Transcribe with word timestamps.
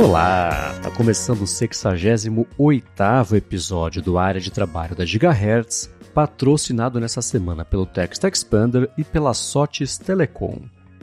Olá! 0.00 0.78
Tá 0.80 0.92
começando 0.92 1.42
o 1.42 1.46
68 1.46 3.34
episódio 3.34 4.00
do 4.00 4.16
Área 4.16 4.40
de 4.40 4.48
Trabalho 4.48 4.94
da 4.94 5.04
Gigahertz, 5.04 5.92
patrocinado 6.14 7.00
nessa 7.00 7.20
semana 7.20 7.64
pelo 7.64 7.84
Text 7.84 8.22
Expander 8.22 8.88
e 8.96 9.02
pela 9.02 9.34
Sotes 9.34 9.98
Telecom. 9.98 10.60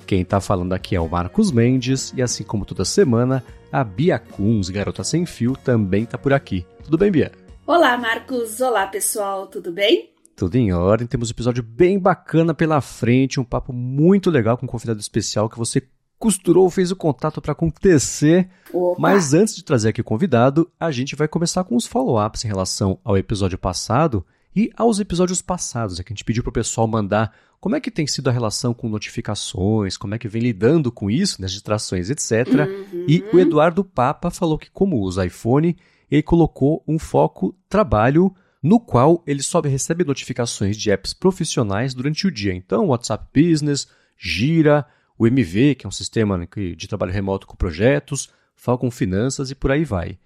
Quem 0.08 0.24
tá 0.24 0.40
falando 0.40 0.72
aqui 0.72 0.96
é 0.96 1.02
o 1.02 1.10
Marcos 1.10 1.52
Mendes 1.52 2.14
e 2.16 2.22
assim 2.22 2.46
como 2.46 2.64
toda 2.64 2.86
semana, 2.86 3.44
a 3.70 3.84
Bia 3.84 4.18
Kunz, 4.18 4.70
garota 4.70 5.04
sem 5.04 5.26
fio, 5.26 5.58
também 5.62 6.06
tá 6.06 6.18
por 6.18 6.32
aqui. 6.32 6.66
Tudo 6.82 6.98
bem, 6.98 7.12
Bia? 7.12 7.34
Olá, 7.68 7.98
Marcos. 7.98 8.62
Olá, 8.62 8.88
pessoal. 8.88 9.48
Tudo 9.48 9.74
bem? 9.74 10.10
Tudo 10.38 10.56
em 10.56 10.72
ordem. 10.72 11.06
Temos 11.06 11.30
um 11.30 11.34
episódio 11.34 11.62
bem 11.62 12.00
bacana 12.00 12.54
pela 12.54 12.80
frente, 12.80 13.42
um 13.42 13.44
papo 13.44 13.74
muito 13.74 14.32
legal 14.32 14.58
com 14.58 14.66
um 14.66 14.70
convidado 14.70 15.02
especial 15.02 15.50
que 15.50 15.58
você 15.58 15.82
costurou, 16.18 16.70
fez 16.70 16.92
o 16.92 16.96
contato 16.96 17.42
para 17.42 17.52
acontecer. 17.52 18.50
Opa. 18.74 19.00
Mas 19.00 19.34
antes 19.34 19.56
de 19.56 19.64
trazer 19.64 19.90
aqui 19.90 20.02
o 20.02 20.06
convidado, 20.06 20.70
a 20.80 20.92
gente 20.92 21.16
vai 21.16 21.28
começar 21.28 21.64
com 21.64 21.76
os 21.76 21.86
follow-ups 21.86 22.44
em 22.46 22.48
relação 22.48 23.00
ao 23.04 23.18
episódio 23.18 23.58
passado 23.58 24.26
e 24.56 24.72
aos 24.76 25.00
episódios 25.00 25.42
passados. 25.42 26.00
É 26.00 26.04
que 26.04 26.14
a 26.14 26.16
gente 26.16 26.24
pediu 26.24 26.44
para 26.44 26.50
o 26.50 26.54
pessoal 26.54 26.88
mandar 26.88 27.34
como 27.60 27.76
é 27.76 27.80
que 27.80 27.92
tem 27.92 28.06
sido 28.06 28.30
a 28.30 28.32
relação 28.32 28.74
com 28.74 28.88
notificações, 28.88 29.98
como 29.98 30.14
é 30.16 30.20
que 30.20 30.28
vem 30.28 30.42
lidando 30.42 30.92
com 30.92 31.10
isso, 31.10 31.42
nas 31.42 31.52
distrações, 31.52 32.10
etc. 32.10 32.48
Uhum. 32.94 33.06
E 33.08 33.24
o 33.34 33.40
Eduardo 33.40 33.84
Papa 33.84 34.30
falou 34.30 34.58
que, 34.58 34.70
como 34.70 35.00
usa 35.00 35.26
iPhone, 35.26 35.76
ele 36.10 36.24
colocou 36.24 36.84
um 36.88 37.00
foco 37.00 37.56
trabalho 37.68 38.34
no 38.62 38.80
qual 38.80 39.24
ele 39.28 39.44
só 39.44 39.62
recebe 39.62 40.04
notificações 40.04 40.78
de 40.78 40.90
apps 40.90 41.14
profissionais 41.14 41.94
durante 41.94 42.26
o 42.26 42.32
dia. 42.32 42.54
Então, 42.54 42.88
WhatsApp 42.88 43.28
Business, 43.34 43.88
Gira, 44.18 44.86
o 45.18 45.26
MV, 45.28 45.76
que 45.76 45.86
é 45.86 45.90
um 45.90 45.92
sistema 45.92 46.38
né, 46.38 46.48
de 46.76 46.88
trabalho 46.88 47.12
remoto 47.12 47.48
com 47.48 47.56
projetos, 47.56 48.30
Falcon 48.56 48.92
Finanças 48.92 49.52
e 49.52 49.56
por 49.56 49.72
aí 49.72 49.84
vai. 49.84 50.18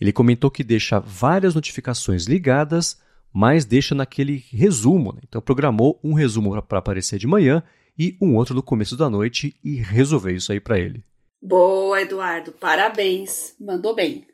Ele 0.00 0.12
comentou 0.12 0.50
que 0.50 0.64
deixa 0.64 0.98
várias 0.98 1.54
notificações 1.54 2.26
ligadas, 2.26 3.00
mas 3.32 3.64
deixa 3.64 3.94
naquele 3.94 4.44
resumo. 4.50 5.12
Né? 5.12 5.20
Então 5.28 5.40
programou 5.40 6.00
um 6.02 6.12
resumo 6.12 6.60
para 6.62 6.78
aparecer 6.78 7.18
de 7.18 7.26
manhã 7.26 7.62
e 7.98 8.16
um 8.20 8.34
outro 8.34 8.54
no 8.54 8.62
começo 8.62 8.96
da 8.96 9.08
noite 9.08 9.54
e 9.62 9.76
resolveu 9.76 10.34
isso 10.34 10.50
aí 10.50 10.60
para 10.60 10.78
ele. 10.78 11.04
Boa, 11.40 12.00
Eduardo, 12.00 12.52
parabéns, 12.52 13.54
mandou 13.60 13.94
bem. 13.94 14.26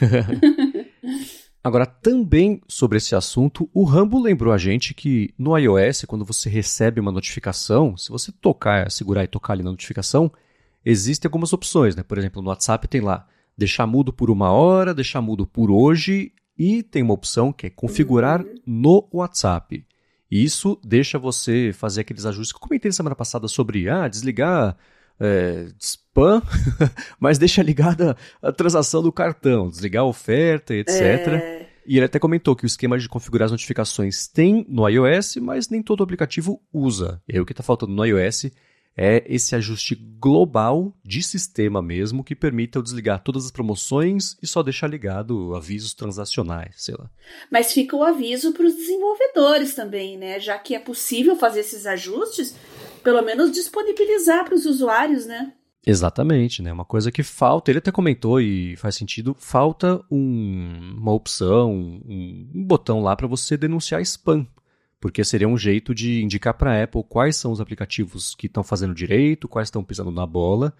Agora, 1.64 1.86
também 1.86 2.60
sobre 2.66 2.98
esse 2.98 3.14
assunto, 3.14 3.70
o 3.72 3.84
Rambo 3.84 4.20
lembrou 4.20 4.52
a 4.52 4.58
gente 4.58 4.92
que 4.92 5.32
no 5.38 5.56
iOS, 5.56 6.04
quando 6.06 6.24
você 6.24 6.50
recebe 6.50 7.00
uma 7.00 7.12
notificação, 7.12 7.96
se 7.96 8.10
você 8.10 8.32
tocar, 8.32 8.90
segurar 8.90 9.22
e 9.22 9.28
tocar 9.28 9.52
ali 9.52 9.62
na 9.62 9.70
notificação, 9.70 10.32
existem 10.84 11.28
algumas 11.28 11.52
opções, 11.52 11.94
né? 11.94 12.02
Por 12.02 12.18
exemplo, 12.18 12.42
no 12.42 12.48
WhatsApp 12.48 12.88
tem 12.88 13.00
lá 13.00 13.28
deixar 13.56 13.86
mudo 13.86 14.12
por 14.12 14.28
uma 14.28 14.50
hora, 14.50 14.92
deixar 14.92 15.20
mudo 15.20 15.46
por 15.46 15.70
hoje 15.70 16.32
e 16.58 16.82
tem 16.82 17.02
uma 17.02 17.14
opção 17.14 17.52
que 17.52 17.66
é 17.66 17.70
configurar 17.70 18.44
no 18.66 19.08
WhatsApp. 19.12 19.86
Isso 20.28 20.80
deixa 20.84 21.18
você 21.18 21.72
fazer 21.72 22.00
aqueles 22.00 22.26
ajustes 22.26 22.52
que 22.52 22.56
eu 22.56 22.66
comentei 22.66 22.90
semana 22.90 23.14
passada 23.14 23.46
sobre 23.46 23.88
ah, 23.88 24.08
desligar 24.08 24.76
é, 25.20 25.66
spam, 26.12 26.42
mas 27.18 27.38
deixa 27.38 27.62
ligada 27.62 28.16
a 28.40 28.52
transação 28.52 29.02
do 29.02 29.10
cartão, 29.10 29.68
desligar 29.68 30.02
a 30.02 30.06
oferta, 30.06 30.74
etc. 30.74 30.92
É... 30.98 31.66
E 31.84 31.96
ele 31.96 32.04
até 32.04 32.18
comentou 32.18 32.54
que 32.54 32.64
o 32.64 32.66
esquema 32.66 32.96
de 32.96 33.08
configurar 33.08 33.46
as 33.46 33.50
notificações 33.50 34.28
tem 34.28 34.64
no 34.68 34.88
iOS, 34.88 35.36
mas 35.36 35.68
nem 35.68 35.82
todo 35.82 36.04
aplicativo 36.04 36.62
usa. 36.72 37.20
E 37.28 37.34
aí 37.34 37.40
o 37.40 37.46
que 37.46 37.52
está 37.52 37.62
faltando 37.62 37.92
no 37.92 38.04
iOS 38.04 38.52
é 38.96 39.24
esse 39.26 39.56
ajuste 39.56 39.96
global 39.96 40.94
de 41.02 41.22
sistema 41.22 41.82
mesmo 41.82 42.22
que 42.22 42.36
permita 42.36 42.78
eu 42.78 42.82
desligar 42.82 43.22
todas 43.24 43.46
as 43.46 43.50
promoções 43.50 44.36
e 44.40 44.46
só 44.46 44.62
deixar 44.62 44.86
ligado 44.86 45.56
avisos 45.56 45.94
transacionais, 45.94 46.74
sei 46.76 46.94
lá. 46.96 47.10
Mas 47.50 47.72
fica 47.72 47.96
o 47.96 48.04
aviso 48.04 48.52
para 48.52 48.66
os 48.66 48.74
desenvolvedores 48.74 49.74
também, 49.74 50.16
né? 50.16 50.38
Já 50.38 50.58
que 50.58 50.76
é 50.76 50.78
possível 50.78 51.34
fazer 51.34 51.60
esses 51.60 51.84
ajustes, 51.84 52.54
pelo 53.02 53.22
menos 53.22 53.50
disponibilizar 53.50 54.44
para 54.44 54.54
os 54.54 54.66
usuários, 54.66 55.26
né? 55.26 55.52
Exatamente, 55.84 56.62
né? 56.62 56.72
Uma 56.72 56.84
coisa 56.84 57.10
que 57.10 57.24
falta, 57.24 57.70
ele 57.70 57.78
até 57.78 57.90
comentou 57.90 58.40
e 58.40 58.76
faz 58.76 58.94
sentido, 58.94 59.34
falta 59.36 60.00
um, 60.08 60.96
uma 60.96 61.12
opção, 61.12 61.72
um, 61.72 62.48
um 62.54 62.64
botão 62.64 63.02
lá 63.02 63.16
para 63.16 63.26
você 63.26 63.56
denunciar 63.56 64.00
spam, 64.02 64.46
porque 65.00 65.24
seria 65.24 65.48
um 65.48 65.58
jeito 65.58 65.92
de 65.92 66.22
indicar 66.22 66.54
para 66.54 66.72
a 66.72 66.84
Apple 66.84 67.02
quais 67.08 67.34
são 67.34 67.50
os 67.50 67.60
aplicativos 67.60 68.34
que 68.36 68.46
estão 68.46 68.62
fazendo 68.62 68.94
direito, 68.94 69.48
quais 69.48 69.66
estão 69.66 69.82
pisando 69.82 70.12
na 70.12 70.24
bola 70.24 70.72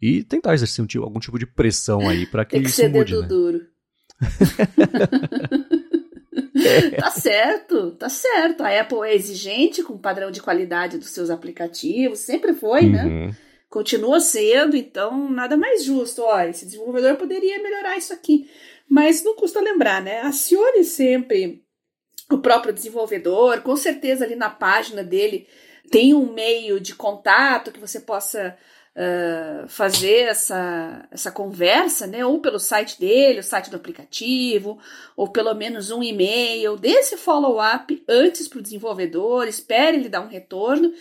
e 0.00 0.22
tentar 0.24 0.54
exercer 0.54 0.82
um, 0.82 1.02
algum 1.02 1.20
tipo 1.20 1.38
de 1.38 1.46
pressão 1.46 2.08
aí 2.08 2.26
para 2.26 2.44
que, 2.44 2.52
Tem 2.52 2.62
que 2.62 2.68
isso 2.68 2.76
ser 2.76 2.88
mude, 2.88 3.12
dedo 3.12 3.22
né? 3.22 3.28
duro. 3.28 3.66
Tá 6.98 7.10
certo, 7.10 7.92
tá 7.92 8.08
certo. 8.08 8.62
A 8.62 8.80
Apple 8.80 9.00
é 9.04 9.14
exigente 9.14 9.82
com 9.82 9.92
o 9.92 9.98
padrão 9.98 10.30
de 10.30 10.40
qualidade 10.40 10.98
dos 10.98 11.10
seus 11.10 11.28
aplicativos, 11.30 12.20
sempre 12.20 12.54
foi, 12.54 12.88
né? 12.88 13.04
uhum. 13.04 13.26
né? 13.26 13.36
Continua 13.68 14.20
sendo, 14.20 14.76
então 14.76 15.30
nada 15.30 15.56
mais 15.56 15.84
justo. 15.84 16.22
Ó, 16.22 16.40
esse 16.40 16.64
desenvolvedor 16.64 17.16
poderia 17.16 17.62
melhorar 17.62 17.96
isso 17.96 18.12
aqui. 18.12 18.48
Mas 18.88 19.24
não 19.24 19.34
custa 19.34 19.60
lembrar, 19.60 20.00
né? 20.00 20.20
Acione 20.20 20.84
sempre 20.84 21.64
o 22.30 22.38
próprio 22.38 22.72
desenvolvedor, 22.72 23.60
com 23.62 23.76
certeza 23.76 24.24
ali 24.24 24.34
na 24.34 24.50
página 24.50 25.04
dele 25.04 25.46
tem 25.90 26.14
um 26.14 26.32
meio 26.32 26.80
de 26.80 26.94
contato 26.94 27.70
que 27.70 27.80
você 27.80 28.00
possa 28.00 28.56
uh, 28.96 29.68
fazer 29.68 30.22
essa, 30.22 31.06
essa 31.10 31.30
conversa, 31.30 32.06
né? 32.06 32.24
Ou 32.24 32.40
pelo 32.40 32.58
site 32.58 32.98
dele, 32.98 33.40
o 33.40 33.44
site 33.44 33.70
do 33.70 33.76
aplicativo, 33.76 34.78
ou 35.16 35.28
pelo 35.28 35.54
menos 35.54 35.90
um 35.90 36.02
e-mail, 36.02 36.76
dê 36.76 36.90
esse 36.90 37.16
follow-up 37.16 38.04
antes 38.08 38.48
para 38.48 38.58
o 38.58 38.62
desenvolvedor, 38.62 39.46
espere 39.46 39.96
ele 39.96 40.08
dar 40.08 40.22
um 40.22 40.28
retorno, 40.28 40.92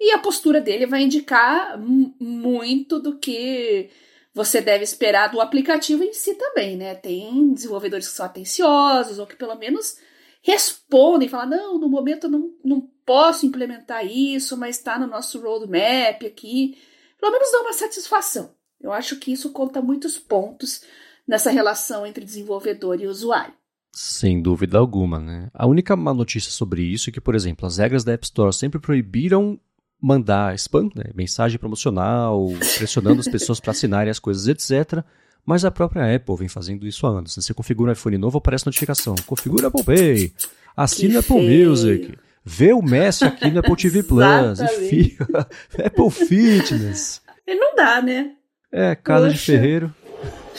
e 0.00 0.12
a 0.12 0.18
postura 0.18 0.60
dele 0.60 0.86
vai 0.86 1.02
indicar 1.02 1.78
muito 1.78 2.98
do 2.98 3.18
que 3.18 3.90
você 4.32 4.60
deve 4.60 4.84
esperar 4.84 5.28
do 5.28 5.40
aplicativo 5.40 6.02
em 6.02 6.12
si 6.12 6.34
também, 6.34 6.76
né? 6.76 6.94
Tem 6.94 7.52
desenvolvedores 7.52 8.08
que 8.08 8.14
são 8.14 8.24
atenciosos, 8.26 9.18
ou 9.18 9.26
que 9.26 9.36
pelo 9.36 9.56
menos 9.56 9.98
respondem, 10.42 11.28
falam, 11.28 11.50
não, 11.50 11.78
no 11.78 11.88
momento 11.88 12.24
eu 12.24 12.30
não, 12.30 12.50
não 12.64 12.80
posso 13.04 13.44
implementar 13.44 14.06
isso, 14.06 14.56
mas 14.56 14.78
está 14.78 14.98
no 14.98 15.06
nosso 15.06 15.40
roadmap 15.40 16.24
aqui 16.24 16.78
pelo 17.20 17.32
menos 17.32 17.52
dá 17.52 17.60
uma 17.60 17.72
satisfação. 17.72 18.50
Eu 18.80 18.92
acho 18.92 19.16
que 19.16 19.30
isso 19.30 19.52
conta 19.52 19.82
muitos 19.82 20.18
pontos 20.18 20.82
nessa 21.28 21.50
relação 21.50 22.06
entre 22.06 22.24
desenvolvedor 22.24 23.00
e 23.00 23.06
usuário. 23.06 23.52
Sem 23.92 24.40
dúvida 24.40 24.78
alguma, 24.78 25.20
né? 25.20 25.50
A 25.52 25.66
única 25.66 25.94
má 25.94 26.14
notícia 26.14 26.50
sobre 26.50 26.82
isso 26.82 27.10
é 27.10 27.12
que, 27.12 27.20
por 27.20 27.34
exemplo, 27.34 27.66
as 27.66 27.76
regras 27.76 28.04
da 28.04 28.12
App 28.12 28.24
Store 28.24 28.52
sempre 28.52 28.80
proibiram 28.80 29.60
mandar 30.00 30.54
spam, 30.54 30.88
né? 30.94 31.04
mensagem 31.14 31.58
promocional, 31.58 32.48
pressionando 32.78 33.20
as 33.20 33.26
pessoas 33.28 33.60
para 33.60 33.72
assinarem 33.72 34.10
as 34.10 34.18
coisas, 34.18 34.48
etc. 34.48 35.04
Mas 35.44 35.64
a 35.64 35.70
própria 35.70 36.14
Apple 36.14 36.36
vem 36.36 36.48
fazendo 36.48 36.86
isso 36.86 37.06
há 37.06 37.10
anos. 37.10 37.34
Você 37.34 37.54
configura 37.54 37.90
um 37.90 37.92
iPhone 37.92 38.18
novo, 38.18 38.38
aparece 38.38 38.66
notificação. 38.66 39.14
Configura 39.26 39.68
Apple 39.68 39.84
Pay, 39.84 40.32
assina 40.76 41.20
Apple 41.20 41.66
Music, 41.66 42.16
Vê 42.44 42.72
o 42.72 42.82
Messi 42.82 43.24
aqui 43.24 43.50
no 43.50 43.60
Apple 43.60 43.76
TV 43.76 44.02
Plus. 44.02 44.60
Enfim, 44.60 45.16
Apple 45.84 46.10
Fitness. 46.10 47.20
Ele 47.46 47.60
não 47.60 47.74
dá, 47.74 48.00
né? 48.00 48.32
É, 48.72 48.94
casa 48.94 49.26
Poxa. 49.26 49.36
de 49.36 49.44
ferreiro. 49.44 49.94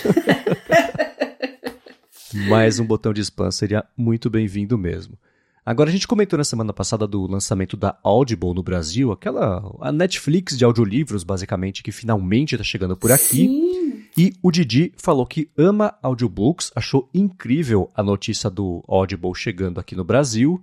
Mais 2.47 2.79
um 2.79 2.85
botão 2.85 3.11
de 3.11 3.21
spam 3.21 3.51
seria 3.51 3.83
muito 3.97 4.29
bem-vindo 4.29 4.77
mesmo. 4.77 5.17
Agora, 5.63 5.89
a 5.89 5.93
gente 5.93 6.07
comentou 6.07 6.37
na 6.37 6.43
semana 6.43 6.73
passada 6.73 7.07
do 7.07 7.27
lançamento 7.27 7.77
da 7.77 7.95
Audible 8.03 8.53
no 8.53 8.63
Brasil, 8.63 9.11
aquela 9.11 9.63
a 9.79 9.91
Netflix 9.91 10.57
de 10.57 10.65
audiolivros, 10.65 11.23
basicamente, 11.23 11.83
que 11.83 11.91
finalmente 11.91 12.55
está 12.55 12.63
chegando 12.63 12.97
por 12.97 13.11
aqui. 13.11 13.47
Sim. 13.47 14.03
E 14.17 14.33
o 14.41 14.51
Didi 14.51 14.91
falou 14.97 15.25
que 15.25 15.49
ama 15.55 15.95
audiobooks, 16.01 16.71
achou 16.75 17.09
incrível 17.13 17.89
a 17.95 18.03
notícia 18.03 18.49
do 18.49 18.83
Audible 18.87 19.33
chegando 19.35 19.79
aqui 19.79 19.95
no 19.95 20.03
Brasil 20.03 20.61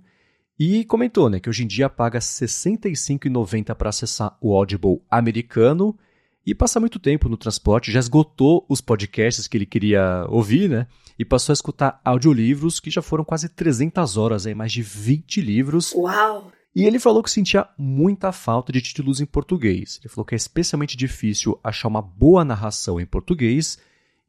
e 0.59 0.83
comentou 0.83 1.29
né, 1.29 1.39
que 1.39 1.49
hoje 1.49 1.63
em 1.63 1.67
dia 1.67 1.89
paga 1.89 2.19
R$ 2.19 2.23
65,90 2.23 3.73
para 3.73 3.89
acessar 3.89 4.37
o 4.41 4.53
Audible 4.53 5.01
americano 5.09 5.97
e 6.45 6.53
passa 6.53 6.79
muito 6.79 6.99
tempo 6.99 7.29
no 7.29 7.37
transporte, 7.37 7.91
já 7.91 7.99
esgotou 7.99 8.65
os 8.67 8.81
podcasts 8.81 9.47
que 9.47 9.57
ele 9.57 9.65
queria 9.65 10.25
ouvir, 10.27 10.69
né? 10.69 10.87
E 11.19 11.25
passou 11.25 11.51
a 11.51 11.53
escutar 11.53 11.99
audiolivros 12.05 12.79
que 12.79 12.89
já 12.89 13.01
foram 13.01 13.25
quase 13.25 13.49
300 13.49 14.15
horas, 14.15 14.47
aí, 14.47 14.55
mais 14.55 14.71
de 14.71 14.81
20 14.81 15.41
livros. 15.41 15.93
Uau! 15.93 16.49
E 16.73 16.85
ele 16.85 16.97
falou 16.97 17.21
que 17.21 17.29
sentia 17.29 17.67
muita 17.77 18.31
falta 18.31 18.71
de 18.71 18.81
títulos 18.81 19.19
em 19.19 19.25
português. 19.25 19.99
Ele 20.01 20.07
falou 20.07 20.23
que 20.23 20.33
é 20.33 20.37
especialmente 20.37 20.95
difícil 20.95 21.59
achar 21.61 21.89
uma 21.89 22.01
boa 22.01 22.45
narração 22.45 23.01
em 23.01 23.05
português. 23.05 23.77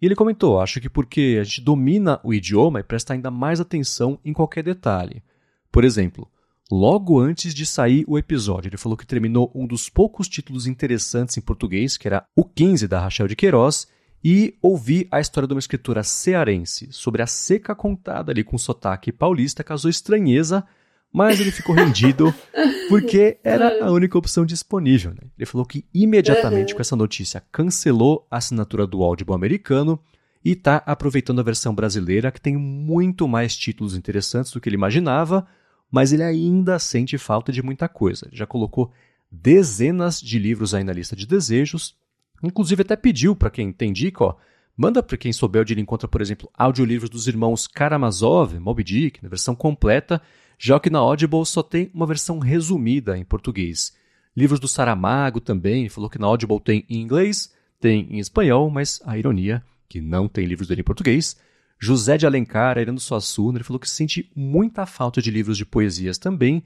E 0.03 0.07
ele 0.07 0.17
comentou: 0.17 0.61
acho 0.61 0.81
que 0.81 0.89
porque 0.89 1.39
a 1.41 1.45
gente 1.45 1.61
domina 1.61 2.19
o 2.25 2.35
idioma 2.35 2.81
e 2.81 2.83
presta 2.83 3.13
ainda 3.13 3.31
mais 3.31 3.61
atenção 3.61 4.19
em 4.25 4.33
qualquer 4.33 4.65
detalhe. 4.65 5.23
Por 5.71 5.85
exemplo, 5.85 6.29
logo 6.69 7.21
antes 7.21 7.55
de 7.55 7.65
sair 7.65 8.05
o 8.09 8.19
episódio, 8.19 8.69
ele 8.69 8.77
falou 8.77 8.99
que 8.99 9.07
terminou 9.07 9.53
um 9.55 9.65
dos 9.65 9.89
poucos 9.89 10.29
títulos 10.29 10.67
interessantes 10.67 11.37
em 11.37 11.41
português, 11.41 11.97
que 11.97 12.09
era 12.09 12.25
o 12.35 12.45
15 12.45 12.89
da 12.89 12.99
Rachel 12.99 13.29
de 13.29 13.37
Queiroz, 13.37 13.87
e 14.23 14.55
ouvir 14.61 15.09
a 15.11 15.21
história 15.21 15.47
de 15.47 15.55
uma 15.55 15.61
escritora 15.61 16.03
cearense 16.03 16.89
sobre 16.93 17.23
a 17.23 17.27
seca 17.27 17.75
contada 17.75 18.31
ali 18.31 18.45
com 18.45 18.59
sotaque 18.59 19.11
paulista 19.11 19.65
causou 19.65 19.91
estranheza, 19.91 20.65
mas 21.13 21.41
ele 21.41 21.51
ficou 21.51 21.75
rendido 21.75 22.33
porque 22.89 23.39
era 23.43 23.85
a 23.85 23.91
única 23.91 24.19
opção 24.19 24.45
disponível. 24.45 25.13
Né? 25.13 25.23
Ele 25.39 25.47
falou 25.47 25.67
que 25.67 25.85
imediatamente 25.93 26.75
com 26.75 26.81
essa 26.81 26.95
notícia 26.95 27.43
cancelou 27.51 28.27
a 28.31 28.37
assinatura 28.37 28.87
do 28.87 29.03
Audible 29.03 29.35
americano 29.35 29.99
e 30.45 30.53
está 30.53 30.83
aproveitando 30.87 31.41
a 31.41 31.45
versão 31.45 31.75
brasileira 31.75 32.31
que 32.31 32.41
tem 32.41 32.57
muito 32.57 33.27
mais 33.27 33.57
títulos 33.57 33.97
interessantes 33.97 34.53
do 34.53 34.61
que 34.61 34.69
ele 34.69 34.77
imaginava, 34.77 35.47
mas 35.91 36.13
ele 36.13 36.23
ainda 36.23 36.79
sente 36.79 37.17
falta 37.19 37.51
de 37.51 37.63
muita 37.63 37.89
coisa. 37.89 38.27
Ele 38.27 38.37
já 38.37 38.47
colocou 38.47 38.93
dezenas 39.31 40.21
de 40.21 40.39
livros 40.39 40.75
aí 40.75 40.85
na 40.85 40.93
lista 40.93 41.17
de 41.17 41.27
desejos 41.27 41.95
Inclusive 42.43 42.83
até 42.83 42.97
pediu 42.97 43.37
para 43.37 43.51
quem 43.51 43.73
tem 43.73 43.93
dica, 43.93 44.25
ó, 44.25 44.37
manda 44.77 45.03
para 45.03 45.17
quem 45.17 45.33
souber 45.33 45.63
onde 45.63 45.75
ele 45.75 45.81
encontra, 45.81 46.09
por 46.09 46.21
exemplo, 46.21 46.51
audiolivros 46.55 47.11
dos 47.11 47.29
irmãos 47.29 47.67
Karamazov, 47.67 48.59
Moby 48.59 48.83
Dick, 48.83 49.23
na 49.23 49.29
versão 49.29 49.55
completa, 49.55 50.21
já 50.59 50.79
que 50.79 50.91
na 50.91 50.99
Audible 50.99 51.45
só 51.45 51.63
tem 51.63 51.91
uma 51.93 52.07
versão 52.07 52.39
resumida 52.39 53.17
em 53.17 53.25
português. 53.25 53.95
Livros 54.37 54.61
do 54.61 54.69
Saramago 54.69 55.41
também, 55.41 55.89
falou 55.89 56.09
que 56.09 56.19
na 56.19 56.27
Audible 56.27 56.61
tem 56.61 56.85
em 56.89 57.01
inglês, 57.01 57.53
tem 57.81 58.07
em 58.11 58.19
espanhol, 58.19 58.71
mas 58.71 59.01
a 59.05 59.19
ironia, 59.19 59.63
que 59.89 60.01
não 60.01 60.29
tem 60.29 60.47
livros 60.47 60.69
dele 60.69 60.83
em 60.83 60.85
português. 60.85 61.37
José 61.79 62.19
de 62.19 62.27
Alencar, 62.27 62.77
Ayrando 62.77 63.01
Suassuna, 63.01 63.57
ele 63.59 63.65
falou 63.65 63.81
que 63.81 63.89
sente 63.89 64.31
muita 64.37 64.85
falta 64.85 65.21
de 65.23 65.31
livros 65.31 65.57
de 65.57 65.65
poesias 65.65 66.19
também, 66.19 66.63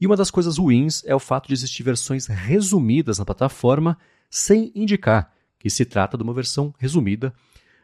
e 0.00 0.06
uma 0.06 0.16
das 0.16 0.30
coisas 0.30 0.58
ruins 0.58 1.02
é 1.06 1.14
o 1.14 1.18
fato 1.18 1.48
de 1.48 1.54
existir 1.54 1.82
versões 1.82 2.26
resumidas 2.26 3.18
na 3.18 3.24
plataforma, 3.24 3.98
sem 4.30 4.72
indicar 4.74 5.32
que 5.58 5.68
se 5.68 5.84
trata 5.84 6.16
de 6.16 6.22
uma 6.22 6.32
versão 6.32 6.74
resumida. 6.78 7.32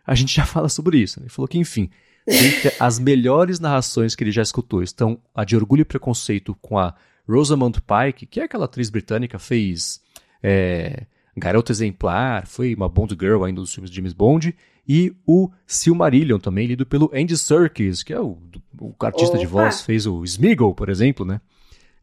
A 0.06 0.14
gente 0.14 0.34
já 0.36 0.44
fala 0.44 0.68
sobre 0.68 0.98
isso. 0.98 1.20
Né? 1.20 1.24
Ele 1.24 1.32
falou 1.32 1.48
que, 1.48 1.58
enfim, 1.58 1.90
entre 2.26 2.72
as 2.78 2.98
melhores 2.98 3.60
narrações 3.60 4.14
que 4.14 4.24
ele 4.24 4.32
já 4.32 4.42
escutou 4.42 4.82
estão 4.82 5.18
a 5.34 5.44
de 5.44 5.56
Orgulho 5.56 5.82
e 5.82 5.84
Preconceito 5.84 6.54
com 6.60 6.78
a 6.78 6.94
Rosamund 7.28 7.80
Pike, 7.80 8.26
que 8.26 8.40
é 8.40 8.44
aquela 8.44 8.66
atriz 8.66 8.90
britânica, 8.90 9.38
fez 9.38 10.00
é, 10.42 11.06
Garota 11.36 11.72
Exemplar, 11.72 12.46
foi 12.46 12.74
uma 12.74 12.88
Bond 12.88 13.16
Girl 13.18 13.44
ainda 13.44 13.60
dos 13.60 13.72
filmes 13.72 13.90
de 13.90 13.96
James 13.96 14.12
Bond, 14.12 14.54
e 14.86 15.14
o 15.26 15.50
Silmarillion 15.66 16.38
também, 16.38 16.66
lido 16.66 16.84
pelo 16.84 17.10
Andy 17.14 17.36
Serkis, 17.36 18.02
que 18.02 18.12
é 18.12 18.20
o, 18.20 18.38
o 18.78 18.94
artista 19.00 19.36
Opa. 19.36 19.38
de 19.38 19.46
voz, 19.46 19.80
fez 19.80 20.06
o 20.06 20.22
Smeagol, 20.24 20.74
por 20.74 20.90
exemplo, 20.90 21.24
né? 21.24 21.40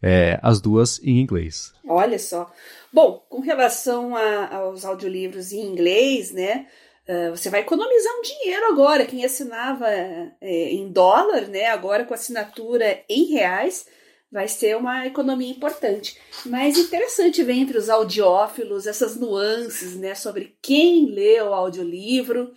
É, 0.02 0.40
as 0.42 0.60
duas 0.60 1.00
em 1.04 1.20
inglês. 1.20 1.74
Olha 1.88 2.18
só. 2.18 2.52
Bom, 2.92 3.24
com 3.30 3.40
relação 3.40 4.16
a, 4.16 4.56
aos 4.56 4.84
audiolivros 4.84 5.52
em 5.52 5.62
inglês, 5.62 6.32
né? 6.32 6.68
Uh, 7.08 7.36
você 7.36 7.50
vai 7.50 7.62
economizar 7.62 8.14
um 8.18 8.22
dinheiro 8.22 8.66
agora. 8.68 9.06
Quem 9.06 9.24
assinava 9.24 9.88
é, 9.88 10.34
em 10.42 10.92
dólar, 10.92 11.48
né? 11.48 11.68
Agora 11.68 12.06
com 12.06 12.14
assinatura 12.14 13.04
em 13.08 13.26
reais, 13.26 13.86
vai 14.32 14.48
ser 14.48 14.78
uma 14.78 15.06
economia 15.06 15.52
importante. 15.52 16.18
Mas 16.46 16.78
interessante 16.78 17.44
ver 17.44 17.54
entre 17.54 17.78
os 17.78 17.90
audiófilos 17.90 18.88
essas 18.88 19.16
nuances, 19.18 19.96
né? 19.96 20.16
Sobre 20.16 20.58
quem 20.62 21.08
lê 21.08 21.42
o 21.42 21.54
audiolivro. 21.54 22.54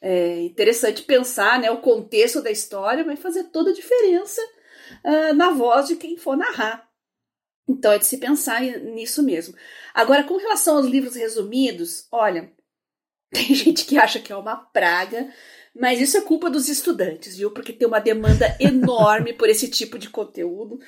É 0.00 0.42
interessante 0.42 1.02
pensar, 1.02 1.58
né? 1.60 1.70
O 1.70 1.78
contexto 1.78 2.40
da 2.40 2.50
história 2.50 3.04
vai 3.04 3.16
fazer 3.16 3.44
toda 3.44 3.70
a 3.70 3.74
diferença 3.74 4.40
uh, 5.04 5.34
na 5.34 5.50
voz 5.50 5.88
de 5.88 5.96
quem 5.96 6.16
for 6.16 6.36
narrar. 6.36 6.87
Então 7.68 7.92
é 7.92 7.98
de 7.98 8.06
se 8.06 8.16
pensar 8.16 8.62
nisso 8.62 9.22
mesmo. 9.22 9.54
Agora, 9.92 10.24
com 10.24 10.36
relação 10.36 10.76
aos 10.78 10.86
livros 10.86 11.14
resumidos, 11.14 12.06
olha, 12.10 12.50
tem 13.30 13.54
gente 13.54 13.84
que 13.84 13.98
acha 13.98 14.18
que 14.20 14.32
é 14.32 14.36
uma 14.36 14.56
praga, 14.56 15.28
mas 15.74 16.00
isso 16.00 16.16
é 16.16 16.22
culpa 16.22 16.48
dos 16.48 16.68
estudantes, 16.68 17.36
viu? 17.36 17.50
Porque 17.50 17.72
tem 17.72 17.86
uma 17.86 18.00
demanda 18.00 18.56
enorme 18.58 19.32
por 19.32 19.48
esse 19.48 19.68
tipo 19.68 19.98
de 19.98 20.08
conteúdo. 20.08 20.78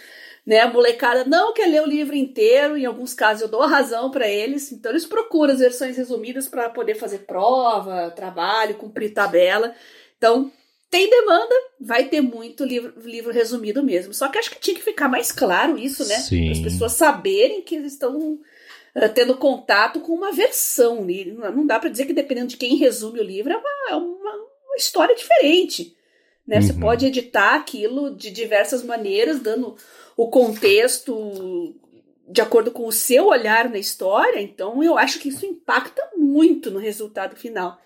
Né? 0.46 0.60
A 0.60 0.72
molecada 0.72 1.24
não 1.24 1.52
quer 1.52 1.66
ler 1.66 1.82
o 1.82 1.86
livro 1.86 2.16
inteiro, 2.16 2.76
em 2.76 2.86
alguns 2.86 3.12
casos 3.12 3.42
eu 3.42 3.48
dou 3.48 3.62
a 3.62 3.68
razão 3.68 4.10
para 4.10 4.26
eles, 4.26 4.72
então 4.72 4.90
eles 4.90 5.04
procuram 5.04 5.52
as 5.52 5.60
versões 5.60 5.96
resumidas 5.96 6.48
para 6.48 6.70
poder 6.70 6.94
fazer 6.94 7.20
prova, 7.20 8.10
trabalho, 8.10 8.76
cumprir 8.76 9.12
tabela. 9.12 9.74
Então, 10.16 10.50
tem 10.90 11.08
demanda, 11.08 11.54
vai 11.80 12.08
ter 12.08 12.20
muito 12.20 12.64
livro, 12.64 12.92
livro 13.02 13.32
resumido 13.32 13.82
mesmo. 13.82 14.12
Só 14.12 14.28
que 14.28 14.38
acho 14.38 14.50
que 14.50 14.58
tinha 14.58 14.74
que 14.74 14.82
ficar 14.82 15.08
mais 15.08 15.30
claro 15.30 15.78
isso, 15.78 16.04
né? 16.06 16.16
Para 16.16 16.52
as 16.52 16.58
pessoas 16.58 16.92
saberem 16.92 17.62
que 17.62 17.76
eles 17.76 17.92
estão 17.92 18.18
uh, 18.18 19.08
tendo 19.14 19.36
contato 19.36 20.00
com 20.00 20.12
uma 20.12 20.32
versão. 20.32 21.06
Não 21.54 21.64
dá 21.64 21.78
para 21.78 21.88
dizer 21.88 22.06
que 22.06 22.12
dependendo 22.12 22.48
de 22.48 22.56
quem 22.56 22.76
resume 22.76 23.20
o 23.20 23.24
livro 23.24 23.52
é 23.52 23.56
uma, 23.56 23.70
é 23.90 23.94
uma, 23.94 24.34
uma 24.34 24.76
história 24.76 25.14
diferente. 25.14 25.96
Né? 26.44 26.56
Uhum. 26.56 26.62
Você 26.62 26.72
pode 26.72 27.06
editar 27.06 27.54
aquilo 27.54 28.16
de 28.16 28.28
diversas 28.28 28.82
maneiras, 28.82 29.38
dando 29.38 29.76
o 30.16 30.28
contexto 30.28 31.72
de 32.28 32.40
acordo 32.40 32.72
com 32.72 32.84
o 32.86 32.92
seu 32.92 33.28
olhar 33.28 33.70
na 33.70 33.78
história. 33.78 34.40
Então, 34.40 34.82
eu 34.82 34.98
acho 34.98 35.20
que 35.20 35.28
isso 35.28 35.46
impacta 35.46 36.02
muito 36.16 36.68
no 36.68 36.80
resultado 36.80 37.36
final. 37.36 37.80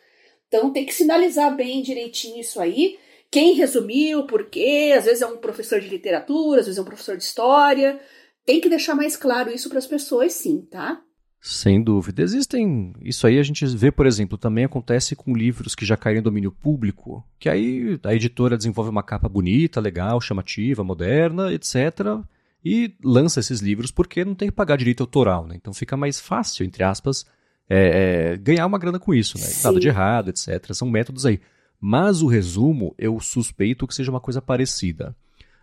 Então 0.55 0.73
tem 0.73 0.87
que 0.87 0.95
sinalizar 0.95 1.57
bem 1.57 1.83
direitinho 1.83 2.41
isso 2.41 2.61
aí. 2.61 2.97
Quem 3.29 3.55
resumiu, 3.55 4.23
por 4.25 4.45
quê? 4.45 4.95
Às 4.97 5.05
vezes 5.05 5.21
é 5.21 5.27
um 5.27 5.37
professor 5.37 5.81
de 5.81 5.89
literatura, 5.89 6.61
às 6.61 6.67
vezes 6.67 6.79
é 6.79 6.83
um 6.83 6.85
professor 6.85 7.17
de 7.17 7.25
história. 7.25 7.99
Tem 8.47 8.61
que 8.61 8.69
deixar 8.69 8.95
mais 8.95 9.17
claro 9.17 9.51
isso 9.51 9.69
para 9.69 9.79
as 9.79 9.87
pessoas, 9.89 10.33
sim, 10.33 10.61
tá? 10.71 11.03
Sem 11.41 11.83
dúvida. 11.83 12.23
Existem. 12.23 12.93
Isso 13.03 13.27
aí 13.27 13.41
a 13.41 13.43
gente 13.43 13.67
vê, 13.67 13.91
por 13.91 14.07
exemplo, 14.07 14.39
também 14.39 14.65
acontece 14.65 15.17
com 15.17 15.35
livros 15.35 15.75
que 15.75 15.85
já 15.85 15.97
caíram 15.97 16.21
em 16.21 16.23
domínio 16.23 16.53
público, 16.53 17.27
que 17.41 17.49
aí 17.49 17.99
a 18.05 18.15
editora 18.15 18.57
desenvolve 18.57 18.91
uma 18.91 19.03
capa 19.03 19.29
bonita, 19.29 19.81
legal, 19.81 20.21
chamativa, 20.21 20.85
moderna, 20.85 21.53
etc. 21.53 22.23
E 22.65 22.95
lança 23.03 23.41
esses 23.41 23.59
livros 23.59 23.91
porque 23.91 24.25
não 24.25 24.37
tem 24.37 24.51
que 24.51 24.55
pagar 24.55 24.77
direito 24.77 25.03
autoral, 25.03 25.49
né? 25.49 25.57
Então 25.57 25.75
fica 25.75 25.97
mais 25.97 26.21
fácil, 26.21 26.65
entre 26.65 26.85
aspas, 26.85 27.27
é, 27.69 28.33
é, 28.33 28.37
ganhar 28.37 28.67
uma 28.67 28.79
grana 28.79 28.99
com 28.99 29.15
isso, 29.15 29.39
né? 29.39 29.45
Sim. 29.45 29.65
Nada 29.65 29.81
de 29.81 29.89
errado, 29.89 30.29
etc. 30.29 30.73
São 30.73 30.89
métodos 30.89 31.25
aí. 31.25 31.41
Mas 31.81 32.23
o 32.23 32.27
resumo, 32.27 32.95
eu 32.99 33.19
suspeito 33.21 33.87
que 33.87 33.95
seja 33.95 34.11
uma 34.11 34.21
coisa 34.21 34.41
parecida. 34.41 35.15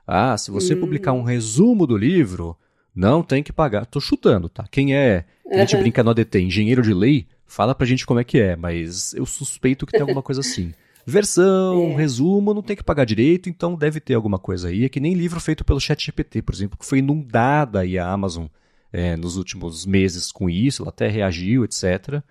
Ah, 0.05 0.37
se 0.37 0.51
você 0.51 0.75
hum. 0.75 0.79
publicar 0.79 1.13
um 1.13 1.23
resumo 1.23 1.87
do 1.87 1.97
livro, 1.97 2.57
não 2.93 3.23
tem 3.23 3.41
que 3.41 3.53
pagar. 3.53 3.85
Tô 3.85 3.99
chutando, 3.99 4.49
tá? 4.49 4.65
Quem 4.69 4.95
é, 4.95 5.25
a 5.51 5.57
gente 5.59 5.77
brinca 5.77 6.03
no 6.03 6.11
ADT, 6.11 6.41
engenheiro 6.41 6.81
de 6.81 6.93
lei, 6.93 7.27
fala 7.45 7.73
pra 7.73 7.87
gente 7.87 8.05
como 8.05 8.19
é 8.19 8.23
que 8.23 8.39
é, 8.39 8.55
mas 8.55 9.13
eu 9.13 9.25
suspeito 9.25 9.85
que 9.85 9.93
tem 9.93 10.01
alguma 10.01 10.21
coisa 10.21 10.41
assim. 10.41 10.73
Versão, 11.05 11.91
é. 11.91 11.95
resumo, 11.95 12.53
não 12.53 12.61
tem 12.61 12.75
que 12.75 12.83
pagar 12.83 13.05
direito, 13.05 13.49
então 13.49 13.75
deve 13.75 13.99
ter 13.99 14.13
alguma 14.13 14.37
coisa 14.37 14.67
aí. 14.67 14.85
É 14.85 14.89
que 14.89 14.99
nem 14.99 15.13
livro 15.13 15.39
feito 15.39 15.65
pelo 15.65 15.79
ChatGPT, 15.79 16.41
por 16.41 16.53
exemplo, 16.53 16.77
que 16.77 16.85
foi 16.85 16.99
inundada 16.99 17.79
aí 17.79 17.97
a 17.97 18.07
Amazon 18.07 18.45
é, 18.91 19.15
nos 19.15 19.37
últimos 19.37 19.85
meses 19.85 20.31
com 20.31 20.49
isso, 20.49 20.83
ela 20.83 20.89
até 20.89 21.07
reagiu, 21.07 21.63
etc. 21.63 22.21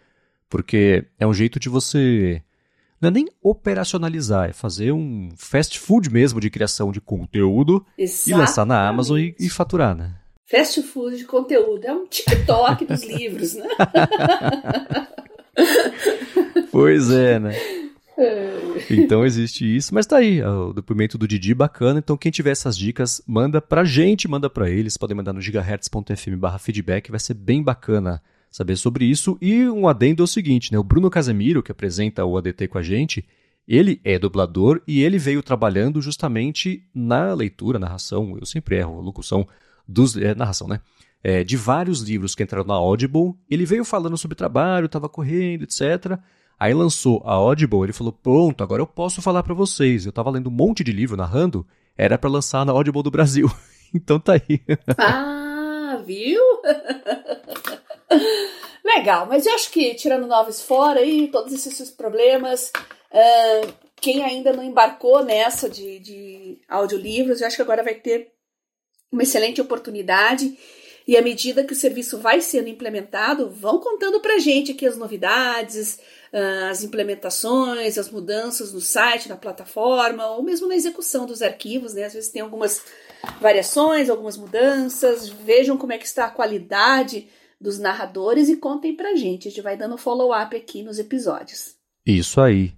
Porque 0.48 1.06
é 1.18 1.26
um 1.26 1.34
jeito 1.34 1.58
de 1.58 1.68
você. 1.68 2.42
Não 3.00 3.08
é 3.08 3.12
nem 3.12 3.28
operacionalizar, 3.42 4.50
é 4.50 4.52
fazer 4.52 4.92
um 4.92 5.30
fast 5.36 5.78
food 5.78 6.10
mesmo 6.10 6.38
de 6.38 6.50
criação 6.50 6.92
de 6.92 7.00
conteúdo 7.00 7.84
Exatamente. 7.96 8.30
e 8.30 8.34
lançar 8.34 8.66
na 8.66 8.86
Amazon 8.86 9.18
e, 9.18 9.34
e 9.40 9.48
faturar, 9.48 9.96
né? 9.96 10.16
Fast 10.46 10.82
food 10.82 11.16
de 11.16 11.24
conteúdo. 11.24 11.86
É 11.86 11.92
um 11.92 12.06
TikTok 12.06 12.84
dos 12.84 13.02
livros, 13.06 13.54
né? 13.54 13.68
pois 16.70 17.10
é, 17.10 17.38
né? 17.38 17.54
então 18.90 19.24
existe 19.24 19.64
isso, 19.64 19.94
mas 19.94 20.06
tá 20.06 20.18
aí, 20.18 20.42
o 20.42 20.72
depoimento 20.72 21.16
do 21.16 21.26
Didi 21.26 21.54
bacana. 21.54 21.98
Então 21.98 22.16
quem 22.16 22.30
tiver 22.30 22.50
essas 22.50 22.76
dicas, 22.76 23.22
manda 23.26 23.60
pra 23.60 23.84
gente, 23.84 24.28
manda 24.28 24.48
pra 24.48 24.68
eles, 24.70 24.96
podem 24.96 25.16
mandar 25.16 25.32
no 25.32 25.40
gigahertz.fm/feedback, 25.40 27.10
vai 27.10 27.20
ser 27.20 27.34
bem 27.34 27.62
bacana 27.62 28.22
saber 28.50 28.76
sobre 28.76 29.04
isso. 29.04 29.38
E 29.40 29.68
um 29.68 29.86
adendo 29.86 30.22
é 30.22 30.24
o 30.24 30.26
seguinte, 30.26 30.72
né? 30.72 30.78
O 30.78 30.84
Bruno 30.84 31.08
Casemiro, 31.08 31.62
que 31.62 31.72
apresenta 31.72 32.24
o 32.24 32.36
ADT 32.36 32.68
com 32.68 32.78
a 32.78 32.82
gente, 32.82 33.24
ele 33.66 34.00
é 34.04 34.18
dublador 34.18 34.82
e 34.86 35.02
ele 35.02 35.18
veio 35.18 35.42
trabalhando 35.42 36.02
justamente 36.02 36.84
na 36.94 37.32
leitura, 37.32 37.78
narração, 37.78 38.36
eu 38.38 38.44
sempre 38.44 38.76
erro 38.76 39.00
locução 39.00 39.46
dos 39.86 40.16
é, 40.16 40.34
narração, 40.34 40.66
né? 40.66 40.80
É, 41.22 41.44
de 41.44 41.56
vários 41.56 42.00
livros 42.00 42.34
que 42.34 42.42
entraram 42.42 42.66
na 42.66 42.74
Audible. 42.74 43.34
Ele 43.48 43.66
veio 43.66 43.84
falando 43.84 44.16
sobre 44.16 44.34
trabalho, 44.34 44.86
estava 44.86 45.08
correndo, 45.08 45.64
etc. 45.64 46.18
Aí 46.60 46.74
lançou 46.74 47.22
a 47.24 47.32
Audible, 47.32 47.84
ele 47.84 47.94
falou: 47.94 48.12
"Pronto, 48.12 48.62
agora 48.62 48.82
eu 48.82 48.86
posso 48.86 49.22
falar 49.22 49.42
para 49.42 49.54
vocês. 49.54 50.04
Eu 50.04 50.12
tava 50.12 50.28
lendo 50.28 50.48
um 50.48 50.52
monte 50.52 50.84
de 50.84 50.92
livro 50.92 51.16
narrando, 51.16 51.66
era 51.96 52.18
para 52.18 52.28
lançar 52.28 52.66
na 52.66 52.72
Audible 52.72 53.02
do 53.02 53.10
Brasil". 53.10 53.50
então 53.94 54.20
tá 54.20 54.34
aí. 54.34 54.60
ah, 54.98 56.02
viu? 56.04 56.42
Legal, 58.84 59.26
mas 59.26 59.46
eu 59.46 59.54
acho 59.54 59.70
que 59.70 59.94
tirando 59.94 60.26
novos 60.26 60.60
fora 60.60 61.00
aí, 61.00 61.28
todos 61.28 61.54
esses 61.54 61.90
problemas, 61.90 62.70
uh, 63.10 63.72
quem 63.96 64.22
ainda 64.22 64.52
não 64.52 64.62
embarcou 64.62 65.24
nessa 65.24 65.68
de, 65.68 65.98
de 66.00 66.58
audiolivros, 66.68 67.40
eu 67.40 67.46
acho 67.46 67.56
que 67.56 67.62
agora 67.62 67.82
vai 67.82 67.94
ter 67.94 68.32
uma 69.10 69.22
excelente 69.22 69.60
oportunidade. 69.60 70.58
E 71.06 71.16
à 71.16 71.22
medida 71.22 71.64
que 71.64 71.72
o 71.72 71.76
serviço 71.76 72.18
vai 72.18 72.40
sendo 72.40 72.68
implementado, 72.68 73.50
vão 73.50 73.78
contando 73.78 74.20
para 74.20 74.34
a 74.34 74.38
gente 74.38 74.72
aqui 74.72 74.86
as 74.86 74.96
novidades, 74.96 75.98
as 76.32 76.84
implementações, 76.84 77.98
as 77.98 78.10
mudanças 78.10 78.72
no 78.72 78.80
site, 78.80 79.28
na 79.28 79.36
plataforma, 79.36 80.26
ou 80.28 80.42
mesmo 80.42 80.68
na 80.68 80.76
execução 80.76 81.26
dos 81.26 81.42
arquivos, 81.42 81.94
né? 81.94 82.04
Às 82.04 82.14
vezes 82.14 82.30
tem 82.30 82.42
algumas 82.42 82.82
variações, 83.40 84.08
algumas 84.08 84.36
mudanças. 84.36 85.28
Vejam 85.28 85.76
como 85.76 85.92
é 85.92 85.98
que 85.98 86.06
está 86.06 86.26
a 86.26 86.30
qualidade 86.30 87.28
dos 87.60 87.78
narradores 87.78 88.48
e 88.48 88.56
contem 88.56 88.96
pra 88.96 89.14
gente. 89.14 89.48
A 89.48 89.50
gente 89.50 89.62
vai 89.62 89.76
dando 89.76 89.98
follow-up 89.98 90.56
aqui 90.56 90.82
nos 90.82 90.98
episódios. 90.98 91.74
Isso 92.06 92.40
aí. 92.40 92.72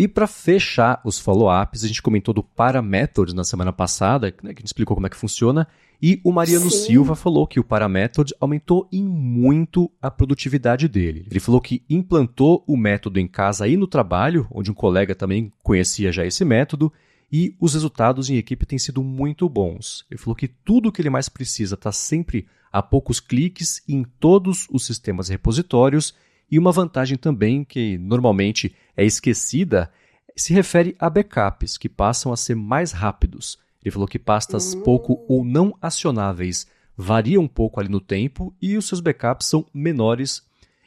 E 0.00 0.08
para 0.08 0.26
fechar 0.26 0.98
os 1.04 1.18
follow-ups, 1.18 1.84
a 1.84 1.86
gente 1.86 2.00
comentou 2.00 2.32
do 2.32 2.42
Paramethods 2.42 3.34
na 3.34 3.44
semana 3.44 3.70
passada, 3.70 4.34
né, 4.42 4.54
que 4.54 4.60
a 4.60 4.62
gente 4.62 4.68
explicou 4.68 4.94
como 4.94 5.06
é 5.06 5.10
que 5.10 5.16
funciona, 5.16 5.68
e 6.00 6.18
o 6.24 6.32
Mariano 6.32 6.70
Sim. 6.70 6.86
Silva 6.86 7.14
falou 7.14 7.46
que 7.46 7.60
o 7.60 7.64
Paramethods 7.64 8.32
aumentou 8.40 8.88
em 8.90 9.04
muito 9.04 9.90
a 10.00 10.10
produtividade 10.10 10.88
dele. 10.88 11.26
Ele 11.30 11.38
falou 11.38 11.60
que 11.60 11.82
implantou 11.90 12.64
o 12.66 12.78
método 12.78 13.20
em 13.20 13.28
casa 13.28 13.68
e 13.68 13.76
no 13.76 13.86
trabalho, 13.86 14.46
onde 14.50 14.70
um 14.70 14.74
colega 14.74 15.14
também 15.14 15.52
conhecia 15.62 16.10
já 16.10 16.24
esse 16.24 16.46
método, 16.46 16.90
e 17.30 17.54
os 17.60 17.74
resultados 17.74 18.30
em 18.30 18.38
equipe 18.38 18.64
têm 18.64 18.78
sido 18.78 19.02
muito 19.02 19.50
bons. 19.50 20.06
Ele 20.10 20.18
falou 20.18 20.34
que 20.34 20.48
tudo 20.48 20.88
o 20.88 20.92
que 20.92 21.02
ele 21.02 21.10
mais 21.10 21.28
precisa 21.28 21.74
está 21.74 21.92
sempre 21.92 22.46
a 22.72 22.80
poucos 22.80 23.20
cliques 23.20 23.82
em 23.86 24.02
todos 24.18 24.66
os 24.70 24.86
sistemas 24.86 25.28
repositórios 25.28 26.14
e 26.50 26.58
uma 26.58 26.72
vantagem 26.72 27.16
também 27.16 27.62
que 27.64 27.96
normalmente 27.98 28.74
é 29.00 29.04
esquecida 29.06 29.90
se 30.36 30.52
refere 30.52 30.94
a 30.98 31.08
backups, 31.08 31.78
que 31.78 31.88
passam 31.88 32.34
a 32.34 32.36
ser 32.36 32.54
mais 32.54 32.92
rápidos. 32.92 33.58
Ele 33.82 33.90
falou 33.90 34.06
que 34.06 34.18
pastas 34.18 34.74
uhum. 34.74 34.82
pouco 34.82 35.24
ou 35.26 35.42
não 35.42 35.74
acionáveis 35.80 36.66
variam 36.94 37.42
um 37.42 37.48
pouco 37.48 37.80
ali 37.80 37.88
no 37.88 38.00
tempo 38.00 38.54
e 38.60 38.76
os 38.76 38.86
seus 38.86 39.00
backups 39.00 39.46
são 39.46 39.64
menores 39.72 40.42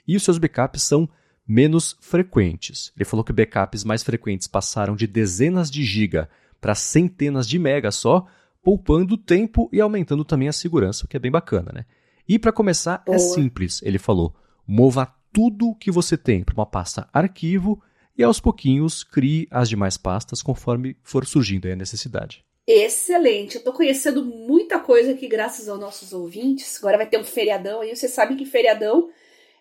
e 0.08 0.16
os 0.16 0.22
seus 0.22 0.38
backups 0.38 0.84
são 0.84 1.10
menos 1.48 1.98
frequentes. 2.02 2.94
Ele 2.96 3.04
falou 3.04 3.24
que 3.24 3.34
backups 3.34 3.84
mais 3.84 4.04
frequentes 4.04 4.48
passaram 4.48 4.96
de 4.96 5.08
dezenas 5.08 5.72
de 5.72 5.84
giga 5.84 6.30
para 6.62 6.76
centenas 6.76 7.48
de 7.48 7.58
mega 7.58 7.90
só, 7.90 8.28
poupando 8.62 9.18
tempo 9.18 9.68
e 9.74 9.82
aumentando 9.82 10.24
também 10.24 10.48
a 10.48 10.54
segurança, 10.54 11.06
o 11.06 11.08
que 11.08 11.18
é 11.18 11.20
bem 11.20 11.32
bacana, 11.32 11.72
né? 11.74 11.86
E 12.30 12.38
para 12.38 12.52
começar, 12.52 13.02
é 13.08 13.12
Boa. 13.12 13.16
é 13.16 13.20
simples, 13.20 13.82
ele 13.82 13.98
falou. 13.98 14.36
Mova 14.68 15.12
tudo 15.34 15.76
que 15.76 15.92
você 15.92 16.16
tem 16.16 16.44
para 16.44 16.54
uma 16.54 16.66
pasta 16.66 17.10
arquivo 17.12 17.82
e 18.18 18.24
aos 18.24 18.40
pouquinhos 18.40 19.04
crie 19.04 19.48
as 19.50 19.70
demais 19.70 19.98
pastas 19.98 20.42
conforme 20.42 20.96
for 21.04 21.26
surgindo 21.26 21.68
a 21.68 21.76
necessidade. 21.76 22.44
Excelente, 22.66 23.56
eu 23.56 23.60
estou 23.60 23.74
conhecendo 23.74 24.24
muita 24.24 24.80
coisa 24.80 25.12
aqui 25.12 25.28
graças 25.28 25.68
aos 25.68 25.80
nossos 25.80 26.14
ouvintes. 26.14 26.78
Agora 26.78 26.98
vai 26.98 27.08
ter 27.08 27.20
um 27.20 27.24
feriadão 27.24 27.82
aí, 27.82 27.96
você 27.96 28.08
sabe 28.08 28.36
que 28.36 28.46
feriadão 28.46 29.10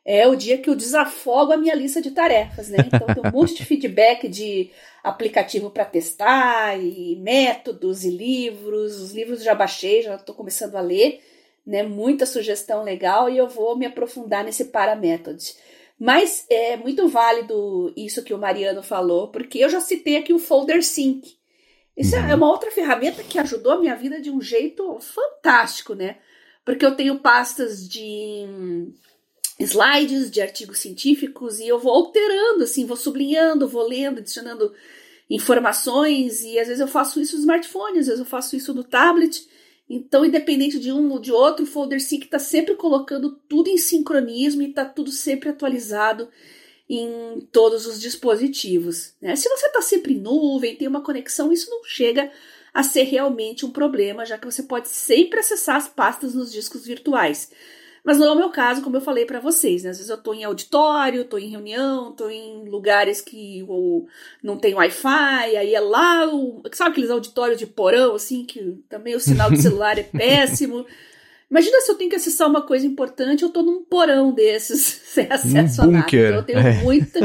é 0.04 0.26
o 0.26 0.34
dia 0.34 0.58
que 0.58 0.68
eu 0.68 0.74
desafogo 0.74 1.52
a 1.52 1.56
minha 1.56 1.74
lista 1.74 2.00
de 2.02 2.10
tarefas, 2.10 2.68
né? 2.68 2.78
Então 2.86 3.06
tem 3.06 3.24
um 3.24 3.30
monte 3.32 3.54
de 3.54 3.64
feedback 3.64 4.28
de 4.28 4.70
aplicativo 5.02 5.70
para 5.70 5.84
testar, 5.84 6.78
e 6.78 7.16
métodos 7.16 8.04
e 8.04 8.10
livros. 8.10 9.00
Os 9.00 9.12
livros 9.12 9.42
já 9.42 9.54
baixei, 9.54 10.02
já 10.02 10.16
estou 10.16 10.34
começando 10.34 10.74
a 10.76 10.80
ler, 10.80 11.20
né? 11.64 11.82
Muita 11.82 12.26
sugestão 12.26 12.82
legal 12.82 13.28
e 13.28 13.36
eu 13.36 13.48
vou 13.48 13.76
me 13.76 13.86
aprofundar 13.86 14.44
nesse 14.44 14.66
Paramethods. 14.66 15.56
Mas 16.04 16.44
é 16.50 16.76
muito 16.76 17.06
válido 17.06 17.92
isso 17.96 18.24
que 18.24 18.34
o 18.34 18.38
Mariano 18.38 18.82
falou, 18.82 19.28
porque 19.28 19.60
eu 19.60 19.68
já 19.68 19.80
citei 19.80 20.16
aqui 20.16 20.32
o 20.32 20.38
Folder 20.38 20.82
Sync. 20.82 21.36
Isso 21.96 22.16
uhum. 22.16 22.28
é 22.28 22.34
uma 22.34 22.50
outra 22.50 22.72
ferramenta 22.72 23.22
que 23.22 23.38
ajudou 23.38 23.70
a 23.70 23.78
minha 23.78 23.94
vida 23.94 24.20
de 24.20 24.28
um 24.28 24.40
jeito 24.40 24.98
fantástico, 24.98 25.94
né? 25.94 26.18
Porque 26.64 26.84
eu 26.84 26.96
tenho 26.96 27.20
pastas 27.20 27.88
de 27.88 28.48
slides 29.60 30.28
de 30.28 30.42
artigos 30.42 30.80
científicos 30.80 31.60
e 31.60 31.68
eu 31.68 31.78
vou 31.78 31.92
alterando, 31.92 32.64
assim, 32.64 32.84
vou 32.84 32.96
sublinhando, 32.96 33.68
vou 33.68 33.86
lendo, 33.86 34.18
adicionando 34.18 34.74
informações 35.30 36.42
e 36.42 36.58
às 36.58 36.66
vezes 36.66 36.80
eu 36.80 36.88
faço 36.88 37.20
isso 37.20 37.36
no 37.36 37.42
smartphone, 37.42 38.00
às 38.00 38.06
vezes 38.06 38.18
eu 38.18 38.26
faço 38.26 38.56
isso 38.56 38.74
no 38.74 38.82
tablet. 38.82 39.46
Então, 39.94 40.24
independente 40.24 40.78
de 40.78 40.90
um 40.90 41.12
ou 41.12 41.18
de 41.18 41.30
outro, 41.30 41.64
o 41.64 41.68
Folder 41.68 42.00
Sync 42.00 42.24
está 42.24 42.38
sempre 42.38 42.74
colocando 42.76 43.38
tudo 43.46 43.68
em 43.68 43.76
sincronismo 43.76 44.62
e 44.62 44.70
está 44.70 44.86
tudo 44.86 45.10
sempre 45.10 45.50
atualizado 45.50 46.30
em 46.88 47.46
todos 47.52 47.84
os 47.84 48.00
dispositivos. 48.00 49.12
Né? 49.20 49.36
Se 49.36 49.50
você 49.50 49.66
está 49.66 49.82
sempre 49.82 50.14
em 50.14 50.18
nuvem, 50.18 50.76
tem 50.76 50.88
uma 50.88 51.02
conexão, 51.02 51.52
isso 51.52 51.68
não 51.68 51.84
chega 51.84 52.32
a 52.72 52.82
ser 52.82 53.02
realmente 53.02 53.66
um 53.66 53.70
problema, 53.70 54.24
já 54.24 54.38
que 54.38 54.46
você 54.46 54.62
pode 54.62 54.88
sempre 54.88 55.40
acessar 55.40 55.76
as 55.76 55.88
pastas 55.88 56.34
nos 56.34 56.50
discos 56.50 56.86
virtuais. 56.86 57.50
Mas 58.04 58.18
não 58.18 58.26
é 58.26 58.32
o 58.32 58.36
meu 58.36 58.50
caso, 58.50 58.82
como 58.82 58.96
eu 58.96 59.00
falei 59.00 59.24
para 59.24 59.38
vocês, 59.38 59.84
né? 59.84 59.90
Às 59.90 59.98
vezes 59.98 60.10
eu 60.10 60.18
tô 60.18 60.34
em 60.34 60.42
auditório, 60.42 61.24
tô 61.24 61.38
em 61.38 61.48
reunião, 61.48 62.12
tô 62.12 62.28
em 62.28 62.68
lugares 62.68 63.20
que 63.20 63.64
ou 63.68 64.08
não 64.42 64.56
tem 64.56 64.74
Wi-Fi, 64.74 65.56
aí 65.56 65.72
é 65.72 65.80
lá, 65.80 66.26
o, 66.26 66.62
sabe 66.72 66.90
aqueles 66.90 67.10
auditórios 67.10 67.58
de 67.58 67.66
porão, 67.66 68.16
assim, 68.16 68.44
que 68.44 68.82
também 68.88 69.14
o 69.14 69.20
sinal 69.20 69.50
do 69.50 69.56
celular 69.56 69.98
é 69.98 70.02
péssimo. 70.02 70.84
Imagina 71.48 71.82
se 71.82 71.92
eu 71.92 71.96
tenho 71.96 72.08
que 72.08 72.16
acessar 72.16 72.48
uma 72.48 72.62
coisa 72.62 72.86
importante, 72.86 73.42
eu 73.42 73.50
tô 73.50 73.62
num 73.62 73.84
porão 73.84 74.32
desses, 74.32 74.80
sem 75.04 75.30
acesso 75.30 75.82
a 75.82 75.86
nada. 75.86 76.06
Então 76.08 76.36
eu 76.36 76.42
tenho 76.42 76.58
é. 76.58 76.82
muita. 76.82 77.20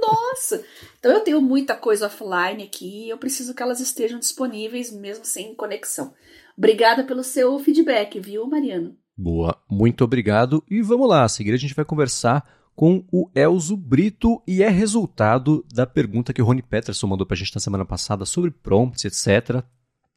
Nossa! 0.00 0.62
Então 0.98 1.12
eu 1.12 1.20
tenho 1.20 1.40
muita 1.40 1.76
coisa 1.76 2.06
offline 2.06 2.64
aqui 2.64 3.06
e 3.06 3.08
eu 3.08 3.16
preciso 3.16 3.54
que 3.54 3.62
elas 3.62 3.78
estejam 3.78 4.18
disponíveis 4.18 4.90
mesmo 4.90 5.24
sem 5.24 5.54
conexão. 5.54 6.12
Obrigada 6.56 7.04
pelo 7.04 7.22
seu 7.22 7.56
feedback, 7.60 8.18
viu, 8.18 8.44
Mariano? 8.46 8.96
Boa, 9.20 9.60
muito 9.68 10.04
obrigado. 10.04 10.62
E 10.70 10.80
vamos 10.80 11.08
lá, 11.08 11.24
a 11.24 11.28
seguir 11.28 11.52
a 11.52 11.56
gente 11.56 11.74
vai 11.74 11.84
conversar 11.84 12.48
com 12.76 13.04
o 13.10 13.28
Elzo 13.34 13.76
Brito 13.76 14.40
e 14.46 14.62
é 14.62 14.68
resultado 14.68 15.66
da 15.74 15.84
pergunta 15.84 16.32
que 16.32 16.40
o 16.40 16.44
Rony 16.44 16.62
Peterson 16.62 17.08
mandou 17.08 17.26
pra 17.26 17.36
gente 17.36 17.52
na 17.52 17.60
semana 17.60 17.84
passada 17.84 18.24
sobre 18.24 18.52
prompts, 18.52 19.04
etc. 19.04 19.64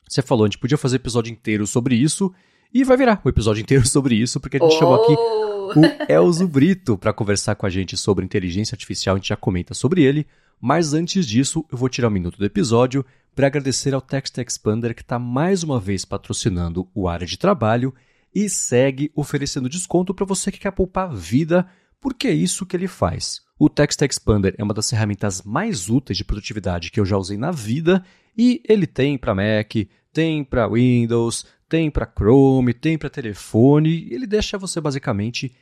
Você 0.08 0.22
falou, 0.22 0.46
a 0.46 0.48
gente 0.48 0.60
podia 0.60 0.78
fazer 0.78 0.98
episódio 0.98 1.32
inteiro 1.34 1.66
sobre 1.66 1.96
isso 1.96 2.32
e 2.72 2.84
vai 2.84 2.96
virar 2.96 3.20
o 3.24 3.28
um 3.28 3.30
episódio 3.32 3.62
inteiro 3.64 3.86
sobre 3.90 4.14
isso, 4.14 4.40
porque 4.40 4.58
a 4.58 4.60
gente 4.60 4.76
oh! 4.76 4.78
chamou 4.78 5.04
aqui 5.04 5.16
oh! 5.18 5.80
o 5.80 6.12
Elzo 6.12 6.48
Brito 6.48 6.96
para 6.96 7.12
conversar 7.12 7.56
com 7.56 7.66
a 7.66 7.72
gente 7.72 7.98
sobre 7.98 8.24
inteligência 8.24 8.76
artificial, 8.76 9.16
a 9.16 9.18
gente 9.18 9.30
já 9.30 9.36
comenta 9.36 9.74
sobre 9.74 10.04
ele, 10.04 10.28
mas 10.62 10.94
antes 10.94 11.26
disso 11.26 11.66
eu 11.72 11.78
vou 11.80 11.90
tirar 11.90 12.10
um 12.10 12.12
minuto 12.12 12.38
do 12.38 12.46
episódio 12.46 13.04
para 13.36 13.48
agradecer 13.48 13.96
ao 13.96 14.02
Text 14.02 14.38
Expander 14.38 14.94
que 14.94 15.02
está 15.02 15.18
mais 15.18 15.64
uma 15.64 15.80
vez 15.80 16.06
patrocinando 16.06 16.88
o 16.94 17.08
área 17.08 17.26
de 17.26 17.40
trabalho 17.40 17.92
e 18.34 18.50
segue 18.50 19.12
oferecendo 19.16 19.70
desconto 19.70 20.14
para 20.14 20.26
você 20.26 20.52
que 20.52 20.60
quer 20.60 20.72
poupar 20.72 21.14
vida, 21.14 21.68
porque 22.00 22.28
é 22.28 22.34
isso 22.34 22.66
que 22.66 22.76
ele 22.76 22.88
faz. 22.88 23.42
O 23.60 23.70
Text 23.70 24.02
Expander 24.02 24.56
é 24.58 24.64
uma 24.64 24.74
das 24.74 24.90
ferramentas 24.90 25.42
mais 25.44 25.90
úteis 25.90 26.18
de 26.18 26.26
produtividade 26.26 26.90
que 26.90 27.00
eu 27.00 27.06
já 27.06 27.18
usei 27.18 27.38
na 27.38 27.52
vida 27.52 28.04
e 28.38 28.62
ele 28.68 28.88
tem 28.88 29.18
para 29.18 29.36
Mac, 29.36 29.74
tem 30.12 30.44
para 30.44 30.68
Windows, 30.68 31.46
tem 31.70 31.90
para 31.92 32.12
Chrome, 32.12 32.74
tem 32.74 32.98
para 32.98 33.10
telefone. 33.10 34.08
Ele 34.12 34.26
deixa 34.26 34.58
você 34.58 34.82
basicamente 34.82 35.56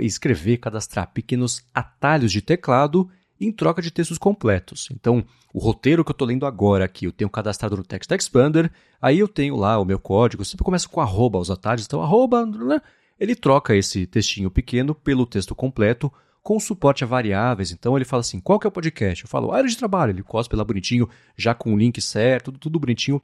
escrever, 0.00 0.58
cadastrar 0.58 1.12
pequenos 1.12 1.62
atalhos 1.74 2.32
de 2.32 2.42
teclado 2.42 3.08
em 3.40 3.52
troca 3.52 3.80
de 3.80 3.90
textos 3.90 4.18
completos. 4.18 4.88
Então, 4.92 5.24
o 5.52 5.58
roteiro 5.58 6.04
que 6.04 6.10
eu 6.10 6.12
estou 6.12 6.26
lendo 6.26 6.46
agora 6.46 6.84
aqui, 6.84 7.06
eu 7.06 7.12
tenho 7.12 7.30
cadastrado 7.30 7.76
no 7.76 7.82
Text 7.82 8.10
Expander, 8.10 8.70
aí 9.00 9.18
eu 9.18 9.28
tenho 9.28 9.56
lá 9.56 9.78
o 9.78 9.84
meu 9.84 9.98
código, 9.98 10.44
sempre 10.44 10.64
começa 10.64 10.88
com 10.88 11.00
arroba 11.00 11.38
os 11.38 11.50
atalhos, 11.50 11.86
então 11.86 12.02
arroba, 12.02 12.44
né? 12.44 12.80
ele 13.18 13.34
troca 13.34 13.74
esse 13.74 14.06
textinho 14.06 14.50
pequeno 14.50 14.94
pelo 14.94 15.26
texto 15.26 15.54
completo 15.54 16.12
com 16.42 16.58
suporte 16.58 17.04
a 17.04 17.06
variáveis. 17.06 17.72
Então 17.72 17.96
ele 17.96 18.04
fala 18.04 18.20
assim, 18.20 18.40
qual 18.40 18.58
que 18.58 18.66
é 18.66 18.68
o 18.68 18.72
podcast? 18.72 19.24
Eu 19.24 19.28
falo, 19.28 19.52
área 19.52 19.68
de 19.68 19.76
trabalho, 19.76 20.10
ele 20.10 20.22
cospe 20.22 20.56
lá 20.56 20.64
bonitinho, 20.64 21.08
já 21.36 21.54
com 21.54 21.74
o 21.74 21.78
link 21.78 22.00
certo, 22.00 22.46
tudo, 22.46 22.58
tudo 22.58 22.80
bonitinho, 22.80 23.20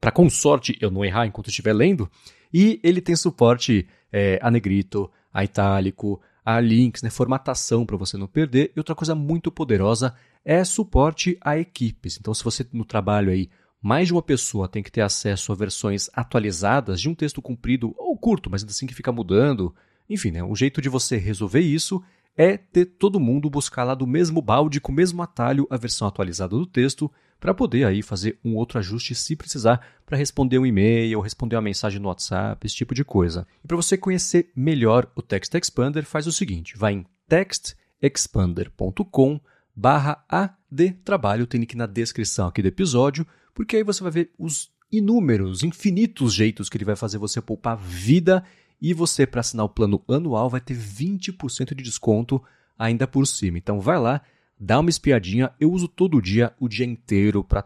para 0.00 0.10
com 0.10 0.28
sorte 0.28 0.76
eu 0.80 0.90
não 0.90 1.04
errar 1.04 1.26
enquanto 1.26 1.48
estiver 1.48 1.72
lendo. 1.72 2.10
E 2.52 2.80
ele 2.82 3.00
tem 3.00 3.16
suporte 3.16 3.88
é, 4.12 4.38
a 4.42 4.50
negrito, 4.50 5.10
a 5.32 5.44
itálico, 5.44 6.20
a 6.48 6.58
links, 6.60 7.02
né, 7.02 7.10
formatação 7.10 7.84
para 7.84 7.98
você 7.98 8.16
não 8.16 8.26
perder. 8.26 8.72
E 8.74 8.80
outra 8.80 8.94
coisa 8.94 9.14
muito 9.14 9.52
poderosa 9.52 10.14
é 10.42 10.64
suporte 10.64 11.36
a 11.42 11.58
equipes. 11.58 12.16
Então, 12.18 12.32
se 12.32 12.42
você 12.42 12.66
no 12.72 12.86
trabalho 12.86 13.30
aí 13.30 13.50
mais 13.82 14.06
de 14.06 14.14
uma 14.14 14.22
pessoa 14.22 14.66
tem 14.66 14.82
que 14.82 14.90
ter 14.90 15.02
acesso 15.02 15.52
a 15.52 15.54
versões 15.54 16.08
atualizadas 16.14 17.02
de 17.02 17.08
um 17.10 17.14
texto 17.14 17.42
comprido 17.42 17.94
ou 17.98 18.16
curto, 18.16 18.48
mas 18.48 18.62
ainda 18.62 18.72
assim 18.72 18.86
que 18.86 18.94
fica 18.94 19.12
mudando. 19.12 19.74
Enfim, 20.08 20.30
né, 20.30 20.42
um 20.42 20.56
jeito 20.56 20.80
de 20.80 20.88
você 20.88 21.18
resolver 21.18 21.60
isso 21.60 22.02
é 22.34 22.56
ter 22.56 22.86
todo 22.86 23.20
mundo 23.20 23.50
buscar 23.50 23.84
lá 23.84 23.94
do 23.94 24.06
mesmo 24.06 24.40
balde, 24.40 24.80
com 24.80 24.90
o 24.90 24.94
mesmo 24.94 25.22
atalho, 25.22 25.66
a 25.68 25.76
versão 25.76 26.08
atualizada 26.08 26.56
do 26.56 26.64
texto, 26.64 27.12
para 27.40 27.54
poder 27.54 27.84
aí 27.84 28.02
fazer 28.02 28.38
um 28.44 28.56
outro 28.56 28.78
ajuste 28.78 29.14
se 29.14 29.36
precisar 29.36 29.80
para 30.04 30.18
responder 30.18 30.58
um 30.58 30.66
e-mail, 30.66 31.20
responder 31.20 31.56
uma 31.56 31.62
mensagem 31.62 32.00
no 32.00 32.08
WhatsApp, 32.08 32.66
esse 32.66 32.74
tipo 32.74 32.94
de 32.94 33.04
coisa. 33.04 33.46
E 33.62 33.66
para 33.66 33.76
você 33.76 33.96
conhecer 33.96 34.50
melhor 34.56 35.10
o 35.14 35.22
Text 35.22 35.54
Expander, 35.54 36.04
faz 36.04 36.26
o 36.26 36.32
seguinte, 36.32 36.76
vai 36.76 36.94
em 36.94 37.06
textexpander.com 37.28 39.40
barra 39.74 40.24
adtrabalho, 40.28 41.46
tem 41.46 41.60
link 41.60 41.76
na 41.76 41.86
descrição 41.86 42.48
aqui 42.48 42.60
do 42.60 42.68
episódio, 42.68 43.24
porque 43.54 43.76
aí 43.76 43.84
você 43.84 44.02
vai 44.02 44.10
ver 44.10 44.32
os 44.36 44.72
inúmeros, 44.90 45.62
infinitos 45.62 46.34
jeitos 46.34 46.68
que 46.68 46.76
ele 46.76 46.84
vai 46.84 46.96
fazer 46.96 47.18
você 47.18 47.40
poupar 47.40 47.76
vida 47.76 48.42
e 48.80 48.92
você, 48.92 49.26
para 49.26 49.40
assinar 49.40 49.66
o 49.66 49.68
plano 49.68 50.02
anual, 50.08 50.48
vai 50.48 50.60
ter 50.60 50.76
20% 50.76 51.74
de 51.74 51.84
desconto 51.84 52.42
ainda 52.78 53.06
por 53.06 53.26
cima. 53.26 53.58
Então 53.58 53.80
vai 53.80 53.98
lá, 53.98 54.22
dá 54.58 54.80
uma 54.80 54.90
espiadinha. 54.90 55.52
Eu 55.60 55.70
uso 55.70 55.88
todo 55.88 56.20
dia, 56.20 56.52
o 56.58 56.68
dia 56.68 56.86
inteiro, 56.86 57.44
para 57.44 57.64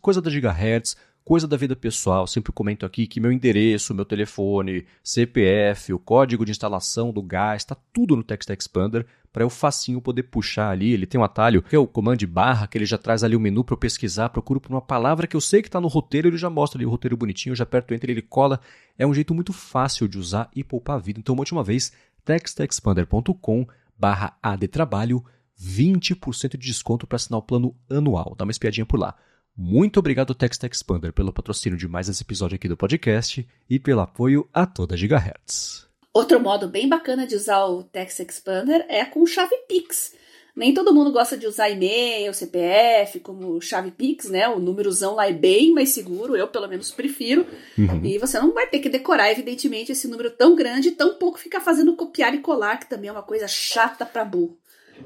coisa 0.00 0.20
da 0.20 0.30
Gigahertz, 0.30 0.96
coisa 1.24 1.48
da 1.48 1.56
vida 1.56 1.74
pessoal. 1.74 2.26
Sempre 2.26 2.52
comento 2.52 2.84
aqui 2.84 3.06
que 3.06 3.20
meu 3.20 3.32
endereço, 3.32 3.94
meu 3.94 4.04
telefone, 4.04 4.84
CPF, 5.02 5.92
o 5.92 5.98
código 5.98 6.44
de 6.44 6.50
instalação 6.50 7.12
do 7.12 7.22
gás, 7.22 7.62
está 7.62 7.76
tudo 7.92 8.14
no 8.14 8.22
Text 8.22 8.50
Expander 8.50 9.06
para 9.32 9.42
eu 9.42 9.50
facinho 9.50 10.00
poder 10.00 10.22
puxar 10.24 10.70
ali. 10.70 10.92
Ele 10.92 11.06
tem 11.06 11.20
um 11.20 11.24
atalho 11.24 11.60
que 11.60 11.74
é 11.74 11.78
o 11.78 11.88
comando 11.88 12.24
barra, 12.24 12.68
que 12.68 12.78
ele 12.78 12.86
já 12.86 12.96
traz 12.96 13.24
ali 13.24 13.34
o 13.34 13.40
menu 13.40 13.64
para 13.64 13.74
eu 13.74 13.78
pesquisar, 13.78 14.28
procuro 14.28 14.60
por 14.60 14.70
uma 14.70 14.80
palavra 14.80 15.26
que 15.26 15.34
eu 15.34 15.40
sei 15.40 15.60
que 15.60 15.66
está 15.66 15.80
no 15.80 15.88
roteiro, 15.88 16.28
ele 16.28 16.36
já 16.36 16.48
mostra 16.48 16.78
ali 16.78 16.86
o 16.86 16.90
roteiro 16.90 17.16
bonitinho, 17.16 17.50
eu 17.50 17.56
já 17.56 17.64
aperto 17.64 17.92
enter, 17.92 18.10
ele 18.10 18.22
cola. 18.22 18.60
É 18.96 19.04
um 19.04 19.12
jeito 19.12 19.34
muito 19.34 19.52
fácil 19.52 20.06
de 20.06 20.18
usar 20.18 20.48
e 20.54 20.62
poupar 20.62 20.96
a 20.96 21.00
vida. 21.00 21.18
Então, 21.18 21.34
uma 21.34 21.40
última 21.40 21.64
vez, 21.64 21.92
textexpander.com 22.24 23.66
barra 23.98 24.38
adtrabalho, 24.40 25.24
20% 25.60 26.50
de 26.50 26.66
desconto 26.66 27.06
para 27.06 27.16
assinar 27.16 27.38
o 27.38 27.42
plano 27.42 27.74
anual. 27.90 28.34
Dá 28.36 28.44
uma 28.44 28.50
espiadinha 28.50 28.86
por 28.86 28.98
lá. 28.98 29.16
Muito 29.56 30.00
obrigado, 30.00 30.34
Text 30.34 30.64
Expander, 30.64 31.12
pelo 31.12 31.32
patrocínio 31.32 31.78
de 31.78 31.86
mais 31.86 32.08
esse 32.08 32.22
episódio 32.22 32.56
aqui 32.56 32.68
do 32.68 32.76
podcast 32.76 33.46
e 33.70 33.78
pelo 33.78 34.00
apoio 34.00 34.48
a 34.52 34.66
toda 34.66 34.96
Gigahertz. 34.96 35.86
Outro 36.12 36.40
modo 36.40 36.68
bem 36.68 36.88
bacana 36.88 37.26
de 37.26 37.36
usar 37.36 37.64
o 37.66 37.84
Text 37.84 38.20
Expander 38.20 38.84
é 38.88 39.04
com 39.04 39.24
chave 39.26 39.54
Pix. 39.68 40.12
Nem 40.56 40.72
todo 40.72 40.94
mundo 40.94 41.10
gosta 41.10 41.36
de 41.36 41.48
usar 41.48 41.68
e-mail, 41.68 42.32
CPF, 42.32 43.18
como 43.18 43.60
chave 43.60 43.90
Pix, 43.90 44.28
né? 44.28 44.48
O 44.48 44.60
númerozão 44.60 45.16
lá 45.16 45.28
é 45.28 45.32
bem 45.32 45.72
mais 45.72 45.88
seguro, 45.88 46.36
eu 46.36 46.46
pelo 46.46 46.68
menos 46.68 46.92
prefiro. 46.92 47.44
Uhum. 47.76 48.04
E 48.04 48.18
você 48.18 48.38
não 48.38 48.52
vai 48.52 48.68
ter 48.68 48.78
que 48.78 48.88
decorar, 48.88 49.32
evidentemente, 49.32 49.90
esse 49.90 50.06
número 50.06 50.30
tão 50.30 50.54
grande, 50.54 50.92
tão 50.92 51.14
pouco 51.16 51.40
ficar 51.40 51.60
fazendo 51.60 51.96
copiar 51.96 52.32
e 52.34 52.38
colar, 52.38 52.78
que 52.78 52.88
também 52.88 53.08
é 53.08 53.12
uma 53.12 53.22
coisa 53.22 53.48
chata 53.48 54.06
para 54.06 54.24
burro. 54.24 54.56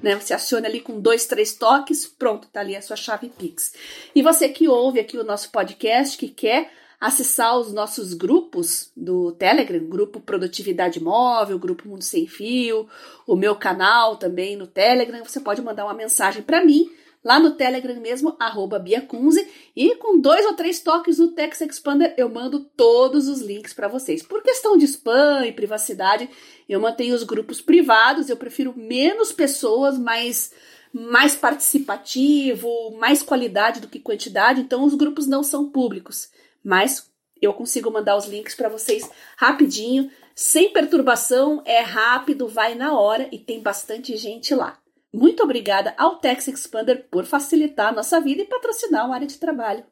Né? 0.03 0.15
Você 0.15 0.35
aciona 0.35 0.69
ali 0.69 0.81
com 0.81 1.01
dois, 1.01 1.27
três 1.27 1.55
toques, 1.55 2.07
pronto, 2.07 2.49
tá 2.49 2.61
ali 2.61 2.77
a 2.77 2.83
sua 2.83 2.97
chave 2.97 3.29
Pix. 3.29 3.75
E 4.15 4.23
você 4.23 4.49
que 4.49 4.69
ouve 4.69 5.01
aqui 5.01 5.19
o 5.19 5.25
nosso 5.25 5.51
podcast, 5.51 6.17
que 6.17 6.29
quer 6.29 6.71
acessar 7.01 7.57
os 7.57 7.73
nossos 7.73 8.13
grupos 8.13 8.91
do 8.97 9.31
Telegram, 9.33 9.85
grupo 9.85 10.21
Produtividade 10.21 11.01
Móvel, 11.01 11.59
grupo 11.59 11.89
Mundo 11.89 12.03
Sem 12.03 12.27
Fio, 12.27 12.89
o 13.27 13.37
meu 13.37 13.55
canal 13.55 14.17
também 14.17 14.57
no 14.57 14.67
Telegram, 14.67 15.25
você 15.25 15.39
pode 15.39 15.63
mandar 15.63 15.85
uma 15.85 15.95
mensagem 15.95 16.43
para 16.43 16.65
mim 16.65 16.91
lá 17.25 17.39
no 17.39 17.53
Telegram 17.53 17.99
mesmo, 18.01 18.37
arroba 18.39 18.79
Biacunze, 18.79 19.47
e 19.75 19.95
com 19.97 20.21
dois 20.21 20.45
ou 20.47 20.55
três 20.55 20.81
toques 20.81 21.19
no 21.19 21.29
Text 21.29 21.61
Expander 21.63 22.15
eu 22.17 22.29
mando 22.29 22.61
todos 22.77 23.29
os 23.29 23.41
links 23.41 23.73
para 23.73 23.89
vocês. 23.89 24.23
Por 24.23 24.43
questão 24.43 24.77
de 24.77 24.85
spam 24.85 25.47
e 25.47 25.53
privacidade, 25.53 26.29
eu 26.69 26.81
mantenho 26.81 27.15
os 27.15 27.23
grupos 27.23 27.61
privados, 27.61 28.29
eu 28.29 28.37
prefiro 28.37 28.75
menos 28.77 29.33
pessoas, 29.33 29.99
mais 29.99 30.53
mais 30.91 31.37
participativo, 31.37 32.69
mais 32.99 33.23
qualidade 33.23 33.79
do 33.79 33.89
que 33.89 34.01
quantidade, 34.01 34.63
então 34.63 34.85
os 34.85 34.95
grupos 34.95 35.27
não 35.27 35.43
são 35.43 35.69
públicos, 35.69 36.31
mas 36.65 37.11
eu 37.41 37.53
consigo 37.53 37.91
mandar 37.91 38.17
os 38.17 38.27
links 38.27 38.55
para 38.55 38.71
vocês 38.71 39.09
rapidinho, 39.37 40.11
sem 40.35 40.73
perturbação, 40.73 41.63
é 41.65 41.81
rápido, 41.81 42.49
vai 42.49 42.75
na 42.75 42.99
hora 42.99 43.29
e 43.31 43.39
tem 43.39 43.61
bastante 43.61 44.17
gente 44.17 44.55
lá. 44.55 44.79
Muito 45.13 45.43
obrigada 45.43 45.95
ao 45.97 46.17
Tex 46.17 46.49
Expander 46.49 47.07
por 47.11 47.25
facilitar 47.25 47.89
a 47.89 47.97
nossa 47.97 48.21
vida 48.21 48.43
e 48.43 48.47
patrocinar 48.47 49.09
o 49.09 49.13
área 49.13 49.27
de 49.27 49.39
trabalho. 49.39 49.85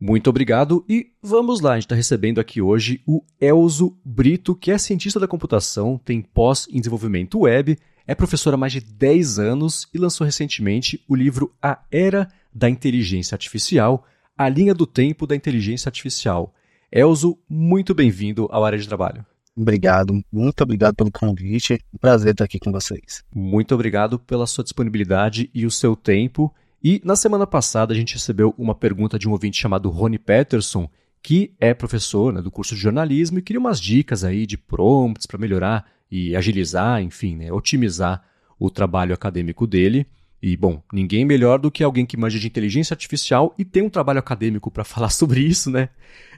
Muito 0.00 0.28
obrigado 0.30 0.84
e 0.88 1.12
vamos 1.22 1.60
lá, 1.60 1.72
a 1.72 1.74
gente 1.74 1.84
está 1.84 1.94
recebendo 1.94 2.40
aqui 2.40 2.60
hoje 2.60 3.00
o 3.06 3.22
Elzo 3.40 3.96
Brito, 4.04 4.56
que 4.56 4.72
é 4.72 4.78
cientista 4.78 5.20
da 5.20 5.28
computação, 5.28 6.00
tem 6.04 6.20
pós 6.20 6.66
em 6.70 6.80
desenvolvimento 6.80 7.40
web, 7.40 7.78
é 8.04 8.14
professor 8.14 8.52
há 8.52 8.56
mais 8.56 8.72
de 8.72 8.80
10 8.80 9.38
anos 9.38 9.88
e 9.94 9.98
lançou 9.98 10.24
recentemente 10.24 11.04
o 11.06 11.14
livro 11.14 11.54
A 11.62 11.78
Era 11.88 12.26
da 12.52 12.68
Inteligência 12.68 13.36
Artificial, 13.36 14.04
a 14.36 14.48
linha 14.48 14.74
do 14.74 14.86
tempo 14.86 15.26
da 15.26 15.36
inteligência 15.36 15.88
artificial. 15.88 16.52
Elzo, 16.90 17.38
muito 17.48 17.94
bem-vindo 17.94 18.48
ao 18.50 18.64
área 18.64 18.78
de 18.78 18.88
trabalho. 18.88 19.24
Obrigado, 19.54 20.24
muito 20.32 20.62
obrigado 20.62 20.94
pelo 20.94 21.10
convite. 21.10 21.78
Prazer 22.00 22.32
estar 22.32 22.44
aqui 22.44 22.58
com 22.58 22.72
vocês. 22.72 23.22
Muito 23.34 23.74
obrigado 23.74 24.18
pela 24.18 24.46
sua 24.46 24.64
disponibilidade 24.64 25.50
e 25.52 25.66
o 25.66 25.70
seu 25.70 25.94
tempo. 25.94 26.52
E 26.82 27.00
na 27.04 27.14
semana 27.14 27.46
passada 27.46 27.92
a 27.92 27.96
gente 27.96 28.14
recebeu 28.14 28.54
uma 28.56 28.74
pergunta 28.74 29.18
de 29.18 29.28
um 29.28 29.32
ouvinte 29.32 29.60
chamado 29.60 29.90
Rony 29.90 30.18
Peterson, 30.18 30.88
que 31.22 31.52
é 31.60 31.74
professor 31.74 32.32
né, 32.32 32.40
do 32.40 32.50
curso 32.50 32.74
de 32.74 32.80
jornalismo 32.80 33.38
e 33.38 33.42
queria 33.42 33.60
umas 33.60 33.78
dicas 33.78 34.24
aí 34.24 34.46
de 34.46 34.56
prompts 34.56 35.26
para 35.26 35.38
melhorar 35.38 35.86
e 36.10 36.34
agilizar, 36.34 37.02
enfim, 37.02 37.36
né, 37.36 37.52
otimizar 37.52 38.24
o 38.58 38.70
trabalho 38.70 39.14
acadêmico 39.14 39.66
dele. 39.66 40.06
E, 40.42 40.56
bom, 40.56 40.82
ninguém 40.92 41.24
melhor 41.24 41.60
do 41.60 41.70
que 41.70 41.84
alguém 41.84 42.04
que 42.04 42.16
manja 42.16 42.38
de 42.38 42.48
inteligência 42.48 42.94
artificial 42.94 43.54
e 43.56 43.64
tem 43.64 43.82
um 43.82 43.90
trabalho 43.90 44.18
acadêmico 44.18 44.70
para 44.70 44.82
falar 44.84 45.10
sobre 45.10 45.40
isso, 45.40 45.70
né? 45.70 45.88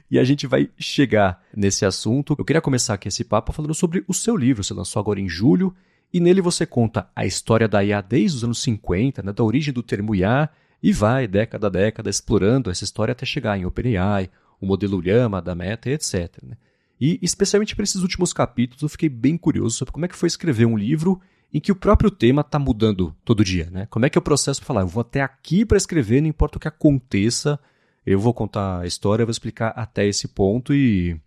E 0.09 0.19
a 0.19 0.23
gente 0.23 0.47
vai 0.47 0.69
chegar 0.77 1.43
nesse 1.55 1.85
assunto. 1.85 2.35
Eu 2.37 2.45
queria 2.45 2.61
começar 2.61 2.93
aqui 2.93 3.07
esse 3.07 3.23
papo 3.23 3.51
falando 3.51 3.73
sobre 3.73 4.03
o 4.07 4.13
seu 4.13 4.35
livro. 4.35 4.63
Você 4.63 4.73
lançou 4.73 4.99
agora 4.99 5.19
em 5.19 5.27
julho 5.27 5.75
e 6.13 6.19
nele 6.19 6.41
você 6.41 6.65
conta 6.65 7.09
a 7.15 7.25
história 7.25 7.67
da 7.67 7.83
IA 7.83 8.01
desde 8.01 8.37
os 8.37 8.43
anos 8.43 8.61
50, 8.61 9.23
né, 9.23 9.33
da 9.33 9.43
origem 9.43 9.73
do 9.73 9.83
termo 9.83 10.15
IA, 10.15 10.49
e 10.81 10.93
vai 10.93 11.27
década 11.27 11.67
a 11.67 11.69
década 11.69 12.09
explorando 12.09 12.69
essa 12.69 12.83
história 12.83 13.11
até 13.11 13.25
chegar 13.25 13.57
em 13.57 13.65
OpenAI, 13.65 14.29
o 14.61 14.65
modelo 14.65 15.01
Llama 15.01 15.41
da 15.41 15.55
Meta, 15.55 15.89
etc. 15.89 16.37
Né? 16.43 16.55
E 17.01 17.19
especialmente 17.21 17.75
para 17.75 17.83
esses 17.83 18.01
últimos 18.01 18.31
capítulos 18.31 18.83
eu 18.83 18.89
fiquei 18.89 19.09
bem 19.09 19.37
curioso 19.37 19.77
sobre 19.77 19.91
como 19.91 20.05
é 20.05 20.07
que 20.07 20.15
foi 20.15 20.27
escrever 20.27 20.65
um 20.65 20.77
livro 20.77 21.19
em 21.53 21.59
que 21.59 21.71
o 21.71 21.75
próprio 21.75 22.11
tema 22.11 22.41
está 22.41 22.59
mudando 22.59 23.15
todo 23.23 23.43
dia, 23.43 23.69
né? 23.71 23.87
Como 23.89 24.05
é 24.05 24.09
que 24.09 24.17
é 24.17 24.19
o 24.19 24.21
processo 24.21 24.59
para 24.59 24.67
falar, 24.67 24.81
eu 24.81 24.87
vou 24.87 25.01
até 25.01 25.21
aqui 25.21 25.65
para 25.65 25.77
escrever, 25.77 26.21
não 26.21 26.27
importa 26.27 26.57
o 26.57 26.59
que 26.59 26.67
aconteça, 26.67 27.59
eu 28.05 28.19
vou 28.19 28.33
contar 28.33 28.81
a 28.81 28.85
história, 28.85 29.25
vou 29.25 29.31
explicar 29.31 29.69
até 29.75 30.05
esse 30.05 30.27
ponto 30.27 30.73
e. 30.73 31.19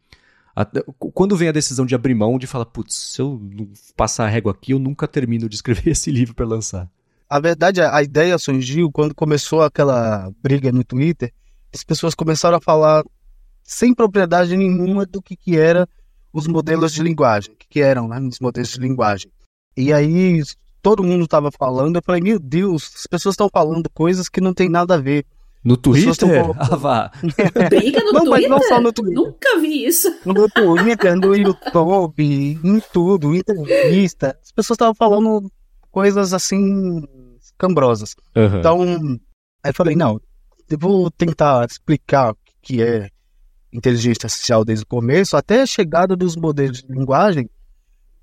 Até, 0.54 0.82
quando 0.98 1.36
vem 1.36 1.48
a 1.48 1.52
decisão 1.52 1.86
de 1.86 1.94
abrir 1.94 2.14
mão, 2.14 2.36
de 2.36 2.46
falar, 2.46 2.66
putz, 2.66 2.94
se 2.94 3.22
eu 3.22 3.40
passar 3.96 4.24
a 4.24 4.28
régua 4.28 4.52
aqui, 4.52 4.72
eu 4.72 4.78
nunca 4.78 5.06
termino 5.06 5.48
de 5.48 5.54
escrever 5.54 5.90
esse 5.92 6.10
livro 6.10 6.34
para 6.34 6.46
lançar. 6.46 6.90
A 7.30 7.38
verdade, 7.38 7.80
a 7.80 8.02
ideia 8.02 8.38
surgiu 8.38 8.90
quando 8.90 9.14
começou 9.14 9.62
aquela 9.62 10.32
briga 10.42 10.72
no 10.72 10.82
Twitter. 10.82 11.32
As 11.72 11.84
pessoas 11.84 12.14
começaram 12.14 12.56
a 12.56 12.60
falar 12.60 13.04
sem 13.62 13.94
propriedade 13.94 14.56
nenhuma 14.56 15.04
do 15.04 15.20
que, 15.20 15.36
que 15.36 15.56
era 15.56 15.86
os 16.32 16.46
modelos 16.46 16.92
de 16.92 17.02
linguagem, 17.02 17.54
que, 17.58 17.68
que 17.68 17.80
eram 17.80 18.08
né, 18.08 18.18
os 18.18 18.40
modelos 18.40 18.70
de 18.70 18.80
linguagem. 18.80 19.30
E 19.76 19.92
aí 19.92 20.42
todo 20.82 21.04
mundo 21.04 21.24
estava 21.24 21.50
falando, 21.50 21.96
eu 21.96 22.02
falei, 22.02 22.20
meu 22.22 22.38
Deus, 22.38 22.90
as 22.96 23.06
pessoas 23.06 23.34
estão 23.34 23.48
falando 23.52 23.90
coisas 23.90 24.28
que 24.28 24.40
não 24.40 24.54
tem 24.54 24.68
nada 24.68 24.94
a 24.94 24.98
ver. 24.98 25.26
No 25.68 25.76
Twitter? 25.76 26.14
Ah, 26.57 26.76
vá. 26.76 27.12
Briga 27.68 28.02
no 28.02 28.12
não, 28.12 28.24
Twitter? 28.24 28.48
Mas 28.48 28.62
não 28.62 28.62
só 28.62 28.81
no 28.81 28.90
Twitter. 28.90 29.14
Nunca 29.14 29.59
vi 29.61 29.85
isso. 29.85 30.09
No 30.24 30.48
Twitter, 30.48 31.14
no 31.14 31.37
YouTube, 31.37 32.59
em 32.64 32.83
tudo, 32.90 33.37
entrevista. 33.37 34.35
As 34.42 34.50
pessoas 34.50 34.76
estavam 34.76 34.94
falando 34.94 35.52
coisas 35.90 36.33
assim, 36.33 37.02
cambrosas. 37.59 38.16
Uhum. 38.35 38.59
Então, 38.59 38.83
aí 39.62 39.70
eu 39.70 39.74
falei, 39.74 39.94
não, 39.94 40.18
eu 40.70 40.78
vou 40.78 41.11
tentar 41.11 41.66
explicar 41.66 42.33
o 42.33 42.37
que 42.62 42.83
é 42.83 43.11
inteligência 43.70 44.24
artificial 44.24 44.64
desde 44.64 44.85
o 44.85 44.88
começo, 44.88 45.37
até 45.37 45.61
a 45.61 45.66
chegada 45.66 46.16
dos 46.16 46.35
modelos 46.35 46.83
de 46.83 46.90
linguagem, 46.90 47.46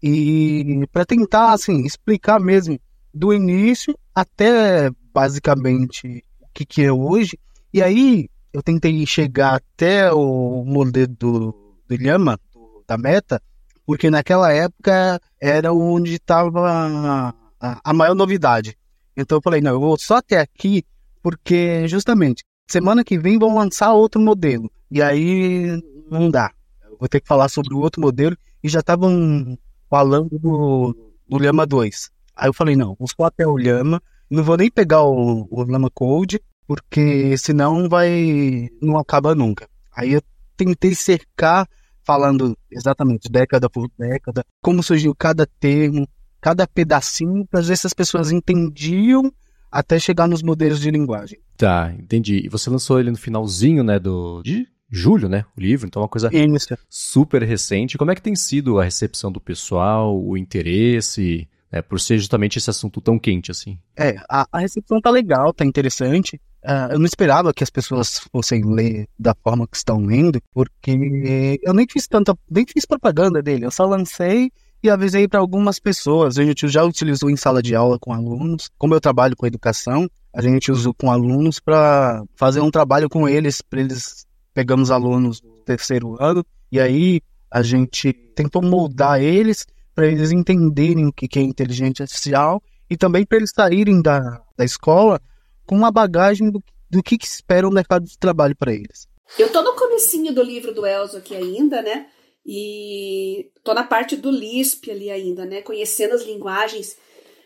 e 0.01 0.83
para 0.91 1.05
tentar, 1.05 1.53
assim, 1.53 1.85
explicar 1.85 2.39
mesmo 2.39 2.79
do 3.13 3.31
início 3.31 3.95
até 4.15 4.89
basicamente 5.13 6.24
que, 6.55 6.65
que 6.65 6.81
é 6.83 6.91
hoje. 6.91 7.37
E 7.73 7.83
aí 7.83 8.29
eu 8.53 8.63
tentei 8.63 9.05
chegar 9.05 9.55
até 9.55 10.11
o 10.11 10.63
modelo 10.65 11.13
do, 11.19 11.75
do 11.87 11.95
Lhama, 11.97 12.39
do, 12.53 12.83
da 12.87 12.97
Meta, 12.97 13.41
porque 13.85 14.09
naquela 14.09 14.51
época 14.51 15.19
era 15.39 15.73
onde 15.73 16.15
estava 16.15 17.33
a, 17.59 17.81
a, 17.83 17.93
maior 17.93 18.15
novidade. 18.15 18.77
Então 19.15 19.37
eu 19.37 19.41
falei, 19.41 19.59
não, 19.59 19.73
eu 19.73 19.79
vou 19.79 19.97
só 19.97 20.15
até 20.15 20.39
aqui, 20.39 20.83
porque 21.21 21.87
justamente 21.87 22.43
semana 22.67 23.03
que 23.03 23.19
vem 23.19 23.37
vão 23.37 23.55
lançar 23.55 23.93
outro 23.93 24.21
modelo. 24.21 24.71
E 24.89 25.01
aí 25.01 25.79
não 26.09 26.31
dá. 26.31 26.51
Eu 26.89 26.97
vou 26.97 27.09
ter 27.09 27.19
que 27.19 27.27
falar 27.27 27.49
sobre 27.49 27.73
o 27.73 27.79
outro 27.79 28.01
modelo 28.01 28.37
e 28.63 28.69
já 28.69 28.79
estavam 28.79 29.57
falando 29.89 30.39
do, 30.39 30.95
do 31.27 31.37
Lhama 31.37 31.65
2. 31.65 32.09
Aí 32.35 32.47
eu 32.47 32.53
falei, 32.53 32.75
não, 32.75 32.95
vou 32.97 33.07
só 33.07 33.25
até 33.25 33.45
o 33.45 33.57
Lhama 33.57 34.01
não 34.35 34.43
vou 34.43 34.57
nem 34.57 34.69
pegar 34.69 35.03
o, 35.03 35.47
o 35.49 35.63
Lama 35.63 35.89
Code, 35.89 36.39
porque 36.67 37.37
senão 37.37 37.87
vai. 37.89 38.69
não 38.81 38.97
acaba 38.97 39.33
nunca. 39.33 39.67
Aí 39.95 40.13
eu 40.13 40.21
tentei 40.57 40.93
cercar, 40.93 41.67
falando 42.03 42.57
exatamente 42.71 43.29
década 43.29 43.69
por 43.69 43.89
década, 43.97 44.43
como 44.61 44.83
surgiu 44.83 45.15
cada 45.15 45.45
termo, 45.45 46.07
cada 46.41 46.67
pedacinho, 46.67 47.45
para 47.47 47.61
ver 47.61 47.77
se 47.77 47.87
as 47.87 47.93
pessoas 47.93 48.31
entendiam 48.31 49.31
até 49.71 49.99
chegar 49.99 50.27
nos 50.27 50.43
modelos 50.43 50.79
de 50.79 50.91
linguagem. 50.91 51.39
Tá, 51.57 51.93
entendi. 51.97 52.45
E 52.45 52.49
você 52.49 52.69
lançou 52.69 52.99
ele 52.99 53.11
no 53.11 53.17
finalzinho, 53.17 53.83
né, 53.83 53.99
do. 53.99 54.41
de 54.43 54.67
julho, 54.89 55.27
né? 55.27 55.45
O 55.57 55.61
livro, 55.61 55.87
então 55.87 56.01
é 56.01 56.03
uma 56.03 56.09
coisa 56.09 56.29
Isso. 56.33 56.77
super 56.89 57.43
recente. 57.43 57.97
Como 57.97 58.11
é 58.11 58.15
que 58.15 58.21
tem 58.21 58.35
sido 58.35 58.79
a 58.79 58.83
recepção 58.83 59.31
do 59.31 59.41
pessoal, 59.41 60.17
o 60.17 60.37
interesse, 60.37 61.47
né, 61.71 61.81
por 61.81 61.99
ser 61.99 62.17
justamente 62.17 62.57
esse 62.57 62.69
assunto 62.69 63.01
tão 63.01 63.17
quente 63.19 63.51
assim? 63.51 63.77
É, 63.97 64.15
a, 64.29 64.47
a 64.51 64.59
recepção 64.59 64.99
tá 65.01 65.09
legal, 65.09 65.53
tá 65.53 65.65
interessante. 65.65 66.39
Uh, 66.63 66.93
eu 66.93 66.99
não 66.99 67.05
esperava 67.05 67.53
que 67.53 67.63
as 67.63 67.69
pessoas 67.69 68.19
fossem 68.31 68.63
ler 68.63 69.07
da 69.17 69.35
forma 69.35 69.67
que 69.67 69.77
estão 69.77 69.99
lendo, 69.99 70.41
porque 70.51 71.59
eu 71.61 71.73
nem 71.73 71.85
fiz 71.89 72.07
tanta, 72.07 72.35
nem 72.49 72.65
fiz 72.65 72.85
propaganda 72.85 73.41
dele. 73.41 73.65
Eu 73.65 73.71
só 73.71 73.85
lancei 73.85 74.51
e 74.81 74.89
avisei 74.89 75.27
para 75.27 75.39
algumas 75.39 75.79
pessoas. 75.79 76.37
A 76.37 76.43
gente 76.43 76.67
já 76.67 76.83
utilizou 76.83 77.29
em 77.29 77.35
sala 77.35 77.61
de 77.61 77.75
aula 77.75 77.99
com 77.99 78.13
alunos. 78.13 78.69
Como 78.77 78.93
eu 78.93 79.01
trabalho 79.01 79.35
com 79.35 79.45
educação, 79.45 80.09
a 80.33 80.41
gente 80.41 80.71
usou 80.71 80.93
com 80.93 81.11
alunos 81.11 81.59
para 81.59 82.23
fazer 82.35 82.61
um 82.61 82.71
trabalho 82.71 83.09
com 83.09 83.29
eles, 83.29 83.61
para 83.61 83.79
eles 83.79 84.25
pegamos 84.53 84.89
alunos 84.89 85.39
do 85.41 85.49
terceiro 85.65 86.15
ano 86.19 86.45
e 86.71 86.79
aí 86.79 87.21
a 87.51 87.61
gente 87.61 88.11
tentou 88.35 88.61
moldar 88.61 89.21
eles 89.21 89.65
para 89.95 90.07
eles 90.07 90.31
entenderem 90.31 91.07
o 91.07 91.13
que 91.13 91.39
é 91.39 91.41
inteligência 91.41 92.03
artificial 92.03 92.61
e 92.89 92.97
também 92.97 93.25
para 93.25 93.37
eles 93.37 93.51
saírem 93.55 94.01
da, 94.01 94.43
da 94.57 94.65
escola 94.65 95.21
com 95.65 95.75
uma 95.75 95.89
bagagem 95.89 96.51
do, 96.51 96.61
do 96.89 97.01
que, 97.01 97.17
que 97.17 97.25
espera 97.25 97.67
o 97.67 97.71
mercado 97.71 98.05
de 98.05 98.19
trabalho 98.19 98.55
para 98.55 98.73
eles. 98.73 99.07
Eu 99.39 99.51
tô 99.51 99.61
no 99.61 99.73
comecinho 99.73 100.33
do 100.33 100.43
livro 100.43 100.73
do 100.73 100.85
Elzo 100.85 101.17
aqui 101.17 101.35
ainda, 101.35 101.81
né? 101.81 102.07
E 102.45 103.49
tô 103.63 103.73
na 103.73 103.83
parte 103.83 104.15
do 104.15 104.29
Lisp 104.29 104.91
ali 104.91 105.09
ainda, 105.09 105.45
né? 105.45 105.61
Conhecendo 105.61 106.13
as 106.13 106.23
linguagens 106.23 106.95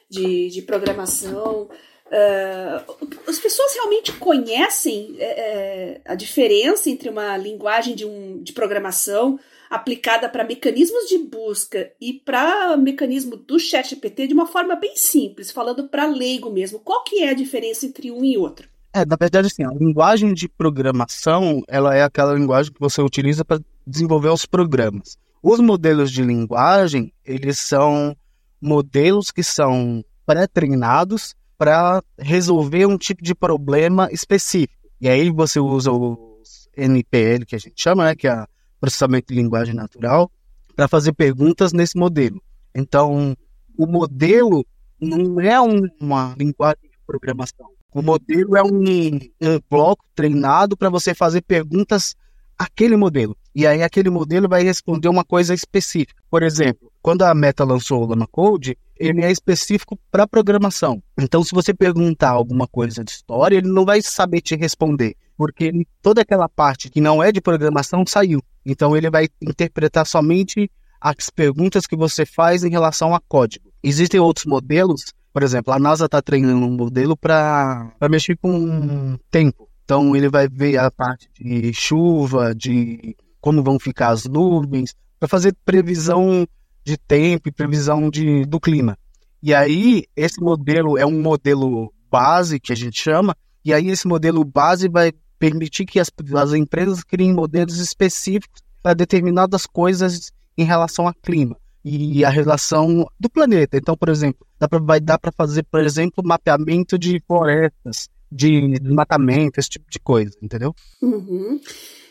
de, 0.10 0.50
de 0.50 0.62
programação. 0.64 1.70
Uh, 2.10 3.08
as 3.28 3.38
pessoas 3.38 3.74
realmente 3.76 4.12
conhecem 4.13 5.15
é, 5.19 5.26
é, 5.26 6.02
a 6.04 6.15
diferença 6.15 6.89
entre 6.89 7.08
uma 7.08 7.38
linguagem 7.38 7.93
de, 7.93 8.04
um, 8.04 8.41
de 8.41 8.52
programação 8.52 9.39
aplicada 9.69 10.28
para 10.28 10.43
mecanismos 10.43 11.08
de 11.08 11.19
busca 11.19 11.91
e 12.02 12.13
para 12.13 12.76
mecanismo 12.76 13.38
do 13.38 13.60
ChatGPT 13.60 14.26
de 14.26 14.34
uma 14.34 14.48
forma 14.48 14.76
bem 14.76 14.95
simples, 14.95 15.52
falando 15.52 15.88
para 15.88 16.08
leigo 16.08 16.50
mesmo. 16.50 16.80
Qual 16.80 17.04
que 17.04 17.22
é 17.22 17.30
a 17.30 17.36
diferença 17.36 17.86
entre 17.86 18.10
um 18.10 18.26
e 18.26 18.36
outro? 18.36 18.67
É, 18.91 19.06
na 19.06 19.15
verdade, 19.15 19.45
assim, 19.45 19.63
a 19.63 19.69
linguagem 19.69 20.34
de 20.34 20.50
programação, 20.50 21.62
ela 21.67 21.95
é 21.95 22.02
aquela 22.02 22.34
linguagem 22.34 22.74
que 22.74 22.80
você 22.80 23.04
utiliza 23.04 23.45
para 23.45 23.62
desenvolver 23.86 24.30
os 24.30 24.48
programas. 24.48 25.15
Os 25.43 25.60
modelos 25.60 26.12
de 26.12 26.24
linguagem, 26.24 27.13
eles 27.24 27.60
são 27.60 28.17
modelos 28.60 29.30
que 29.30 29.43
são 29.43 30.04
pré-treinados 30.26 31.36
para 31.60 32.02
resolver 32.17 32.86
um 32.86 32.98
tipo 32.98 33.22
de 33.22 33.36
problema 33.36 34.10
específico. 34.13 34.89
E 35.02 35.10
aí 35.10 35.30
você 35.30 35.60
usa 35.60 35.91
os 35.91 36.69
NPL, 36.76 37.45
que 37.45 37.54
a 37.54 37.60
gente 37.60 37.74
chama, 37.76 38.06
né, 38.06 38.15
que 38.15 38.30
é 38.30 38.45
processamento 38.80 39.34
de 39.34 39.39
linguagem 39.41 39.76
natural, 39.76 40.32
para 40.74 40.88
fazer 40.88 41.12
perguntas 41.12 41.74
nesse 41.74 41.98
modelo. 41.98 42.41
Então, 42.74 43.36
o 43.78 43.86
modelo 43.86 44.65
não 45.02 45.41
é 45.41 45.60
uma 46.00 46.34
linguagem 46.39 46.89
de 46.89 46.98
programação. 47.06 47.67
O 47.93 48.02
modelo 48.02 48.56
é 48.56 48.63
um, 48.63 49.19
um 49.41 49.60
bloco 49.69 50.06
treinado 50.15 50.78
para 50.78 50.89
você 50.89 51.13
fazer 51.13 51.41
perguntas 51.41 52.15
àquele 52.60 52.98
modelo. 52.98 53.38
E 53.56 53.65
aí 53.65 53.82
aquele 53.82 54.10
modelo 54.10 54.50
vai 54.50 54.62
responder 54.62 55.08
uma 55.08 55.24
coisa 55.24 55.54
específica. 55.54 56.22
Por 56.30 56.43
exemplo, 56.43 56.91
quando 57.02 57.24
a 57.24 57.34
Meta 57.34 57.63
lançou 57.63 58.04
o 58.04 58.06
Lama 58.06 58.28
Code, 58.28 58.78
ele 58.98 59.24
é 59.24 59.32
específico 59.32 59.98
para 60.12 60.28
programação. 60.28 61.02
Então, 61.17 61.41
se 61.41 61.56
você 61.56 61.74
perguntar 61.74 62.32
alguma 62.32 62.67
coisa 62.67 63.02
de 63.02 63.12
história, 63.12 63.56
ele 63.56 63.69
não 63.69 63.86
vai 63.86 64.02
saber 64.02 64.41
te 64.41 64.58
responder, 64.58 65.15
porque 65.38 65.72
toda 66.02 66.22
aquela 66.22 66.50
parte 66.50 66.89
que 66.89 67.00
não 67.00 67.24
é 67.24 67.32
de 67.32 67.39
programação 67.39 68.04
saiu. 68.06 68.43
Então, 68.65 68.95
ele 68.95 69.10
vai 69.10 69.30
interpretar 69.41 70.06
somente 70.06 70.69
as 71.00 71.30
perguntas 71.30 71.88
que 71.88 71.95
você 71.95 72.26
faz 72.26 72.65
em 72.65 72.69
relação 72.69 73.15
a 73.15 73.22
código. 73.22 73.72
Existem 73.82 74.19
outros 74.19 74.45
modelos 74.45 75.13
por 75.32 75.43
exemplo, 75.43 75.72
a 75.72 75.80
NASA 75.80 76.06
está 76.06 76.22
treinando 76.22 76.65
um 76.65 76.72
modelo 76.72 77.15
para 77.15 77.93
mexer 78.10 78.36
com 78.38 79.17
tempo. 79.30 79.69
Então 79.89 80.15
ele 80.15 80.30
vai 80.30 80.47
ver 80.47 80.78
a 80.78 80.91
parte 80.91 81.28
de 81.34 81.73
chuva, 81.73 82.54
de 82.54 83.17
como 83.41 83.63
vão 83.63 83.80
ficar 83.80 84.10
as 84.10 84.25
nuvens, 84.25 84.93
para 85.19 85.28
fazer 85.28 85.56
previsão 85.65 86.47
de 86.86 86.95
tempo 86.95 87.49
e 87.49 87.52
previsão 87.52 88.08
de, 88.08 88.45
do 88.45 88.60
clima. 88.60 88.95
E 89.41 89.52
aí 89.52 90.04
esse 90.15 90.39
modelo 90.39 90.95
é 90.95 91.04
um 91.08 91.19
modelo 91.19 91.91
base 92.08 92.60
que 92.60 92.71
a 92.71 92.75
gente 92.75 93.02
chama, 93.02 93.36
e 93.65 93.73
aí 93.73 93.89
esse 93.89 94.08
modelo 94.08 94.45
base 94.45 94.88
vai 94.88 95.12
permitir 95.39 95.88
que 95.88 95.99
as, 95.99 96.12
as 96.36 96.54
empresas 96.54 97.04
criem 97.04 97.34
modelos 97.34 97.80
específicos 97.80 98.62
para 98.84 98.93
determinadas 98.93 99.65
coisas 99.65 100.32
em 100.56 100.65
relação 100.65 101.08
ao 101.08 101.15
clima 101.15 101.58
e 101.84 102.23
a 102.23 102.30
relação 102.30 103.10
do 103.19 103.28
planeta. 103.28 103.75
Então, 103.75 103.97
por 103.97 104.10
exemplo, 104.10 104.45
dá 104.60 104.69
pra, 104.69 104.78
vai 104.78 104.99
dar 104.99 105.17
para 105.17 105.32
fazer, 105.32 105.63
por 105.63 105.82
exemplo, 105.82 106.23
mapeamento 106.23 106.95
de 106.95 107.19
florestas, 107.25 108.08
de 108.32 108.80
desmatamento, 108.80 109.60
esse 109.60 109.70
tipo 109.70 109.89
de 109.89 110.00
coisa, 110.00 110.38
entendeu? 110.42 110.76
Uhum. 111.02 111.60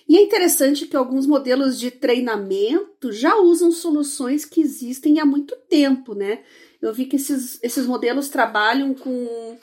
E 0.08 0.16
é 0.16 0.22
interessante 0.22 0.86
que 0.86 0.96
alguns 0.96 1.26
modelos 1.26 1.78
de 1.78 1.90
treinamento 1.90 3.12
já 3.12 3.36
usam 3.36 3.70
soluções 3.70 4.44
que 4.44 4.60
existem 4.60 5.20
há 5.20 5.26
muito 5.26 5.54
tempo, 5.68 6.14
né? 6.14 6.40
Eu 6.80 6.94
vi 6.94 7.04
que 7.04 7.16
esses, 7.16 7.58
esses 7.62 7.86
modelos 7.86 8.28
trabalham 8.28 8.94
com 8.94 9.58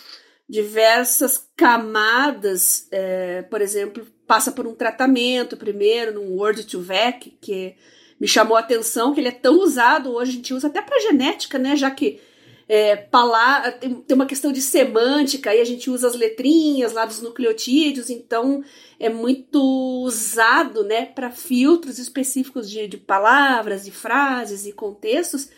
diversas 0.48 1.50
camadas, 1.56 2.88
é, 2.92 3.42
por 3.44 3.60
exemplo, 3.62 4.06
passa 4.28 4.52
por 4.52 4.68
um 4.68 4.76
tratamento 4.76 5.58
primeiro, 5.58 6.14
num 6.14 6.38
Word 6.38 6.66
to 6.66 6.80
Vec, 6.80 7.36
que 7.42 7.76
me 8.20 8.28
chamou 8.28 8.56
a 8.56 8.60
atenção 8.60 9.14
que 9.14 9.20
ele 9.20 9.30
é 9.30 9.32
tão 9.32 9.60
usado 9.60 10.12
hoje, 10.12 10.32
a 10.32 10.36
gente 10.36 10.54
usa 10.54 10.68
até 10.68 10.82
para 10.82 11.02
genética, 11.02 11.58
né? 11.58 11.76
Já 11.76 11.90
que 11.90 12.20
é, 12.68 12.96
palavra, 12.96 13.72
tem, 13.74 13.94
tem 13.96 14.16
uma 14.16 14.26
questão 14.26 14.52
de 14.52 14.62
semântica, 14.62 15.52
aí 15.52 15.62
a 15.62 15.66
gente 15.66 15.90
usa 15.90 16.08
as 16.08 16.16
letrinhas 16.16 16.94
lá 16.94 17.06
dos 17.06 17.22
nucleotídeos, 17.22 18.10
então 18.10 18.64
é 19.00 19.08
muito 19.08 19.62
usado 20.04 20.84
né, 20.84 21.06
para 21.06 21.30
filtros 21.30 22.00
específicos 22.00 22.70
de, 22.70 22.88
de 22.88 22.98
palavras, 22.98 23.86
de 23.86 23.92
frases 23.92 24.66
e 24.66 24.72
contextos, 24.72 25.50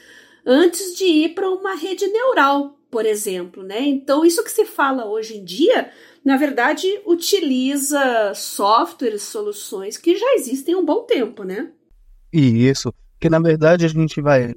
antes 0.45 0.97
de 0.97 1.05
ir 1.05 1.29
para 1.33 1.49
uma 1.49 1.75
rede 1.75 2.07
neural, 2.07 2.77
por 2.91 3.05
exemplo. 3.05 3.63
Né? 3.63 3.81
Então, 3.81 4.25
isso 4.25 4.43
que 4.43 4.51
se 4.51 4.65
fala 4.65 5.05
hoje 5.05 5.37
em 5.37 5.45
dia, 5.45 5.89
na 6.25 6.35
verdade, 6.35 6.87
utiliza 7.05 8.33
softwares, 8.35 9.23
soluções 9.23 9.97
que 9.97 10.17
já 10.17 10.35
existem 10.35 10.75
há 10.75 10.77
um 10.77 10.85
bom 10.85 11.03
tempo, 11.03 11.43
né? 11.43 11.71
E 12.33 12.67
isso, 12.67 12.93
que 13.17 13.29
na 13.29 13.39
verdade 13.39 13.85
a 13.85 13.87
gente 13.87 14.19
vai, 14.19 14.53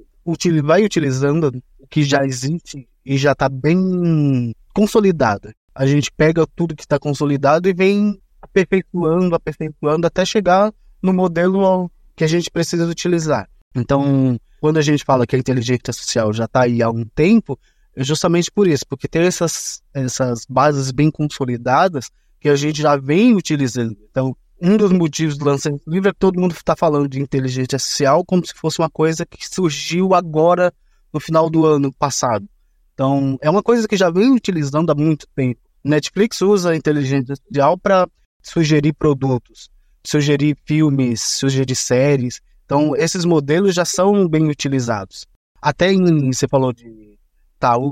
vai 0.61 0.83
utilizando 0.83 1.51
que 1.91 2.03
já 2.03 2.25
existe 2.25 2.87
e 3.05 3.17
já 3.17 3.33
está 3.33 3.49
bem 3.49 4.55
consolidado. 4.73 5.53
A 5.75 5.85
gente 5.85 6.09
pega 6.11 6.47
tudo 6.55 6.75
que 6.75 6.83
está 6.83 6.97
consolidado 6.97 7.67
e 7.67 7.73
vem 7.73 8.17
aperfeiçoando, 8.41 9.35
aperfeiçoando 9.35 10.07
até 10.07 10.25
chegar 10.25 10.73
no 11.03 11.13
modelo 11.13 11.91
que 12.15 12.23
a 12.23 12.27
gente 12.27 12.49
precisa 12.49 12.87
utilizar. 12.87 13.47
Então, 13.75 14.39
quando 14.61 14.77
a 14.77 14.81
gente 14.81 15.03
fala 15.03 15.27
que 15.27 15.35
a 15.35 15.39
inteligência 15.39 15.89
artificial 15.89 16.31
já 16.31 16.45
está 16.45 16.61
aí 16.61 16.81
há 16.81 16.89
um 16.89 17.03
tempo, 17.03 17.59
é 17.95 18.03
justamente 18.03 18.49
por 18.49 18.67
isso, 18.67 18.85
porque 18.87 19.07
tem 19.07 19.23
essas, 19.23 19.81
essas 19.93 20.45
bases 20.47 20.91
bem 20.91 21.11
consolidadas 21.11 22.09
que 22.39 22.47
a 22.47 22.55
gente 22.55 22.81
já 22.81 22.95
vem 22.95 23.35
utilizando. 23.35 23.97
Então, 24.09 24.35
um 24.61 24.77
dos 24.77 24.91
motivos 24.91 25.37
do 25.37 25.45
lançamento 25.45 25.83
do 25.85 25.91
livro 25.91 26.09
é 26.09 26.13
que 26.13 26.19
todo 26.19 26.39
mundo 26.39 26.53
está 26.53 26.75
falando 26.75 27.09
de 27.09 27.19
inteligência 27.19 27.75
artificial 27.75 28.23
como 28.23 28.45
se 28.45 28.53
fosse 28.53 28.79
uma 28.79 28.89
coisa 28.89 29.25
que 29.25 29.47
surgiu 29.47 30.13
agora 30.13 30.71
no 31.13 31.19
final 31.19 31.49
do 31.49 31.65
ano 31.65 31.91
passado. 31.93 32.47
Então, 32.93 33.37
é 33.41 33.49
uma 33.49 33.63
coisa 33.63 33.87
que 33.87 33.97
já 33.97 34.09
vem 34.09 34.31
utilizando 34.31 34.91
há 34.91 34.95
muito 34.95 35.27
tempo. 35.35 35.59
Netflix 35.83 36.41
usa 36.41 36.71
a 36.71 36.75
inteligência 36.75 37.33
artificial 37.33 37.77
para 37.77 38.07
sugerir 38.41 38.93
produtos, 38.93 39.69
sugerir 40.05 40.55
filmes, 40.65 41.21
sugerir 41.21 41.75
séries. 41.75 42.41
Então, 42.65 42.95
esses 42.95 43.25
modelos 43.25 43.73
já 43.73 43.85
são 43.85 44.27
bem 44.27 44.47
utilizados. 44.47 45.25
Até 45.61 45.91
em, 45.91 46.31
você 46.31 46.47
falou 46.47 46.73
de 46.73 47.11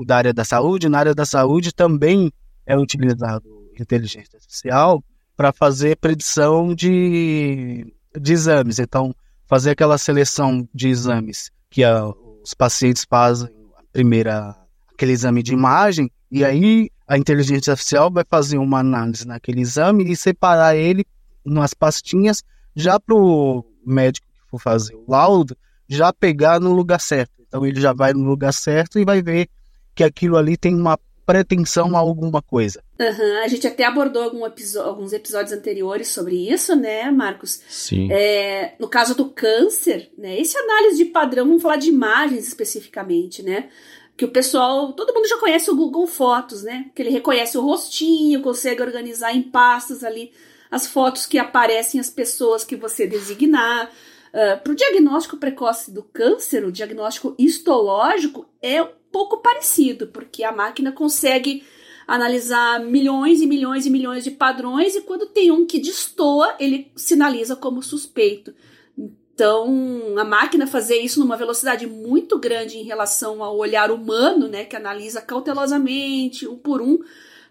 da 0.04 0.16
área 0.16 0.32
da 0.32 0.44
saúde, 0.44 0.88
na 0.88 0.98
área 0.98 1.14
da 1.14 1.24
saúde 1.24 1.72
também 1.72 2.32
é 2.66 2.76
utilizado 2.76 3.48
inteligência 3.78 4.36
artificial 4.36 5.02
para 5.36 5.52
fazer 5.52 5.96
predição 5.96 6.74
de, 6.74 7.94
de 8.20 8.32
exames. 8.32 8.78
Então, 8.78 9.14
fazer 9.46 9.70
aquela 9.70 9.96
seleção 9.96 10.68
de 10.74 10.88
exames 10.88 11.50
que 11.70 11.84
a, 11.84 12.12
os 12.42 12.54
pacientes 12.54 13.06
fazem, 13.08 13.48
a 13.76 13.82
primeira, 13.92 14.56
aquele 14.92 15.12
exame 15.12 15.42
de 15.42 15.52
imagem, 15.52 16.10
e 16.30 16.44
aí 16.44 16.90
a 17.06 17.18
inteligência 17.18 17.72
artificial 17.72 18.10
vai 18.10 18.24
fazer 18.28 18.58
uma 18.58 18.78
análise 18.78 19.26
naquele 19.26 19.60
exame 19.60 20.10
e 20.10 20.16
separar 20.16 20.76
ele 20.76 21.04
nas 21.44 21.74
pastinhas 21.74 22.42
já 22.74 23.00
para 23.00 23.14
o 23.14 23.64
médico 23.84 24.26
que 24.26 24.50
for 24.50 24.60
fazer 24.60 24.94
o 24.94 25.04
laudo 25.08 25.56
já 25.88 26.12
pegar 26.12 26.60
no 26.60 26.72
lugar 26.72 27.00
certo. 27.00 27.32
Então 27.40 27.66
ele 27.66 27.80
já 27.80 27.92
vai 27.92 28.12
no 28.12 28.22
lugar 28.22 28.52
certo 28.52 28.98
e 28.98 29.04
vai 29.04 29.20
ver 29.20 29.48
que 29.92 30.04
aquilo 30.04 30.36
ali 30.36 30.56
tem 30.56 30.74
uma 30.74 30.96
pretensão 31.32 31.96
a 31.96 32.00
alguma 32.00 32.42
coisa. 32.42 32.82
Uhum, 32.98 33.42
a 33.42 33.48
gente 33.48 33.66
até 33.66 33.84
abordou 33.84 34.22
algum 34.22 34.44
alguns 34.44 35.12
episódios 35.12 35.52
anteriores 35.52 36.08
sobre 36.08 36.50
isso, 36.50 36.74
né, 36.76 37.10
Marcos? 37.10 37.60
Sim. 37.68 38.10
É, 38.12 38.74
no 38.78 38.88
caso 38.88 39.14
do 39.14 39.30
câncer, 39.30 40.10
né, 40.18 40.38
esse 40.40 40.56
análise 40.58 40.96
de 40.96 41.06
padrão, 41.06 41.46
vamos 41.46 41.62
falar 41.62 41.76
de 41.76 41.88
imagens 41.88 42.46
especificamente, 42.46 43.42
né? 43.42 43.68
Que 44.16 44.24
o 44.24 44.30
pessoal, 44.30 44.92
todo 44.92 45.14
mundo 45.14 45.28
já 45.28 45.38
conhece 45.38 45.70
o 45.70 45.76
Google 45.76 46.06
Fotos, 46.06 46.62
né? 46.62 46.90
Que 46.94 47.02
ele 47.02 47.10
reconhece 47.10 47.56
o 47.56 47.62
rostinho, 47.62 48.42
consegue 48.42 48.82
organizar 48.82 49.34
em 49.34 49.42
pastas 49.42 50.04
ali 50.04 50.30
as 50.70 50.86
fotos 50.86 51.26
que 51.26 51.38
aparecem 51.38 52.00
as 52.00 52.10
pessoas 52.10 52.62
que 52.62 52.76
você 52.76 53.06
designar. 53.06 53.90
Uh, 54.32 54.62
Para 54.62 54.72
o 54.72 54.76
diagnóstico 54.76 55.36
precoce 55.36 55.90
do 55.90 56.02
câncer, 56.02 56.64
o 56.64 56.72
diagnóstico 56.72 57.34
histológico 57.38 58.48
é 58.62 58.82
um 58.82 58.88
pouco 59.10 59.38
parecido, 59.38 60.06
porque 60.08 60.44
a 60.44 60.52
máquina 60.52 60.92
consegue 60.92 61.64
analisar 62.06 62.80
milhões 62.80 63.40
e 63.40 63.46
milhões 63.46 63.86
e 63.86 63.90
milhões 63.90 64.24
de 64.24 64.32
padrões 64.32 64.96
e 64.96 65.00
quando 65.02 65.26
tem 65.26 65.50
um 65.50 65.64
que 65.64 65.78
destoa, 65.78 66.56
ele 66.58 66.90
sinaliza 66.96 67.54
como 67.54 67.82
suspeito. 67.82 68.52
Então, 68.98 70.18
a 70.18 70.24
máquina 70.24 70.66
fazer 70.66 70.98
isso 70.98 71.20
numa 71.20 71.36
velocidade 71.36 71.86
muito 71.86 72.38
grande 72.38 72.78
em 72.78 72.82
relação 72.82 73.42
ao 73.42 73.56
olhar 73.56 73.90
humano, 73.90 74.48
né, 74.48 74.64
que 74.64 74.76
analisa 74.76 75.20
cautelosamente, 75.22 76.46
um 76.46 76.56
por 76.56 76.82
um, 76.82 76.98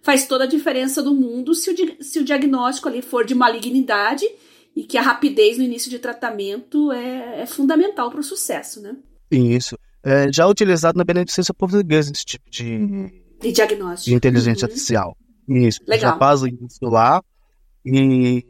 faz 0.02 0.28
toda 0.28 0.44
a 0.44 0.48
diferença 0.48 1.02
do 1.02 1.14
mundo 1.14 1.56
se 1.56 1.72
o, 1.72 2.04
se 2.04 2.20
o 2.20 2.24
diagnóstico 2.24 2.88
ali 2.88 3.02
for 3.02 3.26
de 3.26 3.34
malignidade 3.34 4.30
e 4.76 4.84
que 4.84 4.98
a 4.98 5.02
rapidez 5.02 5.58
no 5.58 5.64
início 5.64 5.90
de 5.90 6.00
tratamento 6.00 6.92
é, 6.92 7.42
é 7.42 7.46
fundamental 7.46 8.10
para 8.10 8.20
o 8.20 8.24
sucesso, 8.24 8.82
né? 8.82 8.96
Isso. 9.32 9.78
É 10.04 10.32
já 10.32 10.48
utilizado 10.48 10.98
na 10.98 11.04
beneficência 11.04 11.54
portuguesa 11.54 12.12
esse 12.12 12.24
tipo 12.24 12.50
de 12.50 13.12
de 13.42 13.52
diagnóstico. 13.52 14.10
De 14.10 14.16
inteligência 14.16 14.66
uhum. 14.66 14.70
artificial. 14.70 15.18
Isso. 15.48 15.80
Legal. 15.88 16.12
Já 16.12 16.18
fazem 16.18 16.58
isso 16.62 16.86
lá. 16.86 17.24
E, 17.86 18.46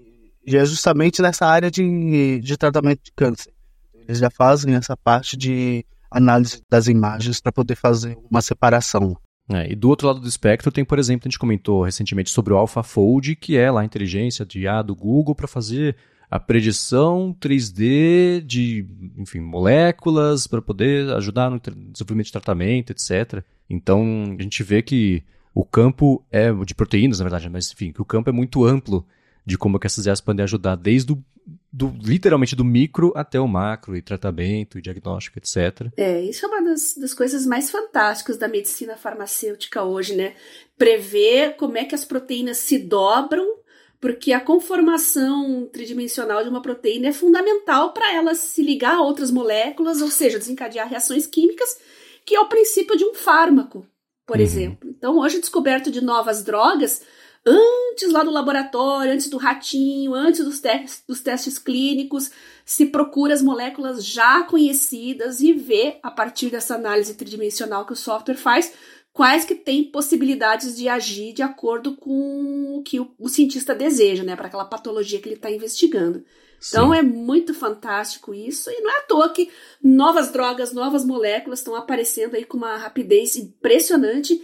e 0.46 0.58
é 0.58 0.66
justamente 0.66 1.22
nessa 1.22 1.46
área 1.46 1.70
de, 1.70 2.40
de 2.40 2.58
tratamento 2.58 3.04
de 3.04 3.12
câncer. 3.16 3.54
Eles 3.94 4.18
já 4.18 4.30
fazem 4.30 4.74
essa 4.76 4.98
parte 4.98 5.38
de 5.38 5.86
análise 6.10 6.62
das 6.70 6.88
imagens 6.88 7.40
para 7.40 7.52
poder 7.52 7.76
fazer 7.76 8.18
uma 8.30 8.42
separação. 8.42 9.16
É, 9.52 9.72
e 9.72 9.76
do 9.76 9.90
outro 9.90 10.08
lado 10.08 10.20
do 10.20 10.28
espectro 10.28 10.72
tem, 10.72 10.86
por 10.86 11.00
exemplo, 11.00 11.28
a 11.28 11.30
gente 11.30 11.40
comentou 11.40 11.84
recentemente 11.84 12.30
sobre 12.30 12.54
o 12.54 12.58
AlphaFold, 12.58 13.36
que 13.36 13.58
é 13.58 13.72
lá 13.72 13.82
a 13.82 13.86
inteligência 13.86 14.46
de 14.46 14.62
IA 14.62 14.84
do 14.84 14.96
Google 14.96 15.34
para 15.34 15.48
fazer 15.48 15.96
a 16.30 16.40
predição 16.40 17.36
3D 17.42 18.42
de, 18.46 18.86
enfim, 19.18 19.40
moléculas 19.40 20.46
para 20.46 20.62
poder 20.62 21.10
ajudar 21.14 21.50
no 21.50 21.60
desenvolvimento 21.60 22.28
de 22.28 22.32
tratamento, 22.32 22.92
etc. 22.92 23.44
Então, 23.68 24.36
a 24.38 24.42
gente 24.44 24.62
vê 24.62 24.84
que 24.84 25.24
o 25.54 25.66
campo 25.66 26.24
é 26.32 26.54
de 26.54 26.76
proteínas, 26.76 27.18
na 27.18 27.24
verdade, 27.24 27.50
mas 27.50 27.72
enfim, 27.72 27.92
que 27.92 28.02
o 28.02 28.06
campo 28.06 28.30
é 28.30 28.34
muito 28.34 28.64
amplo 28.64 29.04
de 29.44 29.58
como 29.58 29.80
que 29.80 29.88
essas 29.88 30.06
IAs 30.06 30.22
podem 30.22 30.44
ajudar 30.44 30.76
desde 30.76 31.14
o 31.14 31.24
do, 31.72 31.96
literalmente 32.02 32.56
do 32.56 32.66
micro 32.66 33.14
até 33.16 33.40
o 33.40 33.48
macro, 33.48 33.96
e 33.96 34.02
tratamento, 34.02 34.78
e 34.78 34.82
diagnóstico, 34.82 35.38
etc. 35.38 35.92
É, 35.96 36.22
isso 36.22 36.46
é 36.46 36.50
uma 36.50 36.64
das, 36.64 36.96
das 36.96 37.14
coisas 37.14 37.46
mais 37.46 37.70
fantásticas 37.70 38.38
da 38.38 38.48
medicina 38.48 38.98
farmacêutica 38.98 39.84
hoje, 39.84 40.16
né? 40.16 40.34
Prever 40.78 41.56
como 41.56 41.78
é 41.78 41.86
que 41.86 41.96
as 41.96 42.06
proteínas 42.06 42.58
se 42.58 42.80
dobram 42.80 43.60
porque 44.00 44.32
a 44.32 44.40
conformação 44.40 45.68
tridimensional 45.72 46.42
de 46.42 46.50
uma 46.50 46.62
proteína 46.62 47.10
é 47.10 47.14
fundamental 47.14 47.92
para 47.92 48.14
ela 48.14 48.34
se 48.34 48.64
ligar 48.64 48.96
a 48.96 49.02
outras 49.02 49.30
moléculas, 49.30 50.02
ou 50.02 50.10
seja, 50.10 50.40
desencadear 50.40 50.88
reações 50.88 51.28
químicas, 51.28 51.78
que 52.26 52.34
é 52.34 52.40
o 52.40 52.48
princípio 52.48 52.96
de 52.96 53.04
um 53.04 53.14
fármaco, 53.14 53.86
por 54.26 54.38
uhum. 54.38 54.42
exemplo. 54.42 54.90
Então, 54.90 55.18
hoje, 55.18 55.38
a 55.38 55.42
descoberta 55.42 55.92
de 55.92 56.00
novas 56.00 56.44
drogas, 56.44 57.02
antes 57.46 58.12
lá 58.12 58.24
do 58.24 58.32
laboratório, 58.32 59.14
antes 59.14 59.30
do 59.30 59.38
ratinho, 59.38 60.14
antes 60.14 60.44
dos, 60.44 60.60
te 60.60 60.70
dos 61.08 61.22
testes 61.22 61.58
clínicos, 61.58 62.32
se 62.66 62.86
procura 62.86 63.34
as 63.34 63.42
moléculas 63.42 64.06
já 64.06 64.44
conhecidas 64.44 65.42
e 65.42 65.54
vê, 65.54 65.98
a 66.04 66.12
partir 66.12 66.50
dessa 66.50 66.76
análise 66.76 67.16
tridimensional 67.16 67.86
que 67.86 67.94
o 67.94 67.96
software 67.96 68.36
faz, 68.36 68.74
quais 69.12 69.44
que 69.44 69.56
têm 69.56 69.84
possibilidades 69.84 70.78
de 70.78 70.88
agir 70.88 71.34
de 71.34 71.42
acordo 71.42 71.96
com 71.96 72.78
o 72.78 72.84
que 72.84 73.00
o, 73.00 73.12
o 73.18 73.28
cientista 73.28 73.74
deseja, 73.74 74.24
né, 74.24 74.36
para 74.36 74.48
aquela 74.48 74.66
patologia 74.66 75.20
que 75.20 75.28
ele 75.28 75.36
está 75.36 75.52
investigando. 75.52 76.24
Então 76.68 76.92
Sim. 76.92 77.00
é 77.00 77.02
muito 77.02 77.54
fantástico 77.54 78.34
isso, 78.34 78.70
e 78.70 78.82
não 78.82 78.92
é 78.92 78.98
à 79.00 79.02
toa 79.04 79.30
que 79.30 79.50
novas 79.82 80.32
drogas, 80.32 80.74
novas 80.74 81.06
moléculas 81.06 81.60
estão 81.60 81.76
aparecendo 81.76 82.36
aí 82.36 82.44
com 82.44 82.58
uma 82.58 82.78
rapidez 82.78 83.36
impressionante 83.38 84.42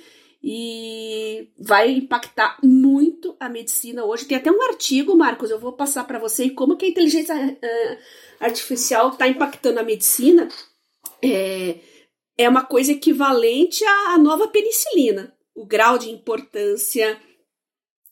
e 0.47 1.49
vai 1.57 1.89
impactar 1.89 2.59
muito 2.63 3.35
a 3.39 3.49
medicina 3.49 4.05
hoje. 4.05 4.25
Tem 4.25 4.37
até 4.37 4.51
um 4.51 4.61
artigo, 4.61 5.17
Marcos, 5.17 5.49
eu 5.49 5.59
vou 5.59 5.73
passar 5.73 6.03
para 6.03 6.19
você 6.19 6.51
como 6.51 6.77
que 6.77 6.85
a 6.85 6.89
inteligência 6.89 7.33
uh, 7.35 7.97
artificial 8.39 9.09
está 9.09 9.27
impactando 9.27 9.79
a 9.79 9.83
medicina. 9.83 10.47
É, 11.19 11.79
é 12.37 12.47
uma 12.47 12.63
coisa 12.63 12.91
equivalente 12.91 13.83
à 13.83 14.19
nova 14.19 14.47
penicilina. 14.47 15.33
O 15.55 15.65
grau 15.65 15.97
de 15.97 16.11
importância 16.11 17.19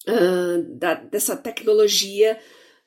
uh, 0.07 0.63
da, 0.75 0.95
dessa 0.95 1.37
tecnologia 1.37 2.39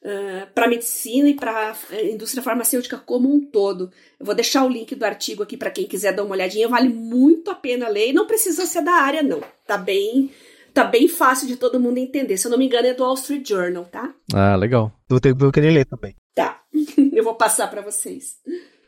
uh, 0.06 0.46
para 0.54 0.66
a 0.66 0.68
medicina 0.68 1.28
e 1.28 1.34
para 1.34 1.74
a 1.90 2.02
indústria 2.04 2.42
farmacêutica 2.42 2.96
como 2.96 3.34
um 3.34 3.40
todo. 3.40 3.90
Eu 4.18 4.24
vou 4.24 4.34
deixar 4.34 4.64
o 4.64 4.68
link 4.68 4.94
do 4.94 5.04
artigo 5.04 5.42
aqui 5.42 5.56
para 5.56 5.70
quem 5.70 5.86
quiser 5.86 6.12
dar 6.12 6.22
uma 6.22 6.34
olhadinha. 6.34 6.68
Vale 6.68 6.88
muito 6.88 7.50
a 7.50 7.54
pena 7.54 7.88
ler 7.88 8.10
e 8.10 8.12
não 8.12 8.26
precisa 8.26 8.64
ser 8.64 8.82
da 8.82 8.92
área, 8.92 9.22
não. 9.22 9.42
Tá 9.66 9.76
bem. 9.76 10.30
Tá 10.72 10.84
bem 10.84 11.08
fácil 11.08 11.48
de 11.48 11.56
todo 11.56 11.80
mundo 11.80 11.98
entender. 11.98 12.36
Se 12.36 12.46
eu 12.46 12.50
não 12.50 12.58
me 12.58 12.66
engano, 12.66 12.86
é 12.86 12.94
do 12.94 13.02
Wall 13.02 13.14
Street 13.14 13.48
Journal, 13.48 13.86
tá? 13.86 14.14
Ah, 14.32 14.54
legal. 14.56 14.92
Eu, 15.08 15.18
tenho, 15.18 15.36
eu 15.40 15.50
queria 15.50 15.70
ler 15.70 15.86
também. 15.86 16.14
Tá. 16.34 16.60
eu 17.12 17.24
vou 17.24 17.34
passar 17.34 17.68
para 17.68 17.80
vocês. 17.80 18.36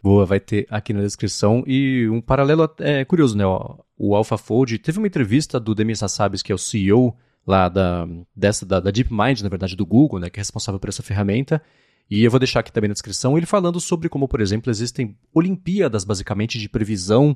Boa, 0.03 0.27
vai 0.27 0.39
ter 0.39 0.67
aqui 0.71 0.93
na 0.93 1.01
descrição. 1.01 1.65
E 1.67 2.07
um 2.11 2.21
paralelo 2.21 2.71
é 2.79 3.05
curioso, 3.07 3.37
né? 3.37 3.45
O 3.97 4.15
AlphaFold 4.15 4.79
teve 4.79 4.99
uma 4.99 5.07
entrevista 5.07 5.59
do 5.59 5.75
Demis 5.75 6.03
Hassabis, 6.03 6.43
que 6.43 6.53
é 6.53 6.55
o 6.55 6.59
CEO 6.59 7.17
lá 7.49 7.71
da, 7.71 8.07
dessa, 8.37 8.67
da, 8.67 8.79
da 8.79 8.91
DeepMind, 8.91 9.41
na 9.41 9.49
verdade, 9.49 9.75
do 9.75 9.87
Google, 9.87 10.21
né? 10.21 10.29
Que 10.29 10.39
é 10.39 10.43
responsável 10.43 10.79
por 10.79 10.91
essa 10.91 11.03
ferramenta. 11.03 11.63
E 12.11 12.23
eu 12.23 12.31
vou 12.31 12.39
deixar 12.39 12.61
aqui 12.61 12.71
também 12.71 12.89
na 12.89 12.93
descrição 12.93 13.37
ele 13.39 13.47
falando 13.47 13.81
sobre 13.81 14.09
como, 14.11 14.29
por 14.29 14.43
exemplo, 14.43 14.71
existem 14.71 15.17
Olimpíadas, 15.33 16.05
basicamente, 16.05 16.59
de 16.59 16.69
previsão 16.69 17.35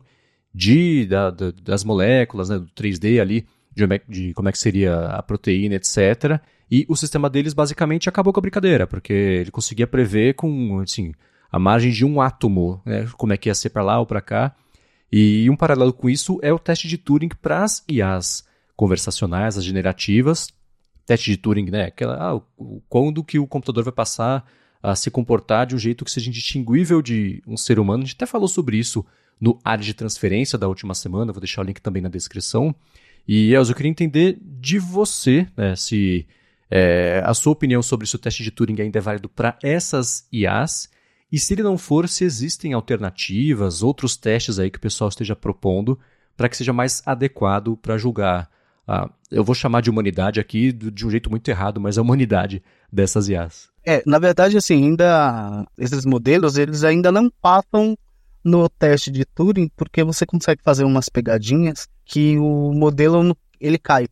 de, 0.55 1.07
da, 1.07 1.31
da, 1.31 1.51
das 1.51 1.83
moléculas, 1.83 2.51
né, 2.51 2.59
do 2.59 2.67
3D 2.67 3.23
ali, 3.23 3.47
de, 3.75 3.87
de, 4.07 4.35
como 4.35 4.51
é 4.51 4.53
que 4.53 4.59
seria 4.59 5.07
a 5.07 5.23
proteína, 5.23 5.77
etc. 5.77 6.41
E 6.71 6.85
o 6.89 6.97
sistema 6.97 7.31
deles, 7.31 7.55
basicamente, 7.55 8.09
acabou 8.09 8.35
com 8.35 8.41
a 8.41 8.43
brincadeira, 8.43 8.87
porque 8.87 9.13
ele 9.13 9.51
conseguia 9.51 9.87
prever 9.87 10.35
com, 10.35 10.81
assim, 10.81 11.13
a 11.51 11.59
margem 11.59 11.91
de 11.91 12.05
um 12.05 12.21
átomo, 12.21 12.83
né? 12.85 13.09
como 13.17 13.33
é 13.33 13.39
que 13.39 13.49
ia 13.49 13.55
ser 13.55 13.71
para 13.71 13.83
lá 13.83 13.99
ou 13.99 14.05
para 14.05 14.21
cá. 14.21 14.55
E 15.11 15.49
um 15.49 15.57
paralelo 15.57 15.93
com 15.93 16.09
isso 16.09 16.39
é 16.43 16.53
o 16.53 16.59
teste 16.59 16.87
de 16.87 16.99
Turing 16.99 17.31
para 17.41 17.65
as 17.65 17.83
IAs 17.89 18.45
conversacionais, 18.77 19.59
as 19.59 19.65
generativas. 19.65 20.49
Teste 21.07 21.31
de 21.31 21.37
Turing, 21.37 21.71
né? 21.71 21.85
Aquela, 21.85 22.15
ah, 22.17 22.41
quando 22.89 23.25
que 23.25 23.39
o 23.39 23.47
computador 23.47 23.85
vai 23.85 23.93
passar 23.93 24.45
a 24.83 24.97
se 24.97 25.11
comportar 25.11 25.67
de 25.67 25.75
um 25.75 25.79
jeito 25.79 26.05
que 26.05 26.11
seja 26.11 26.29
indistinguível 26.29 27.01
de 27.01 27.43
um 27.47 27.57
ser 27.57 27.79
humano. 27.79 28.03
A 28.03 28.07
gente 28.07 28.17
até 28.17 28.27
falou 28.27 28.49
sobre 28.49 28.77
isso 28.77 29.05
no 29.41 29.59
área 29.65 29.85
de 29.85 29.95
transferência 29.95 30.59
da 30.59 30.69
última 30.69 30.95
semana, 30.95 31.33
vou 31.33 31.41
deixar 31.41 31.63
o 31.63 31.65
link 31.65 31.81
também 31.81 32.03
na 32.03 32.09
descrição. 32.09 32.75
E, 33.27 33.55
Elza, 33.55 33.71
eu 33.71 33.77
queria 33.77 33.91
entender 33.91 34.39
de 34.41 34.79
você, 34.79 35.47
né, 35.57 35.77
se 35.77 36.27
é, 36.71 37.23
a 37.25 37.35
sua 37.35 37.53
opinião 37.53 37.83
sobre 37.83 38.07
se 38.07 38.17
o 38.17 38.19
teste 38.19 38.43
de 38.43 38.51
Turing 38.51 38.81
ainda 38.81 38.99
é 38.99 39.03
válido 39.03 39.29
para 39.29 39.57
essas 39.63 40.27
IAs 40.33 40.89
e 41.31 41.39
se 41.39 41.55
ele 41.55 41.63
não 41.63 41.79
for, 41.79 42.09
se 42.09 42.25
existem 42.25 42.73
alternativas, 42.73 43.83
outros 43.83 44.17
testes 44.17 44.59
aí 44.59 44.71
que 44.71 44.79
o 44.79 44.81
pessoal 44.81 45.09
esteja 45.09 45.35
propondo 45.37 45.99
para 46.37 46.49
que 46.49 46.57
seja 46.57 46.73
mais 46.73 47.03
adequado 47.07 47.77
para 47.77 47.97
julgar. 47.97 48.51
Ah, 48.87 49.09
eu 49.31 49.45
vou 49.45 49.55
chamar 49.55 49.81
de 49.81 49.91
humanidade 49.91 50.41
aqui 50.41 50.73
de 50.73 51.07
um 51.07 51.11
jeito 51.11 51.31
muito 51.31 51.49
errado, 51.49 51.81
mas 51.81 51.99
a 51.99 52.03
humanidade 52.03 52.63
dessas 52.91 53.29
IAs. 53.29 53.71
É, 53.85 54.03
na 54.07 54.19
verdade, 54.19 54.57
assim, 54.57 54.85
ainda 54.85 55.67
esses 55.79 56.05
modelos, 56.05 56.57
eles 56.57 56.85
ainda 56.85 57.11
não 57.11 57.31
passam 57.41 57.97
no 58.45 58.69
teste 58.69 59.11
de 59.11 59.25
Turing, 59.25 59.71
porque 59.77 60.03
você 60.03 60.27
consegue 60.27 60.63
fazer 60.63 60.85
umas 60.85 61.09
pegadinhas 61.09 61.89
que 62.05 62.37
o 62.39 62.73
modelo 62.73 63.37
ele 63.61 63.79
cai. 63.79 64.09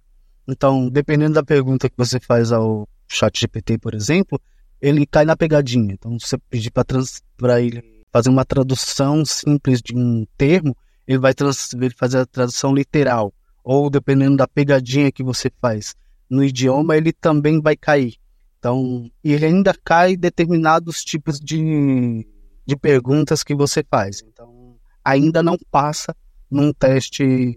Então, 0.47 0.89
dependendo 0.89 1.35
da 1.35 1.43
pergunta 1.43 1.89
que 1.89 1.97
você 1.97 2.19
faz 2.21 2.53
ao 2.53 2.89
chat 3.09 3.41
GPT, 3.41 3.79
por 3.79 3.95
exemplo, 3.95 4.41
ele 4.81 5.05
cai 5.05 5.25
na 5.25 5.37
pegadinha. 5.37 5.93
Então, 5.93 6.19
se 6.19 6.29
você 6.29 6.39
pedir 6.39 6.73
para 7.37 7.61
ele 7.61 8.03
fazer 8.13 8.31
uma 8.31 8.45
tradução 8.45 9.25
simples 9.25 9.81
de 9.83 9.97
um 9.97 10.27
termo, 10.37 10.77
ele 11.07 11.19
vai 11.19 11.33
ele 11.41 11.95
fazer 11.97 12.19
a 12.19 12.27
tradução 12.27 12.75
literal. 12.75 13.33
Ou 13.73 13.89
dependendo 13.89 14.37
da 14.37 14.49
pegadinha 14.49 15.13
que 15.13 15.23
você 15.23 15.49
faz 15.61 15.95
no 16.29 16.43
idioma, 16.43 16.97
ele 16.97 17.13
também 17.13 17.61
vai 17.61 17.77
cair. 17.77 18.17
Então, 18.59 19.09
ele 19.23 19.47
ainda 19.47 19.73
cai 19.85 20.17
determinados 20.17 21.05
tipos 21.05 21.39
de, 21.39 22.27
de 22.67 22.77
perguntas 22.77 23.45
que 23.45 23.55
você 23.55 23.85
faz. 23.89 24.25
Então, 24.27 24.75
ainda 25.05 25.41
não 25.41 25.57
passa 25.71 26.17
num 26.51 26.73
teste 26.73 27.57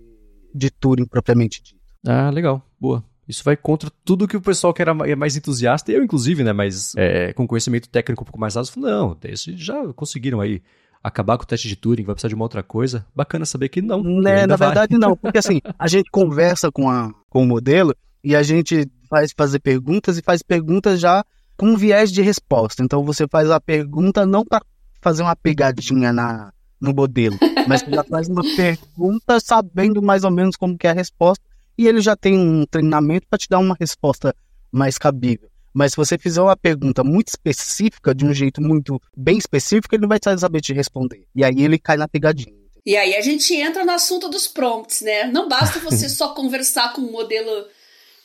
de 0.53 0.69
Turing 0.69 1.07
propriamente 1.07 1.63
dito. 1.63 1.81
Ah, 2.05 2.29
legal. 2.29 2.61
Boa. 2.79 3.03
Isso 3.27 3.43
vai 3.43 3.57
contra 3.57 3.89
tudo 4.05 4.27
que 4.27 4.37
o 4.37 4.41
pessoal 4.41 4.71
que 4.71 4.83
era 4.83 4.91
é 5.09 5.15
mais 5.15 5.35
entusiasta, 5.35 5.91
eu 5.91 6.03
inclusive, 6.03 6.43
né, 6.43 6.53
mas 6.53 6.93
é, 6.95 7.33
com 7.33 7.47
conhecimento 7.47 7.89
técnico 7.89 8.21
um 8.21 8.25
pouco 8.25 8.39
mais 8.39 8.53
falou, 8.53 8.67
não, 8.77 9.17
esse 9.23 9.57
já 9.57 9.81
conseguiram 9.93 10.39
aí 10.39 10.61
acabar 11.03 11.37
com 11.37 11.43
o 11.43 11.47
teste 11.47 11.67
de 11.67 11.75
Turing, 11.75 12.03
vai 12.03 12.15
precisar 12.15 12.29
de 12.29 12.35
uma 12.35 12.45
outra 12.45 12.63
coisa. 12.63 13.05
Bacana 13.13 13.45
saber 13.45 13.69
que 13.69 13.81
não. 13.81 14.01
Né, 14.01 14.47
na 14.47 14.55
vai. 14.55 14.69
verdade 14.69 14.97
não, 14.97 15.17
porque 15.17 15.37
assim, 15.37 15.59
a 15.77 15.87
gente 15.87 16.09
conversa 16.09 16.71
com, 16.71 16.89
a, 16.89 17.13
com 17.29 17.43
o 17.43 17.47
modelo 17.47 17.93
e 18.23 18.35
a 18.35 18.41
gente 18.41 18.89
faz 19.09 19.33
fazer 19.35 19.59
perguntas 19.59 20.17
e 20.17 20.23
faz 20.23 20.41
perguntas 20.41 20.99
já 20.99 21.23
com 21.57 21.75
viés 21.75 22.11
de 22.11 22.21
resposta. 22.21 22.81
Então 22.81 23.03
você 23.03 23.27
faz 23.27 23.51
a 23.51 23.59
pergunta 23.59 24.25
não 24.25 24.45
para 24.45 24.61
fazer 25.01 25.21
uma 25.21 25.35
pegadinha 25.35 26.13
na, 26.13 26.53
no 26.79 26.93
modelo, 26.93 27.37
mas 27.67 27.81
já 27.81 28.03
faz 28.03 28.29
uma 28.29 28.43
pergunta 28.55 29.39
sabendo 29.41 30.01
mais 30.01 30.23
ou 30.23 30.31
menos 30.31 30.55
como 30.55 30.77
que 30.77 30.87
é 30.87 30.91
a 30.91 30.93
resposta 30.93 31.43
e 31.77 31.87
ele 31.87 31.99
já 31.99 32.15
tem 32.15 32.37
um 32.37 32.65
treinamento 32.65 33.27
para 33.27 33.39
te 33.39 33.49
dar 33.49 33.59
uma 33.59 33.75
resposta 33.77 34.33
mais 34.71 34.97
cabível. 34.97 35.49
Mas 35.73 35.91
se 35.91 35.97
você 35.97 36.17
fizer 36.17 36.41
uma 36.41 36.55
pergunta 36.55 37.03
muito 37.03 37.29
específica, 37.29 38.13
de 38.13 38.25
um 38.25 38.33
jeito 38.33 38.61
muito 38.61 39.01
bem 39.15 39.37
específico, 39.37 39.95
ele 39.95 40.03
não 40.03 40.09
vai 40.09 40.19
saber 40.37 40.61
te 40.61 40.73
responder. 40.73 41.25
E 41.35 41.43
aí 41.43 41.61
ele 41.61 41.79
cai 41.79 41.97
na 41.97 42.07
pegadinha. 42.07 42.53
E 42.85 42.97
aí 42.97 43.15
a 43.15 43.21
gente 43.21 43.55
entra 43.55 43.85
no 43.85 43.91
assunto 43.91 44.29
dos 44.29 44.45
prompts, 44.45 45.01
né? 45.01 45.25
Não 45.25 45.47
basta 45.47 45.79
você 45.79 46.07
só 46.09 46.33
conversar 46.33 46.93
com 46.93 47.01
um 47.01 47.11
modelo 47.11 47.65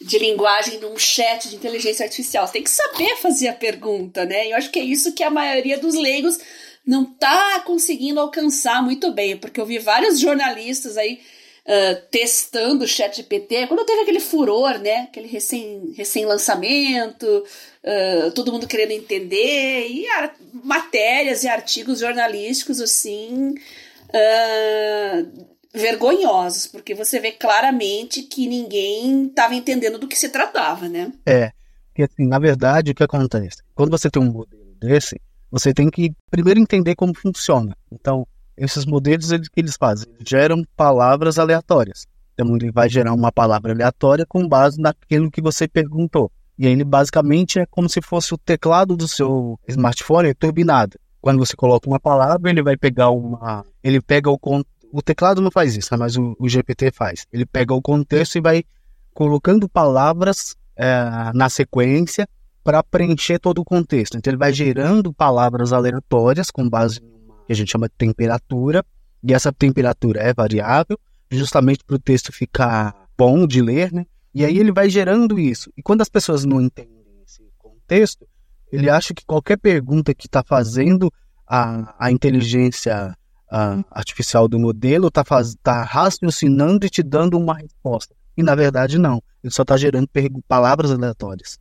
de 0.00 0.18
linguagem 0.18 0.78
num 0.80 0.96
chat 0.98 1.48
de 1.48 1.56
inteligência 1.56 2.04
artificial. 2.04 2.46
Você 2.46 2.54
tem 2.54 2.62
que 2.62 2.70
saber 2.70 3.16
fazer 3.16 3.48
a 3.48 3.52
pergunta, 3.52 4.24
né? 4.24 4.50
Eu 4.50 4.56
acho 4.56 4.70
que 4.70 4.78
é 4.78 4.84
isso 4.84 5.12
que 5.12 5.22
a 5.22 5.30
maioria 5.30 5.78
dos 5.78 5.94
leigos 5.94 6.38
não 6.86 7.04
tá 7.04 7.60
conseguindo 7.60 8.20
alcançar 8.20 8.82
muito 8.82 9.12
bem, 9.12 9.36
porque 9.36 9.60
eu 9.60 9.66
vi 9.66 9.78
vários 9.78 10.18
jornalistas 10.18 10.96
aí 10.96 11.20
uh, 11.68 12.02
testando 12.10 12.84
o 12.84 12.88
chat 12.88 13.16
GPT, 13.16 13.66
quando 13.66 13.84
teve 13.84 14.02
aquele 14.02 14.20
furor, 14.20 14.78
né? 14.78 15.02
Aquele 15.02 15.28
recém, 15.28 15.92
recém-lançamento, 15.94 17.26
uh, 17.26 18.30
todo 18.32 18.50
mundo 18.50 18.66
querendo 18.66 18.92
entender, 18.92 19.86
e 19.86 20.06
matérias 20.64 21.44
e 21.44 21.48
artigos 21.48 22.00
jornalísticos, 22.00 22.80
assim, 22.80 23.54
uh, 24.08 25.46
vergonhosos, 25.72 26.66
porque 26.66 26.94
você 26.94 27.20
vê 27.20 27.32
claramente 27.32 28.22
que 28.22 28.46
ninguém 28.46 29.26
estava 29.26 29.54
entendendo 29.54 29.98
do 29.98 30.08
que 30.08 30.18
se 30.18 30.30
tratava, 30.30 30.88
né? 30.88 31.12
É, 31.26 31.52
assim, 32.02 32.26
na 32.26 32.38
verdade, 32.38 32.92
o 32.92 32.94
que 32.94 33.02
acontece? 33.02 33.58
Quando 33.74 33.90
você 33.90 34.10
tem 34.10 34.22
um 34.22 34.32
modelo 34.32 34.74
desse, 34.80 35.20
você 35.50 35.74
tem 35.74 35.90
que 35.90 36.12
primeiro 36.30 36.60
entender 36.60 36.94
como 36.94 37.14
funciona. 37.14 37.76
Então, 37.92 38.26
esses 38.58 38.84
modelos, 38.84 39.30
eles, 39.30 39.48
que 39.48 39.60
eles 39.60 39.76
fazem? 39.76 40.06
Geram 40.26 40.62
palavras 40.76 41.38
aleatórias. 41.38 42.06
Então, 42.34 42.54
ele 42.54 42.70
vai 42.70 42.88
gerar 42.88 43.12
uma 43.14 43.32
palavra 43.32 43.72
aleatória 43.72 44.24
com 44.26 44.46
base 44.46 44.80
naquilo 44.80 45.30
que 45.30 45.42
você 45.42 45.66
perguntou. 45.66 46.30
E 46.56 46.66
aí, 46.66 46.72
ele 46.72 46.84
basicamente 46.84 47.58
é 47.58 47.66
como 47.66 47.88
se 47.88 48.00
fosse 48.00 48.32
o 48.32 48.38
teclado 48.38 48.96
do 48.96 49.08
seu 49.08 49.58
smartphone 49.66 50.32
turbinado. 50.34 50.98
Quando 51.20 51.38
você 51.38 51.56
coloca 51.56 51.88
uma 51.88 51.98
palavra, 51.98 52.48
ele 52.48 52.62
vai 52.62 52.76
pegar 52.76 53.10
uma. 53.10 53.64
Ele 53.82 54.00
pega 54.00 54.30
o. 54.30 54.38
O 54.90 55.02
teclado 55.02 55.42
não 55.42 55.50
faz 55.50 55.76
isso, 55.76 55.88
né? 55.92 55.98
mas 55.98 56.16
o, 56.16 56.34
o 56.38 56.48
GPT 56.48 56.92
faz. 56.92 57.26
Ele 57.32 57.44
pega 57.44 57.74
o 57.74 57.82
contexto 57.82 58.36
e 58.36 58.40
vai 58.40 58.64
colocando 59.12 59.68
palavras 59.68 60.56
é, 60.76 61.32
na 61.34 61.48
sequência 61.48 62.26
para 62.64 62.82
preencher 62.82 63.38
todo 63.38 63.58
o 63.58 63.64
contexto. 63.64 64.16
Então, 64.16 64.30
ele 64.30 64.38
vai 64.38 64.52
gerando 64.52 65.12
palavras 65.12 65.72
aleatórias 65.72 66.50
com 66.50 66.68
base 66.68 67.00
que 67.48 67.52
a 67.54 67.56
gente 67.56 67.72
chama 67.72 67.88
de 67.88 67.94
temperatura, 67.96 68.84
e 69.24 69.32
essa 69.32 69.50
temperatura 69.50 70.20
é 70.20 70.34
variável, 70.34 71.00
justamente 71.30 71.82
para 71.82 71.96
o 71.96 71.98
texto 71.98 72.30
ficar 72.30 72.94
bom 73.16 73.46
de 73.46 73.62
ler, 73.62 73.90
né? 73.90 74.04
E 74.34 74.44
aí 74.44 74.58
ele 74.58 74.70
vai 74.70 74.90
gerando 74.90 75.38
isso. 75.40 75.72
E 75.74 75.82
quando 75.82 76.02
as 76.02 76.10
pessoas 76.10 76.44
não 76.44 76.60
entendem 76.60 77.22
esse 77.26 77.42
contexto, 77.56 78.28
ele 78.70 78.90
acha 78.90 79.14
que 79.14 79.24
qualquer 79.24 79.56
pergunta 79.56 80.14
que 80.14 80.26
está 80.26 80.44
fazendo 80.46 81.10
a, 81.46 81.94
a 81.98 82.12
inteligência 82.12 83.16
a, 83.50 83.82
artificial 83.90 84.46
do 84.46 84.58
modelo 84.58 85.08
está 85.08 85.24
tá 85.62 85.82
raciocinando 85.82 86.84
e 86.84 86.90
te 86.90 87.02
dando 87.02 87.38
uma 87.38 87.54
resposta. 87.54 88.14
E 88.36 88.42
na 88.42 88.54
verdade 88.54 88.98
não. 88.98 89.22
Ele 89.42 89.52
só 89.52 89.62
está 89.62 89.74
gerando 89.78 90.06
palavras 90.46 90.90
aleatórias. 90.90 91.58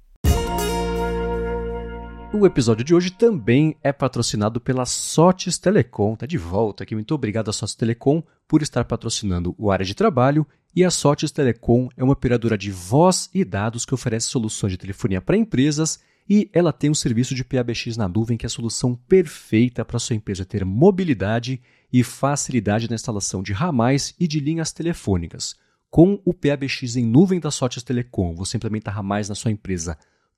O 2.34 2.46
episódio 2.46 2.84
de 2.84 2.94
hoje 2.94 3.10
também 3.10 3.78
é 3.82 3.94
patrocinado 3.94 4.60
pela 4.60 4.86
Sotes 4.86 5.58
Telecom. 5.58 6.14
Tá 6.16 6.26
de 6.26 6.38
volta 6.38 6.84
aqui. 6.84 6.94
Muito 6.94 7.16
obrigado 7.16 7.50
à 7.50 7.54
Sotes 7.54 7.74
Telecom 7.74 8.22
por 8.46 8.62
estar 8.62 8.84
patrocinando 8.84 9.56
o 9.58 9.72
área 9.72 9.86
de 9.86 9.96
trabalho. 9.96 10.46
E 10.76 10.84
a 10.84 10.92
Sotes 10.92 11.32
Telecom 11.32 11.88
é 11.96 12.04
uma 12.04 12.14
operadora 12.14 12.58
de 12.58 12.70
voz 12.70 13.30
e 13.34 13.46
dados 13.46 13.86
que 13.86 13.94
oferece 13.94 14.28
soluções 14.28 14.74
de 14.74 14.78
telefonia 14.78 15.22
para 15.22 15.38
empresas 15.38 16.00
e 16.30 16.50
ela 16.54 16.74
tem 16.74 16.90
um 16.90 16.96
serviço 16.96 17.34
de 17.34 17.46
PABX 17.46 17.96
na 17.96 18.10
nuvem 18.10 18.38
que 18.38 18.46
é 18.46 18.48
a 18.48 18.50
solução 18.50 18.94
perfeita 18.94 19.86
para 19.86 19.98
sua 19.98 20.16
empresa 20.16 20.44
ter 20.44 20.66
mobilidade 20.66 21.62
e 21.92 22.04
facilidade 22.04 22.90
na 22.90 22.96
instalação 22.96 23.42
de 23.42 23.54
ramais 23.54 24.14
e 24.20 24.28
de 24.28 24.42
linhas 24.42 24.74
telefônicas. 24.74 25.56
Com 25.90 26.22
o 26.26 26.34
PABX 26.34 26.98
em 26.98 27.06
nuvem 27.06 27.40
da 27.40 27.50
Sotes 27.50 27.82
Telecom, 27.82 28.36
você 28.36 28.58
implementa 28.58 28.92
ramais 28.92 29.30
na 29.30 29.36
sua 29.36 29.52
empresa 29.52 29.98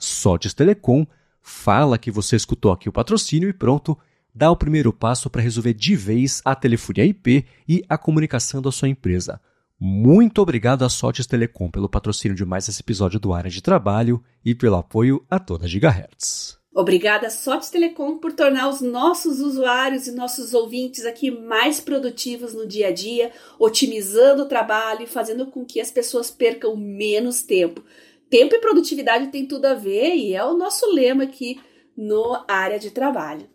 Telecom, 0.56 1.06
fala 1.42 1.98
que 1.98 2.12
você 2.12 2.36
escutou 2.36 2.72
aqui 2.72 2.89
o 2.89 2.92
patrocínio 2.92 3.50
e 3.50 3.54
pronto, 3.54 3.98
dá 4.36 4.52
o 4.52 4.58
primeiro 4.58 4.92
passo 4.92 5.30
para 5.30 5.42
resolver 5.42 5.74
de 5.74 5.96
vez 5.96 6.42
a 6.44 6.54
telefonia 6.54 7.06
IP 7.06 7.46
e 7.68 7.84
a 7.88 7.98
comunicação 7.98 8.62
da 8.62 8.72
sua 8.72 8.89
empresa. 8.89 9.39
Muito 9.80 10.42
obrigado 10.42 10.84
à 10.84 10.89
Sotes 10.89 11.26
Telecom 11.26 11.72
pelo 11.72 11.88
patrocínio 11.88 12.36
de 12.36 12.44
mais 12.44 12.68
esse 12.68 12.82
episódio 12.82 13.20
do 13.20 13.34
Área 13.34 13.50
de 13.50 13.62
Trabalho 13.62 14.22
e 14.44 14.54
pelo 14.54 14.76
apoio 14.76 15.26
a 15.30 15.39
toda 15.39 15.68
Gigahertz. 15.68 16.59
Obrigada, 16.80 17.30
Sotes 17.30 17.70
Telecom, 17.70 18.18
por 18.20 18.32
tornar 18.32 18.70
os 18.70 18.80
nossos 18.80 19.42
usuários 19.42 20.08
e 20.08 20.15
nossos 20.15 20.54
ouvintes 20.54 21.06
aqui 21.06 21.30
mais 21.30 21.82
produtivos 21.82 22.54
no 22.54 22.65
dia 22.65 22.88
a 22.88 22.92
dia, 22.94 23.34
otimizando 23.60 24.44
o 24.44 24.46
trabalho 24.46 25.04
e 25.04 25.06
fazendo 25.06 25.48
com 25.48 25.65
que 25.65 25.82
as 25.82 25.92
pessoas 25.92 26.32
percam 26.32 26.78
menos 26.78 27.44
tempo. 27.44 27.84
Tempo 28.30 28.56
e 28.56 28.60
produtividade 28.60 29.27
tem 29.27 29.46
tudo 29.46 29.65
a 29.65 29.73
ver 29.73 30.15
e 30.15 30.34
é 30.34 30.42
o 30.42 30.58
nosso 30.58 30.90
lema 30.90 31.25
aqui 31.25 31.60
no 31.98 32.46
área 32.48 32.80
de 32.80 32.92
trabalho. 32.92 33.46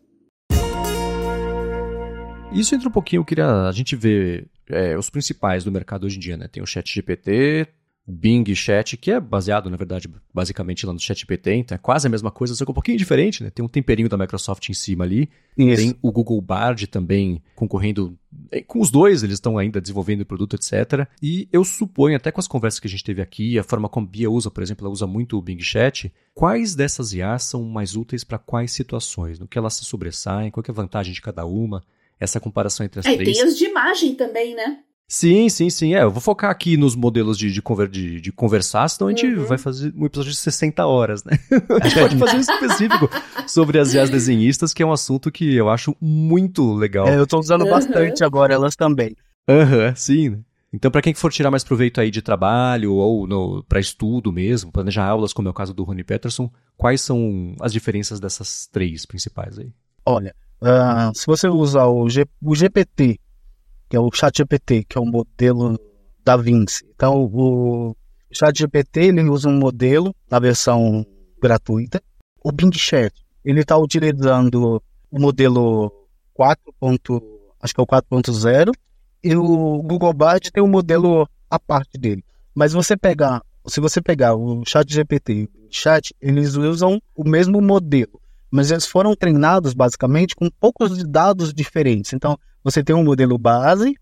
Isso 2.53 2.75
entra 2.75 2.91
um 2.91 2.93
pouquinho, 2.93 3.21
eu 3.21 3.25
queria 3.25 3.47
a 3.47 3.73
gente 3.73 3.97
ver 3.97 4.51
é, 4.69 4.99
os 4.99 5.09
principais 5.09 5.65
do 5.65 5.73
mercado 5.73 6.05
hoje 6.05 6.19
em 6.19 6.21
dia, 6.21 6.37
né? 6.37 6.47
Tem 6.47 6.63
o 6.63 6.67
Chat 6.67 6.93
GPT, 6.93 7.69
Bing 8.07 8.55
Chat, 8.55 8.97
que 8.99 9.11
é 9.11 9.19
baseado, 9.19 9.71
na 9.71 9.77
verdade, 9.77 10.11
basicamente 10.33 10.85
lá 10.85 10.93
no 10.93 11.01
ChatGPT, 11.01 11.55
então 11.55 11.75
é 11.75 11.79
quase 11.79 12.07
a 12.07 12.11
mesma 12.11 12.31
coisa, 12.31 12.55
só 12.55 12.65
que 12.65 12.71
um 12.71 12.75
pouquinho 12.75 12.99
diferente, 12.99 13.43
né? 13.43 13.51
Tem 13.51 13.65
um 13.65 13.69
temperinho 13.69 14.09
da 14.09 14.19
Microsoft 14.19 14.69
em 14.69 14.75
cima 14.75 15.05
ali. 15.05 15.31
Isso. 15.57 15.83
Tem 15.83 15.97
o 16.03 16.13
Google 16.13 16.41
Bard 16.43 16.87
também 16.87 17.43
concorrendo 17.55 18.19
é, 18.51 18.61
com 18.61 18.81
os 18.81 18.91
dois, 18.91 19.23
eles 19.23 19.35
estão 19.35 19.57
ainda 19.57 19.81
desenvolvendo 19.81 20.21
o 20.21 20.27
produto, 20.27 20.55
etc. 20.57 21.09
E 21.23 21.49
eu 21.51 21.65
suponho, 21.65 22.17
até 22.17 22.31
com 22.31 22.41
as 22.41 22.49
conversas 22.49 22.79
que 22.79 22.87
a 22.87 22.91
gente 22.91 23.05
teve 23.05 23.23
aqui, 23.23 23.59
a 23.59 23.63
forma 23.63 23.89
como 23.89 24.07
a 24.07 24.11
Bia 24.11 24.31
usa, 24.31 24.51
por 24.51 24.63
exemplo, 24.63 24.87
ela 24.87 24.93
usa 24.93 25.07
muito 25.07 25.39
o 25.39 25.43
Bing 25.43 25.61
Chat, 25.61 26.13
quais 26.35 26.75
dessas 26.75 27.15
IAs 27.15 27.45
são 27.45 27.63
mais 27.65 27.97
úteis 27.97 28.23
para 28.23 28.39
quais 28.39 28.73
situações? 28.73 29.39
No 29.39 29.49
que 29.49 29.57
elas 29.57 29.75
se 29.75 29.85
sobressaem? 29.85 30.51
Qual 30.51 30.63
é 30.67 30.71
a 30.71 30.75
vantagem 30.75 31.15
de 31.15 31.23
cada 31.23 31.47
uma? 31.47 31.83
Essa 32.21 32.39
comparação 32.39 32.85
entre 32.85 33.01
as 33.01 33.07
é, 33.07 33.15
três. 33.17 33.39
Tem 33.39 33.47
as 33.47 33.57
de 33.57 33.65
imagem 33.65 34.15
também, 34.15 34.55
né? 34.55 34.81
Sim, 35.07 35.49
sim, 35.49 35.69
sim. 35.69 35.95
É, 35.95 36.03
eu 36.03 36.11
vou 36.11 36.21
focar 36.21 36.51
aqui 36.51 36.77
nos 36.77 36.97
modelos 36.97 37.37
de, 37.37 37.53
de, 37.53 37.61
conver, 37.61 37.89
de, 37.89 38.21
de 38.21 38.33
conversar, 38.33 38.89
senão 38.89 39.09
a 39.09 39.11
gente 39.11 39.27
uhum. 39.27 39.45
vai 39.45 39.59
fazer 39.59 39.93
um 39.97 40.07
episódio 40.07 40.33
de 40.33 40.39
60 40.39 40.87
horas, 40.87 41.25
né? 41.25 41.39
A 41.83 41.89
gente 41.89 42.01
pode 42.01 42.19
fazer 42.19 42.37
um 42.37 42.41
específico 42.41 43.11
sobre 43.47 43.79
as 43.79 43.93
IAs 43.93 44.11
desenhistas, 44.11 44.73
que 44.73 44.83
é 44.83 44.87
um 44.87 44.93
assunto 44.93 45.31
que 45.31 45.55
eu 45.55 45.69
acho 45.69 45.95
muito 46.01 46.73
legal. 46.73 47.07
É, 47.07 47.19
eu 47.19 47.27
tô 47.27 47.39
usando 47.39 47.63
uhum. 47.63 47.71
bastante 47.71 48.25
agora, 48.25 48.55
elas 48.55 48.75
também. 48.75 49.15
Aham, 49.49 49.89
uhum, 49.89 49.97
sim. 49.97 50.45
Então, 50.75 50.91
para 50.91 51.03
quem 51.03 51.15
for 51.15 51.31
tirar 51.31 51.53
mais 51.53 51.63
proveito 51.63 52.01
aí 52.01 52.11
de 52.11 52.21
trabalho 52.21 52.95
ou 52.95 53.63
para 53.63 53.79
estudo 53.79 54.33
mesmo, 54.33 54.73
planejar 54.73 55.07
aulas, 55.07 55.33
como 55.33 55.47
é 55.47 55.51
o 55.53 55.55
caso 55.55 55.73
do 55.73 55.85
Rony 55.85 56.03
Peterson, 56.03 56.51
quais 56.77 57.01
são 57.01 57.55
as 57.61 57.73
diferenças 57.73 58.19
dessas 58.19 58.67
três 58.73 59.07
principais 59.07 59.57
aí? 59.57 59.71
Olha, 60.05 60.35
uh, 60.61 61.17
se 61.17 61.27
você 61.27 61.47
usar 61.47 61.87
o, 61.87 62.09
G, 62.09 62.27
o 62.43 62.57
GPT, 62.57 63.21
que 63.95 63.97
é 63.97 64.01
o 64.01 64.11
ChatGPT, 64.13 64.83
que 64.89 64.99
é 64.99 65.01
o 65.01 65.07
modelo 65.07 65.79
da 66.25 66.37
Vinci, 66.37 66.85
então 66.97 67.31
o 67.33 67.95
ChatGPT 68.33 69.03
ele 69.03 69.23
usa 69.23 69.49
um 69.49 69.57
modelo 69.57 70.13
na 70.29 70.41
versão 70.41 71.07
gratuita. 71.41 72.03
O 72.43 72.51
Bing 72.51 72.73
Chat 72.73 73.15
ele 73.45 73.61
está 73.61 73.79
utilizando 73.79 74.83
o 75.09 75.21
modelo 75.21 75.93
4. 76.33 76.75
acho 77.61 77.73
que 77.73 77.81
é 77.81 77.85
o 77.85 77.87
4.0 77.87 78.73
e 79.23 79.37
o 79.37 79.81
Google 79.81 80.13
Bard 80.13 80.51
tem 80.51 80.61
um 80.61 80.67
modelo 80.67 81.29
à 81.49 81.61
parte 81.61 81.97
dele. 81.97 82.25
Mas 82.53 82.73
você 82.73 82.97
pegar, 82.97 83.43
se 83.65 83.81
você 83.81 84.03
pegar 84.03 84.35
o 84.35 84.65
Chat 84.67 84.93
GPT 84.93 85.33
e 85.35 85.45
o 85.45 85.49
Chat, 85.71 86.13
eles 86.21 86.57
usam 86.57 87.01
o 87.15 87.23
mesmo 87.23 87.63
modelo, 87.63 88.21
mas 88.51 88.73
eles 88.73 88.89
foram 88.89 89.15
treinados 89.15 89.73
basicamente 89.73 90.35
com 90.35 90.51
poucos 90.51 91.05
dados 91.05 91.55
diferentes. 91.55 92.13
Então, 92.13 92.37
você 92.65 92.83
tem 92.83 92.97
um 92.97 93.05
modelo 93.05 93.39
base 93.39 93.95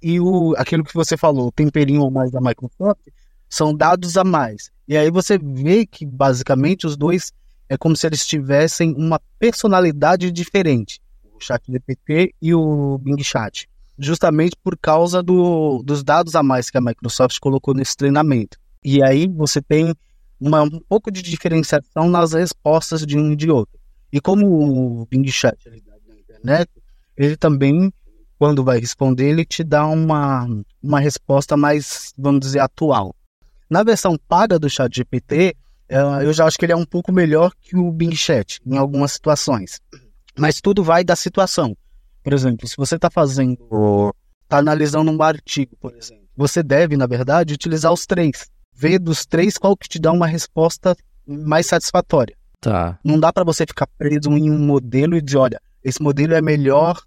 e 0.00 0.20
o 0.20 0.54
aquilo 0.56 0.84
que 0.84 0.94
você 0.94 1.16
falou, 1.16 1.52
temperinho 1.52 2.00
ou 2.00 2.10
mais 2.10 2.30
da 2.30 2.40
Microsoft, 2.40 3.08
são 3.50 3.74
dados 3.74 4.16
a 4.16 4.24
mais. 4.24 4.70
E 4.88 4.96
aí 4.96 5.10
você 5.10 5.36
vê 5.38 5.84
que 5.84 6.06
basicamente 6.06 6.86
os 6.86 6.96
dois 6.96 7.32
é 7.68 7.76
como 7.76 7.96
se 7.96 8.06
eles 8.06 8.26
tivessem 8.26 8.94
uma 8.96 9.20
personalidade 9.38 10.30
diferente, 10.30 11.00
o 11.34 11.40
Chat 11.40 11.62
GPT 11.70 12.34
e 12.40 12.54
o 12.54 12.96
Bing 12.98 13.22
Chat 13.22 13.68
justamente 13.98 14.56
por 14.62 14.76
causa 14.76 15.22
do, 15.22 15.82
dos 15.82 16.02
dados 16.02 16.34
a 16.34 16.42
mais 16.42 16.70
que 16.70 16.78
a 16.78 16.80
Microsoft 16.80 17.38
colocou 17.38 17.74
nesse 17.74 17.96
treinamento. 17.96 18.58
E 18.84 19.02
aí 19.02 19.28
você 19.28 19.62
tem 19.62 19.94
uma, 20.40 20.62
um 20.62 20.80
pouco 20.88 21.10
de 21.10 21.22
diferenciação 21.22 22.08
nas 22.10 22.32
respostas 22.32 23.06
de 23.06 23.16
um 23.16 23.32
e 23.32 23.36
de 23.36 23.50
outro. 23.50 23.78
E 24.12 24.20
como 24.20 25.00
o 25.00 25.06
Bing 25.06 25.26
Chat 25.28 25.56
é 25.66 25.70
na 25.70 26.16
internet, 26.18 26.70
ele 27.16 27.36
também, 27.36 27.92
quando 28.38 28.64
vai 28.64 28.78
responder, 28.78 29.30
ele 29.30 29.44
te 29.44 29.62
dá 29.62 29.86
uma, 29.86 30.46
uma 30.82 31.00
resposta 31.00 31.56
mais, 31.56 32.12
vamos 32.16 32.40
dizer, 32.40 32.60
atual. 32.60 33.14
Na 33.68 33.82
versão 33.82 34.18
paga 34.28 34.58
do 34.58 34.68
Chat 34.68 34.94
GPT, 34.94 35.56
é, 35.88 35.98
eu 36.24 36.32
já 36.32 36.46
acho 36.46 36.58
que 36.58 36.64
ele 36.64 36.72
é 36.72 36.76
um 36.76 36.84
pouco 36.84 37.12
melhor 37.12 37.52
que 37.60 37.76
o 37.76 37.90
Bing 37.90 38.14
Chat 38.14 38.60
em 38.66 38.76
algumas 38.76 39.12
situações. 39.12 39.80
Mas 40.36 40.60
tudo 40.60 40.82
vai 40.82 41.04
da 41.04 41.14
situação. 41.14 41.76
Por 42.22 42.32
exemplo, 42.32 42.66
se 42.66 42.76
você 42.76 42.96
está 42.96 43.10
fazendo, 43.10 44.14
está 44.42 44.58
analisando 44.58 45.10
um 45.10 45.22
artigo, 45.22 45.76
por 45.76 45.94
exemplo, 45.94 46.24
você 46.36 46.62
deve, 46.62 46.96
na 46.96 47.06
verdade, 47.06 47.54
utilizar 47.54 47.92
os 47.92 48.06
três. 48.06 48.50
Ver 48.74 48.98
dos 48.98 49.24
três 49.24 49.56
qual 49.56 49.76
que 49.76 49.88
te 49.88 50.00
dá 50.00 50.10
uma 50.10 50.26
resposta 50.26 50.96
mais 51.26 51.66
satisfatória. 51.66 52.36
Tá. 52.60 52.98
Não 53.04 53.20
dá 53.20 53.32
para 53.32 53.44
você 53.44 53.66
ficar 53.66 53.86
preso 53.98 54.30
em 54.32 54.50
um 54.50 54.58
modelo 54.58 55.16
e 55.16 55.22
dizer, 55.22 55.38
olha, 55.38 55.60
esse 55.82 56.02
modelo 56.02 56.34
é 56.34 56.40
melhor 56.40 57.00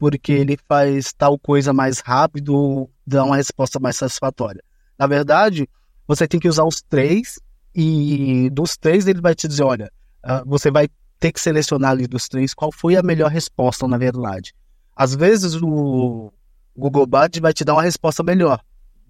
porque 0.00 0.32
ele 0.32 0.58
faz 0.66 1.12
tal 1.12 1.38
coisa 1.38 1.74
mais 1.74 2.00
rápido, 2.00 2.88
dá 3.06 3.22
uma 3.22 3.36
resposta 3.36 3.78
mais 3.78 3.98
satisfatória. 3.98 4.64
Na 4.98 5.06
verdade, 5.06 5.68
você 6.08 6.26
tem 6.26 6.40
que 6.40 6.48
usar 6.48 6.64
os 6.64 6.80
três 6.80 7.38
e 7.74 8.48
dos 8.48 8.78
três 8.78 9.06
ele 9.06 9.20
vai 9.20 9.34
te 9.34 9.46
dizer, 9.46 9.62
olha, 9.62 9.92
ah, 10.22 10.42
você 10.46 10.70
vai 10.70 10.88
ter 11.18 11.30
que 11.30 11.38
selecionar 11.38 11.90
ali 11.90 12.06
dos 12.06 12.28
três 12.28 12.54
qual 12.54 12.72
foi 12.72 12.96
a 12.96 13.02
melhor 13.02 13.30
resposta, 13.30 13.86
na 13.86 13.98
verdade. 13.98 14.54
Às 14.96 15.14
vezes 15.14 15.54
o 15.60 16.32
Google 16.74 17.06
Bard 17.06 17.38
vai 17.38 17.52
te 17.52 17.62
dar 17.62 17.74
uma 17.74 17.82
resposta 17.82 18.22
melhor 18.22 18.58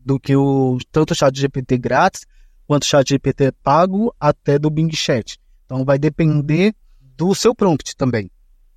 do 0.05 0.18
que 0.18 0.34
o 0.34 0.76
tanto 0.91 1.12
o 1.12 1.14
chat 1.14 1.38
GPT 1.38 1.78
grátis 1.78 2.26
quanto 2.66 2.82
o 2.82 2.86
chat 2.86 3.09
GPT 3.09 3.53
pago 3.62 4.12
até 4.18 4.59
do 4.59 4.68
Bing 4.68 4.91
Chat. 4.93 5.38
Então 5.66 5.84
vai 5.84 6.01
depender 6.01 6.74
do 7.01 7.32
seu 7.32 7.55
prompt 7.55 7.95
também. 7.95 8.28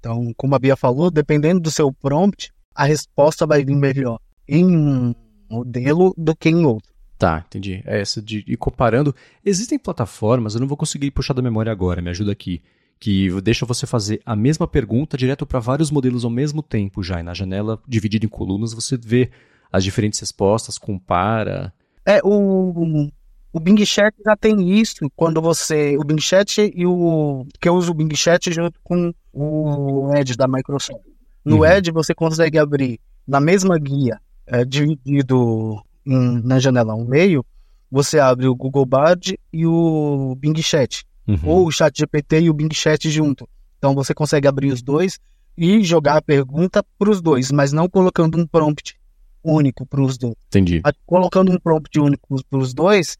Então, 0.03 0.33
como 0.35 0.53
a 0.53 0.59
Bia 0.59 0.75
falou, 0.75 1.09
dependendo 1.09 1.61
do 1.61 1.71
seu 1.71 1.89
prompt, 1.89 2.51
a 2.75 2.83
resposta 2.83 3.47
vai 3.47 3.63
vir 3.63 3.77
melhor 3.77 4.19
em 4.45 4.65
um 4.65 5.15
modelo 5.49 6.13
do 6.17 6.35
que 6.35 6.49
em 6.49 6.65
outro. 6.65 6.91
Tá, 7.17 7.45
entendi. 7.47 7.81
É 7.85 8.01
essa 8.01 8.21
de 8.21 8.43
ir 8.45 8.57
comparando. 8.57 9.15
Existem 9.45 9.79
plataformas, 9.79 10.55
eu 10.55 10.59
não 10.59 10.67
vou 10.67 10.75
conseguir 10.75 11.09
puxar 11.11 11.33
da 11.33 11.41
memória 11.41 11.71
agora, 11.71 12.01
me 12.01 12.09
ajuda 12.09 12.33
aqui 12.33 12.61
que 12.99 13.29
deixa 13.41 13.65
você 13.65 13.85
fazer 13.85 14.21
a 14.25 14.35
mesma 14.35 14.67
pergunta 14.67 15.17
direto 15.17 15.45
para 15.45 15.59
vários 15.59 15.89
modelos 15.89 16.25
ao 16.25 16.31
mesmo 16.31 16.61
tempo 16.61 17.01
já. 17.01 17.19
E 17.19 17.23
na 17.23 17.33
janela, 17.33 17.81
dividida 17.87 18.25
em 18.25 18.29
colunas, 18.29 18.73
você 18.73 18.97
vê 18.97 19.29
as 19.71 19.83
diferentes 19.85 20.19
respostas, 20.19 20.77
compara. 20.77 21.73
É, 22.05 22.19
o, 22.23 23.09
o 23.53 23.59
Bing 23.59 23.85
Chat 23.85 24.15
já 24.25 24.35
tem 24.35 24.71
isso 24.71 25.07
quando 25.15 25.39
você. 25.39 25.95
O 25.97 26.03
Bing 26.03 26.19
Chat 26.19 26.59
e 26.75 26.85
o. 26.85 27.45
que 27.61 27.69
eu 27.69 27.75
uso 27.75 27.91
o 27.91 27.93
Bing 27.93 28.13
Chat 28.15 28.51
junto 28.51 28.79
com 28.83 29.13
o 29.31 30.11
Edge 30.15 30.35
da 30.35 30.47
Microsoft. 30.47 30.99
No 31.45 31.57
uhum. 31.57 31.65
Edge 31.65 31.91
você 31.91 32.15
consegue 32.15 32.57
abrir 32.57 32.99
na 33.27 33.39
mesma 33.39 33.77
guia, 33.77 34.19
é, 34.47 34.65
dividido 34.65 35.81
em, 36.05 36.41
na 36.43 36.59
janela 36.59 36.93
ao 36.93 37.05
meio, 37.05 37.45
você 37.91 38.19
abre 38.19 38.47
o 38.47 38.55
Google 38.55 38.85
Bard 38.85 39.39
e 39.51 39.65
o 39.67 40.35
Bing 40.39 40.59
Chat 40.61 41.05
uhum. 41.27 41.39
ou 41.43 41.67
o 41.67 41.71
Chat 41.71 41.97
GPT 41.97 42.41
e 42.41 42.49
o 42.49 42.53
Bing 42.53 42.73
Chat 42.73 43.09
junto. 43.09 43.47
Então 43.77 43.93
você 43.93 44.13
consegue 44.13 44.47
abrir 44.47 44.71
os 44.71 44.81
dois 44.81 45.19
e 45.55 45.83
jogar 45.83 46.17
a 46.17 46.21
pergunta 46.21 46.83
para 46.97 47.09
os 47.09 47.21
dois, 47.21 47.51
mas 47.51 47.71
não 47.71 47.87
colocando 47.87 48.39
um 48.39 48.47
prompt 48.47 48.95
único 49.43 49.85
para 49.85 50.01
os 50.01 50.17
dois. 50.17 50.35
Entendi. 50.47 50.81
Colocando 51.05 51.51
um 51.51 51.59
prompt 51.59 51.99
único 51.99 52.43
para 52.49 52.59
os 52.59 52.73
dois, 52.73 53.17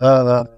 uh, 0.00 0.48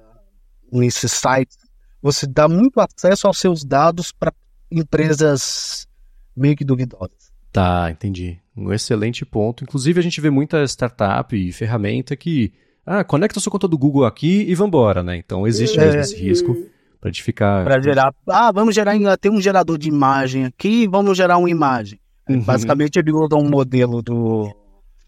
nesse 0.73 1.09
site, 1.09 1.57
você 2.03 2.27
dá 2.27 2.49
muito 2.49 2.81
acesso 2.81 3.27
aos 3.27 3.39
seus 3.39 3.65
dados 3.65 4.13
para 4.13 4.33
empresas 4.71 5.89
meio 6.37 6.57
que 6.57 6.65
duvidosas. 6.65 7.33
Tá, 7.53 7.91
entendi. 7.91 8.39
Um 8.57 8.73
excelente 8.73 9.25
ponto. 9.25 9.65
Inclusive, 9.65 9.99
a 9.99 10.03
gente 10.03 10.21
vê 10.21 10.31
muita 10.31 10.63
startup 10.65 11.35
e 11.35 11.53
ferramenta 11.53 12.15
que 12.17 12.53
ah, 12.85 13.05
conecta 13.05 13.41
sua 13.41 13.53
conta 13.53 13.69
do 13.69 13.79
Google 13.79 14.05
aqui 14.05 14.43
e 14.49 14.55
vambora, 14.55 15.03
né? 15.03 15.17
Então 15.17 15.47
existe 15.47 15.79
é, 15.79 15.85
mesmo 15.85 16.01
esse 16.01 16.17
risco. 16.17 16.57
Pra 17.01 17.11
gente 17.11 17.23
ficar. 17.23 17.65
Pra 17.65 17.81
gerar. 17.81 18.13
Ah, 18.29 18.51
vamos 18.51 18.75
gerar. 18.75 18.95
Tem 19.19 19.31
um 19.31 19.41
gerador 19.41 19.79
de 19.79 19.89
imagem 19.89 20.45
aqui, 20.45 20.89
vamos 20.89 21.17
gerar 21.17 21.39
uma 21.39 21.51
imagem. 21.51 22.01
Uhum. 22.29 22.41
Basicamente, 22.41 22.99
ele 22.99 23.13
usa 23.13 23.37
um 23.37 23.49
modelo 23.49 24.03
do, 24.03 24.53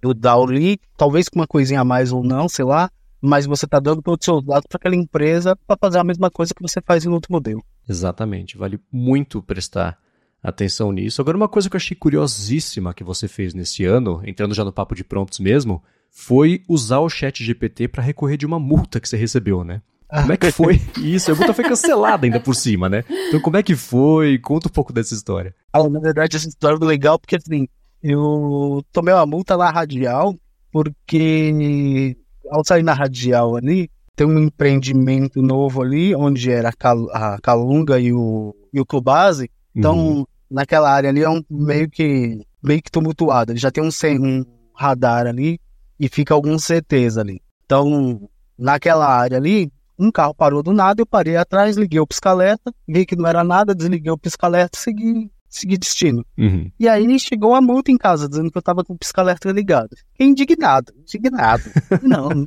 do 0.01 0.15
Dali, 0.15 0.79
talvez 0.97 1.29
com 1.29 1.41
uma 1.41 1.47
coisinha 1.47 1.81
a 1.81 1.85
mais 1.85 2.13
ou 2.13 2.23
não, 2.23 2.49
sei 2.49 2.65
lá. 2.65 2.91
Mas 3.21 3.47
você 3.47 3.67
está 3.67 3.79
dando 3.79 4.03
todos 4.03 4.21
os 4.21 4.25
seus 4.25 4.45
dados 4.45 4.67
para 4.69 4.77
aquela 4.77 4.97
empresa 4.97 5.57
para 5.67 5.77
fazer 5.79 5.99
a 5.99 6.05
mesma 6.05 6.31
coisa 6.31 6.55
que 6.55 6.63
você 6.63 6.81
faz 6.81 7.05
em 7.05 7.11
outro 7.11 7.33
modelo. 7.33 7.63
Exatamente. 7.89 8.57
Vale 8.57 8.81
muito 8.91 9.43
prestar 9.43 9.99
atenção 10.43 10.91
nisso. 10.91 11.21
Agora, 11.21 11.37
uma 11.37 11.49
coisa 11.49 11.69
que 11.69 11.77
eu 11.77 11.79
achei 11.79 11.97
curiosíssima 11.97 12.95
que 12.95 13.05
você 13.05 13.29
fez 13.29 13.53
nesse 13.53 13.85
ano, 13.85 14.23
entrando 14.25 14.55
já 14.55 14.65
no 14.65 14.73
papo 14.73 14.95
de 14.95 15.05
prontos 15.05 15.39
mesmo, 15.39 15.83
foi 16.11 16.63
usar 16.69 17.01
o 17.01 17.09
chat 17.09 17.45
GPT 17.45 17.89
para 17.89 18.03
recorrer 18.03 18.37
de 18.37 18.47
uma 18.47 18.59
multa 18.59 19.01
que 19.01 19.09
você 19.09 19.17
recebeu, 19.17 19.63
né? 19.63 19.83
Como 20.09 20.33
é 20.33 20.37
que 20.37 20.51
foi 20.51 20.81
isso? 20.99 21.31
A 21.31 21.35
multa 21.35 21.55
foi 21.55 21.65
cancelada 21.65 22.27
ainda 22.27 22.41
por 22.41 22.55
cima, 22.55 22.89
né? 22.89 23.05
Então 23.29 23.41
como 23.41 23.57
é 23.57 23.63
que 23.63 23.77
foi? 23.77 24.39
Conta 24.39 24.69
um 24.69 24.73
pouco 24.73 24.93
dessa 24.93 25.15
história. 25.15 25.55
Ah, 25.73 25.89
na 25.89 26.01
verdade, 26.01 26.37
essa 26.37 26.49
história 26.49 26.77
foi 26.77 26.87
legal 26.87 27.19
porque 27.19 27.37
assim, 27.37 27.69
eu 28.03 28.85
tomei 28.93 29.15
uma 29.15 29.27
multa 29.27 29.57
na 29.57 29.71
radial 29.71 30.35
porque 30.73 32.17
ao 32.51 32.65
sair 32.65 32.83
na 32.83 32.93
radial 32.93 33.57
ali, 33.57 33.91
tem 34.17 34.27
um 34.27 34.39
empreendimento 34.39 35.41
novo 35.41 35.83
ali, 35.83 36.15
onde 36.15 36.51
era 36.51 36.71
a 36.71 37.39
Calunga 37.41 37.99
e 37.99 38.13
o, 38.13 38.55
e 38.73 38.81
o 38.81 38.85
Cubase. 38.85 39.51
Então, 39.75 39.97
uhum. 39.97 40.25
naquela 40.51 40.91
área 40.91 41.09
ali 41.09 41.23
é 41.23 41.31
um 41.31 41.43
meio 41.49 41.89
que 41.89 42.41
meio 42.63 42.83
que 42.83 42.91
tumultuado. 42.91 43.53
Ele 43.53 43.59
já 43.59 43.71
tem 43.71 43.83
um, 43.83 43.89
um 44.21 44.45
radar 44.75 45.27
ali 45.27 45.59
e 45.99 46.09
fica 46.09 46.35
alguns 46.35 46.65
CTs 46.65 47.19
ali. 47.19 47.41
Então, 47.65 48.29
naquela 48.59 49.07
área 49.07 49.39
ali, 49.39 49.73
um 49.99 50.11
carro 50.11 50.35
parou 50.35 50.63
do 50.63 50.73
nada, 50.73 51.01
eu 51.01 51.07
parei 51.07 51.37
atrás, 51.37 51.77
liguei 51.77 52.01
o 52.01 52.07
pisca-alerta, 52.07 52.73
vi 52.89 53.07
que 53.07 53.17
não 53.17 53.27
era 53.27 53.45
nada, 53.45 53.75
desliguei 53.75 54.11
o 54.11 54.19
pisca-alerta 54.19 54.79
e 54.79 54.83
segui, 54.83 55.31
segui 55.51 55.77
destino. 55.77 56.25
Uhum. 56.39 56.71
E 56.79 56.89
aí 56.89 57.19
chegou 57.19 57.55
a 57.55 57.61
multa 57.61 57.91
em 57.91 57.99
casa, 57.99 58.29
dizendo 58.29 58.51
que 58.51 58.57
eu 58.57 58.63
tava 58.63 58.85
com 58.85 58.95
o 58.95 58.99
pisca-alerta 58.99 59.51
ligado. 59.51 59.91
Fiquei 60.13 60.29
indignado, 60.29 60.93
indignado. 60.97 61.65
não, 62.03 62.47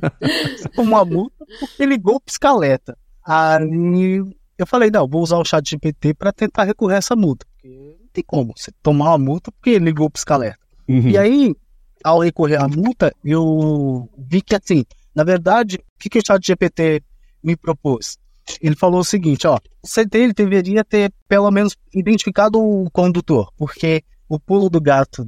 tomou 0.74 0.98
a 0.98 1.04
multa 1.04 1.44
porque 1.60 1.84
ligou 1.84 2.16
o 2.16 2.20
pisca-alerta. 2.20 2.96
Aí 3.24 4.24
eu 4.58 4.66
falei, 4.66 4.90
não, 4.90 5.06
vou 5.06 5.22
usar 5.22 5.36
o 5.36 5.44
chat 5.44 5.68
GPT 5.68 6.14
para 6.14 6.32
tentar 6.32 6.64
recorrer 6.64 6.94
a 6.94 6.98
essa 6.98 7.14
multa. 7.14 7.46
Porque 7.52 7.96
não 8.00 8.08
tem 8.12 8.24
como 8.26 8.54
você 8.56 8.72
tomar 8.82 9.10
uma 9.10 9.18
multa 9.18 9.52
porque 9.52 9.78
ligou 9.78 10.06
o 10.06 10.10
pisca-alerta. 10.10 10.64
Uhum. 10.88 11.08
E 11.10 11.18
aí 11.18 11.54
ao 12.04 12.20
recorrer 12.20 12.60
à 12.60 12.68
multa, 12.68 13.14
eu 13.24 14.08
vi 14.18 14.42
que, 14.42 14.54
assim, 14.54 14.84
na 15.14 15.24
verdade, 15.24 15.76
o 15.76 15.98
que, 15.98 16.10
que 16.10 16.18
o 16.18 16.22
chat 16.24 16.46
GPT 16.46 17.02
me 17.42 17.56
propôs? 17.56 18.18
Ele 18.60 18.76
falou 18.76 19.00
o 19.00 19.04
seguinte, 19.04 19.46
ó, 19.46 19.58
o 19.82 19.86
CT 19.86 20.18
ele 20.18 20.32
deveria 20.32 20.84
ter 20.84 21.12
pelo 21.28 21.50
menos 21.50 21.76
identificado 21.92 22.58
o 22.60 22.90
condutor, 22.90 23.50
porque 23.56 24.02
o 24.28 24.38
pulo 24.38 24.68
do 24.68 24.80
gato 24.80 25.26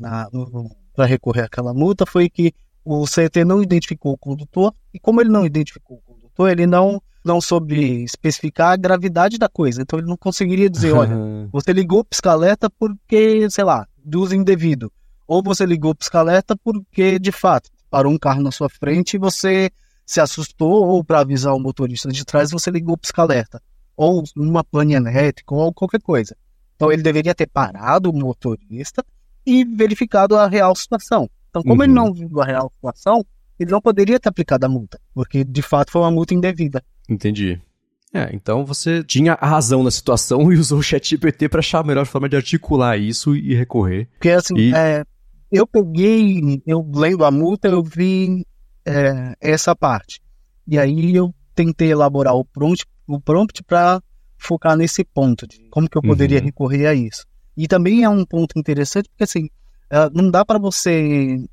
para 0.94 1.06
recorrer 1.06 1.42
àquela 1.42 1.72
multa 1.72 2.04
foi 2.06 2.28
que 2.28 2.52
o 2.84 3.04
CT 3.04 3.44
não 3.44 3.62
identificou 3.62 4.12
o 4.12 4.18
condutor 4.18 4.72
e 4.94 5.00
como 5.00 5.20
ele 5.20 5.30
não 5.30 5.44
identificou 5.44 5.98
o 5.98 6.12
condutor, 6.12 6.50
ele 6.50 6.66
não 6.66 7.02
não 7.24 7.40
soube 7.40 8.04
especificar 8.04 8.72
a 8.72 8.76
gravidade 8.76 9.36
da 9.36 9.48
coisa. 9.48 9.82
Então 9.82 9.98
ele 9.98 10.06
não 10.06 10.16
conseguiria 10.16 10.70
dizer, 10.70 10.92
olha, 10.92 11.16
você 11.50 11.72
ligou 11.72 11.98
o 11.98 12.04
pisca-alerta 12.04 12.70
porque, 12.70 13.50
sei 13.50 13.64
lá, 13.64 13.84
do 14.04 14.22
uso 14.22 14.36
indevido. 14.36 14.92
Ou 15.26 15.42
você 15.42 15.66
ligou 15.66 15.90
o 15.90 15.94
pisca-alerta 15.94 16.56
porque, 16.56 17.18
de 17.18 17.32
fato, 17.32 17.68
parou 17.90 18.12
um 18.12 18.18
carro 18.18 18.40
na 18.40 18.52
sua 18.52 18.68
frente 18.68 19.14
e 19.14 19.18
você 19.18 19.70
se 20.06 20.20
assustou, 20.20 20.86
ou 20.86 21.04
para 21.04 21.20
avisar 21.20 21.52
o 21.52 21.58
motorista 21.58 22.08
de 22.08 22.24
trás, 22.24 22.52
você 22.52 22.70
ligou 22.70 22.94
o 22.94 22.98
pisca-alerta. 22.98 23.60
Ou 23.96 24.22
numa 24.36 24.62
pane 24.62 24.94
elétrica, 24.94 25.52
ou 25.52 25.72
qualquer 25.72 26.00
coisa. 26.00 26.36
Então 26.76 26.92
ele 26.92 27.02
deveria 27.02 27.34
ter 27.34 27.48
parado 27.48 28.10
o 28.10 28.12
motorista 28.12 29.04
e 29.44 29.64
verificado 29.64 30.36
a 30.36 30.46
real 30.46 30.74
situação. 30.76 31.28
Então, 31.50 31.62
como 31.62 31.76
uhum. 31.76 31.84
ele 31.84 31.92
não 31.92 32.12
viu 32.12 32.40
a 32.40 32.44
real 32.44 32.70
situação, 32.74 33.24
ele 33.58 33.70
não 33.70 33.80
poderia 33.80 34.20
ter 34.20 34.28
aplicado 34.28 34.64
a 34.66 34.68
multa, 34.68 35.00
porque 35.14 35.42
de 35.42 35.62
fato 35.62 35.90
foi 35.90 36.02
uma 36.02 36.10
multa 36.10 36.34
indevida. 36.34 36.82
Entendi. 37.08 37.60
É, 38.12 38.30
então 38.32 38.64
você 38.64 39.02
tinha 39.02 39.32
a 39.34 39.46
razão 39.46 39.82
na 39.82 39.90
situação 39.90 40.40
e 40.52 40.56
usou 40.56 40.78
o 40.78 40.82
ChatGPT 40.82 41.48
para 41.48 41.60
achar 41.60 41.80
a 41.80 41.84
melhor 41.84 42.06
forma 42.06 42.28
de 42.28 42.36
articular 42.36 42.96
isso 42.96 43.34
e 43.34 43.54
recorrer. 43.54 44.08
Porque 44.12 44.30
assim, 44.30 44.56
e... 44.56 44.74
é, 44.74 45.04
eu 45.50 45.66
peguei, 45.66 46.62
eu 46.66 46.86
lendo 46.94 47.24
a 47.24 47.30
multa, 47.30 47.68
eu 47.68 47.82
vi 47.82 48.46
é, 48.86 49.34
essa 49.40 49.74
parte. 49.74 50.20
E 50.66 50.78
aí 50.78 51.14
eu 51.14 51.34
tentei 51.54 51.90
elaborar 51.90 52.34
o 52.34 52.44
prompt, 52.44 52.84
o 53.06 53.20
prompt 53.20 53.62
para 53.64 54.00
focar 54.38 54.76
nesse 54.76 55.04
ponto 55.04 55.46
de 55.46 55.58
como 55.70 55.88
que 55.88 55.96
eu 55.96 56.02
poderia 56.02 56.38
uhum. 56.38 56.44
recorrer 56.44 56.86
a 56.86 56.94
isso. 56.94 57.24
E 57.56 57.66
também 57.66 58.04
é 58.04 58.08
um 58.08 58.24
ponto 58.24 58.58
interessante 58.58 59.08
porque 59.08 59.24
assim, 59.24 59.48
é, 59.90 60.10
não 60.10 60.30
dá 60.30 60.44
para 60.44 60.58
você 60.58 61.44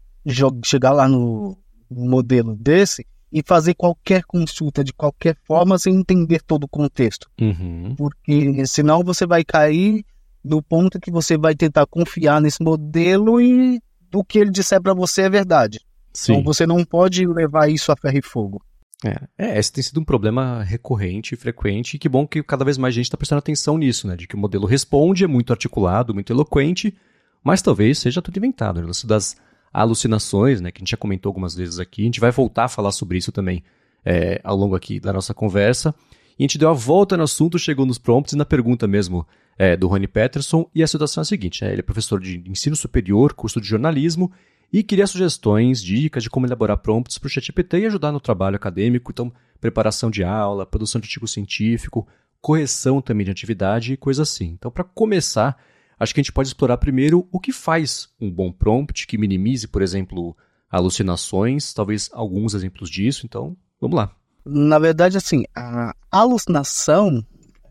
chegar 0.63 0.91
lá 0.91 1.07
no 1.07 1.57
modelo 1.89 2.55
desse 2.55 3.05
e 3.31 3.41
fazer 3.43 3.73
qualquer 3.73 4.23
consulta 4.25 4.83
de 4.83 4.93
qualquer 4.93 5.35
forma 5.43 5.77
sem 5.79 5.95
entender 5.95 6.41
todo 6.43 6.65
o 6.65 6.67
contexto. 6.67 7.27
Uhum. 7.41 7.95
Porque 7.97 8.65
senão 8.67 9.03
você 9.03 9.25
vai 9.25 9.43
cair 9.43 10.05
no 10.43 10.61
ponto 10.61 10.99
que 10.99 11.09
você 11.09 11.37
vai 11.37 11.55
tentar 11.55 11.87
confiar 11.87 12.41
nesse 12.41 12.61
modelo 12.61 13.41
e 13.41 13.81
o 14.13 14.23
que 14.23 14.37
ele 14.37 14.51
disser 14.51 14.81
para 14.81 14.93
você 14.93 15.23
é 15.23 15.29
verdade. 15.29 15.79
Sim. 16.13 16.33
Então 16.33 16.43
você 16.43 16.65
não 16.65 16.83
pode 16.85 17.25
levar 17.25 17.69
isso 17.69 17.91
a 17.91 17.95
ferro 17.95 18.17
e 18.17 18.21
fogo. 18.21 18.61
É, 19.05 19.27
é, 19.37 19.59
esse 19.59 19.71
tem 19.71 19.83
sido 19.83 19.99
um 19.99 20.05
problema 20.05 20.63
recorrente 20.63 21.35
frequente, 21.35 21.95
e 21.95 21.99
que 21.99 22.07
bom 22.07 22.25
que 22.25 22.41
cada 22.41 22.63
vez 22.63 22.77
mais 22.77 22.93
gente 22.93 23.05
está 23.05 23.17
prestando 23.17 23.39
atenção 23.39 23.77
nisso, 23.77 24.07
né? 24.07 24.15
De 24.15 24.27
que 24.27 24.35
o 24.35 24.39
modelo 24.39 24.65
responde, 24.65 25.25
é 25.25 25.27
muito 25.27 25.51
articulado, 25.51 26.13
muito 26.13 26.31
eloquente, 26.31 26.95
mas 27.43 27.61
talvez 27.61 27.99
seja 27.99 28.21
tudo 28.21 28.37
inventado. 28.37 28.81
Né? 28.81 28.89
Isso 28.89 29.05
das 29.05 29.35
alucinações, 29.73 30.61
né, 30.61 30.71
que 30.71 30.79
a 30.79 30.81
gente 30.81 30.91
já 30.91 30.97
comentou 30.97 31.29
algumas 31.29 31.55
vezes 31.55 31.79
aqui. 31.79 32.03
A 32.03 32.05
gente 32.05 32.19
vai 32.19 32.31
voltar 32.31 32.65
a 32.65 32.69
falar 32.69 32.91
sobre 32.91 33.17
isso 33.17 33.31
também 33.31 33.63
é, 34.05 34.39
ao 34.43 34.55
longo 34.55 34.75
aqui 34.75 34.99
da 34.99 35.11
nossa 35.11 35.33
conversa. 35.33 35.93
E 36.37 36.43
a 36.43 36.45
gente 36.45 36.57
deu 36.57 36.69
a 36.69 36.73
volta 36.73 37.17
no 37.17 37.23
assunto, 37.23 37.57
chegou 37.57 37.85
nos 37.85 37.97
prompts 37.97 38.33
e 38.33 38.37
na 38.37 38.45
pergunta 38.45 38.87
mesmo 38.87 39.27
é, 39.57 39.75
do 39.75 39.87
Rony 39.87 40.07
Peterson. 40.07 40.69
E 40.73 40.83
a 40.83 40.87
situação 40.87 41.21
é 41.21 41.23
a 41.23 41.25
seguinte: 41.25 41.63
né, 41.63 41.71
ele 41.71 41.79
é 41.79 41.83
professor 41.83 42.19
de 42.19 42.43
ensino 42.47 42.75
superior, 42.75 43.33
curso 43.33 43.59
de 43.59 43.67
jornalismo, 43.67 44.31
e 44.73 44.81
queria 44.81 45.05
sugestões, 45.05 45.83
dicas 45.83 46.23
de 46.23 46.31
como 46.31 46.47
elaborar 46.47 46.79
prompts 46.79 47.19
para 47.19 47.27
o 47.27 47.29
ChatGPT 47.29 47.81
e 47.81 47.85
ajudar 47.85 48.11
no 48.11 48.19
trabalho 48.19 48.55
acadêmico. 48.55 49.11
Então, 49.11 49.31
preparação 49.61 50.09
de 50.09 50.23
aula, 50.23 50.65
produção 50.65 50.99
de 50.99 51.05
artigo 51.05 51.27
científico, 51.27 52.07
correção 52.41 52.99
também 52.99 53.23
de 53.23 53.29
atividade 53.29 53.93
e 53.93 53.97
coisa 53.97 54.23
assim. 54.23 54.47
Então, 54.47 54.71
para 54.71 54.83
começar, 54.83 55.55
acho 55.99 56.11
que 56.11 56.19
a 56.19 56.23
gente 56.23 56.31
pode 56.31 56.47
explorar 56.47 56.77
primeiro 56.77 57.27
o 57.31 57.39
que 57.39 57.53
faz 57.53 58.09
um 58.19 58.31
bom 58.31 58.51
prompt 58.51 59.05
que 59.05 59.15
minimize, 59.15 59.67
por 59.67 59.83
exemplo, 59.83 60.35
alucinações, 60.71 61.71
talvez 61.71 62.09
alguns 62.11 62.55
exemplos 62.55 62.89
disso. 62.89 63.27
Então, 63.27 63.55
vamos 63.79 63.95
lá. 63.95 64.11
Na 64.43 64.79
verdade, 64.79 65.17
assim, 65.17 65.45
a 65.55 65.93
alucinação, 66.09 67.23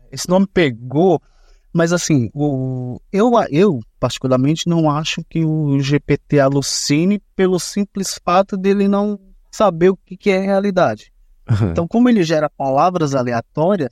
esse 0.09 0.29
nome 0.29 0.47
pegou, 0.47 1.21
mas 1.73 1.91
assim, 1.91 2.29
o, 2.33 3.01
eu, 3.11 3.31
eu 3.49 3.79
particularmente 3.99 4.69
não 4.69 4.91
acho 4.91 5.23
que 5.27 5.43
o 5.43 5.79
GPT 5.79 6.39
alucine 6.39 7.19
pelo 7.35 7.59
simples 7.59 8.19
fato 8.23 8.55
dele 8.55 8.87
não 8.87 9.19
saber 9.51 9.89
o 9.89 9.97
que, 9.97 10.15
que 10.15 10.29
é 10.29 10.39
realidade. 10.39 11.11
Então, 11.71 11.87
como 11.87 12.07
ele 12.07 12.23
gera 12.23 12.49
palavras 12.49 13.15
aleatórias, 13.15 13.89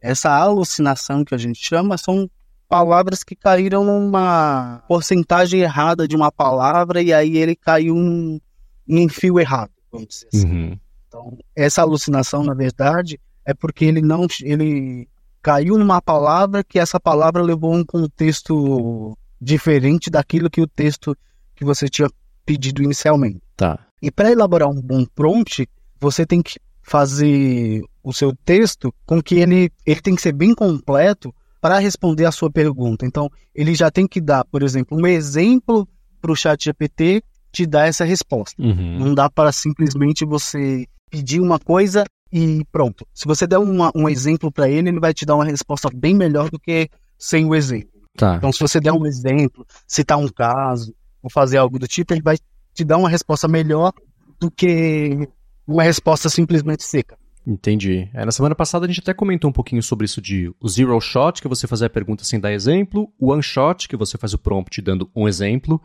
essa 0.00 0.30
alucinação 0.30 1.24
que 1.24 1.34
a 1.34 1.38
gente 1.38 1.64
chama 1.64 1.96
são 1.96 2.28
palavras 2.68 3.22
que 3.22 3.36
caíram 3.36 3.84
numa 3.84 4.82
porcentagem 4.88 5.60
errada 5.60 6.08
de 6.08 6.16
uma 6.16 6.32
palavra 6.32 7.00
e 7.00 7.12
aí 7.12 7.36
ele 7.36 7.54
caiu 7.54 7.96
em, 7.96 8.40
em 8.88 9.08
fio 9.08 9.38
errado, 9.38 9.70
vamos 9.90 10.08
dizer 10.08 10.28
assim. 10.32 10.50
Uhum. 10.50 10.78
Então, 11.06 11.38
essa 11.54 11.82
alucinação, 11.82 12.42
na 12.42 12.54
verdade, 12.54 13.20
é 13.44 13.52
porque 13.52 13.84
ele 13.84 14.00
não 14.00 14.26
ele 14.42 15.08
caiu 15.42 15.76
numa 15.76 16.00
palavra 16.00 16.62
que 16.62 16.78
essa 16.78 17.00
palavra 17.00 17.42
levou 17.42 17.74
a 17.74 17.78
um 17.78 17.84
contexto 17.84 19.16
diferente 19.40 20.08
daquilo 20.08 20.48
que 20.48 20.60
o 20.60 20.66
texto 20.66 21.16
que 21.54 21.64
você 21.64 21.88
tinha 21.88 22.08
pedido 22.46 22.82
inicialmente. 22.82 23.40
Tá. 23.56 23.78
E 24.00 24.10
para 24.10 24.30
elaborar 24.30 24.68
um 24.68 24.80
bom 24.80 25.04
prompt, 25.04 25.68
você 26.00 26.24
tem 26.24 26.42
que 26.42 26.58
fazer 26.82 27.82
o 28.02 28.12
seu 28.12 28.34
texto 28.44 28.92
com 29.06 29.22
que 29.22 29.36
ele, 29.36 29.70
ele 29.86 30.00
tem 30.00 30.14
que 30.14 30.22
ser 30.22 30.32
bem 30.32 30.54
completo 30.54 31.34
para 31.60 31.78
responder 31.78 32.24
a 32.24 32.32
sua 32.32 32.50
pergunta. 32.50 33.06
Então, 33.06 33.30
ele 33.54 33.74
já 33.74 33.90
tem 33.90 34.06
que 34.06 34.20
dar, 34.20 34.44
por 34.44 34.62
exemplo, 34.62 34.98
um 34.98 35.06
exemplo 35.06 35.88
para 36.20 36.32
o 36.32 36.36
chat 36.36 36.64
GPT 36.64 37.22
te 37.52 37.66
dar 37.66 37.86
essa 37.86 38.04
resposta. 38.04 38.60
Uhum. 38.60 38.98
Não 38.98 39.14
dá 39.14 39.30
para 39.30 39.52
simplesmente 39.52 40.24
você 40.24 40.86
pedir 41.10 41.40
uma 41.40 41.58
coisa 41.58 42.04
e 42.32 42.64
pronto. 42.72 43.06
Se 43.12 43.26
você 43.26 43.46
der 43.46 43.58
uma, 43.58 43.92
um 43.94 44.08
exemplo 44.08 44.50
para 44.50 44.68
ele, 44.68 44.88
ele 44.88 45.00
vai 45.00 45.12
te 45.12 45.26
dar 45.26 45.34
uma 45.34 45.44
resposta 45.44 45.90
bem 45.94 46.14
melhor 46.14 46.50
do 46.50 46.58
que 46.58 46.88
sem 47.18 47.44
o 47.44 47.54
exemplo. 47.54 47.90
Tá. 48.16 48.36
Então, 48.36 48.52
se 48.52 48.60
você 48.60 48.80
der 48.80 48.92
um 48.92 49.06
exemplo, 49.06 49.66
citar 49.86 50.18
um 50.18 50.28
caso, 50.28 50.94
ou 51.22 51.30
fazer 51.30 51.58
algo 51.58 51.78
do 51.78 51.86
tipo, 51.86 52.12
ele 52.12 52.22
vai 52.22 52.36
te 52.74 52.84
dar 52.84 52.96
uma 52.96 53.08
resposta 53.08 53.46
melhor 53.46 53.92
do 54.40 54.50
que 54.50 55.28
uma 55.66 55.82
resposta 55.82 56.28
simplesmente 56.28 56.82
seca. 56.82 57.16
Entendi. 57.46 58.08
É, 58.14 58.24
na 58.24 58.32
semana 58.32 58.54
passada 58.54 58.84
a 58.84 58.88
gente 58.88 59.00
até 59.00 59.12
comentou 59.12 59.50
um 59.50 59.52
pouquinho 59.52 59.82
sobre 59.82 60.04
isso 60.04 60.20
de 60.20 60.52
o 60.60 60.68
zero 60.68 60.98
shot, 61.00 61.42
que 61.42 61.48
você 61.48 61.66
faz 61.66 61.82
a 61.82 61.90
pergunta 61.90 62.24
sem 62.24 62.38
dar 62.38 62.52
exemplo, 62.52 63.12
o 63.18 63.32
one 63.32 63.42
shot, 63.42 63.88
que 63.88 63.96
você 63.96 64.16
faz 64.16 64.32
o 64.32 64.38
prompt 64.38 64.80
dando 64.80 65.10
um 65.14 65.28
exemplo, 65.28 65.80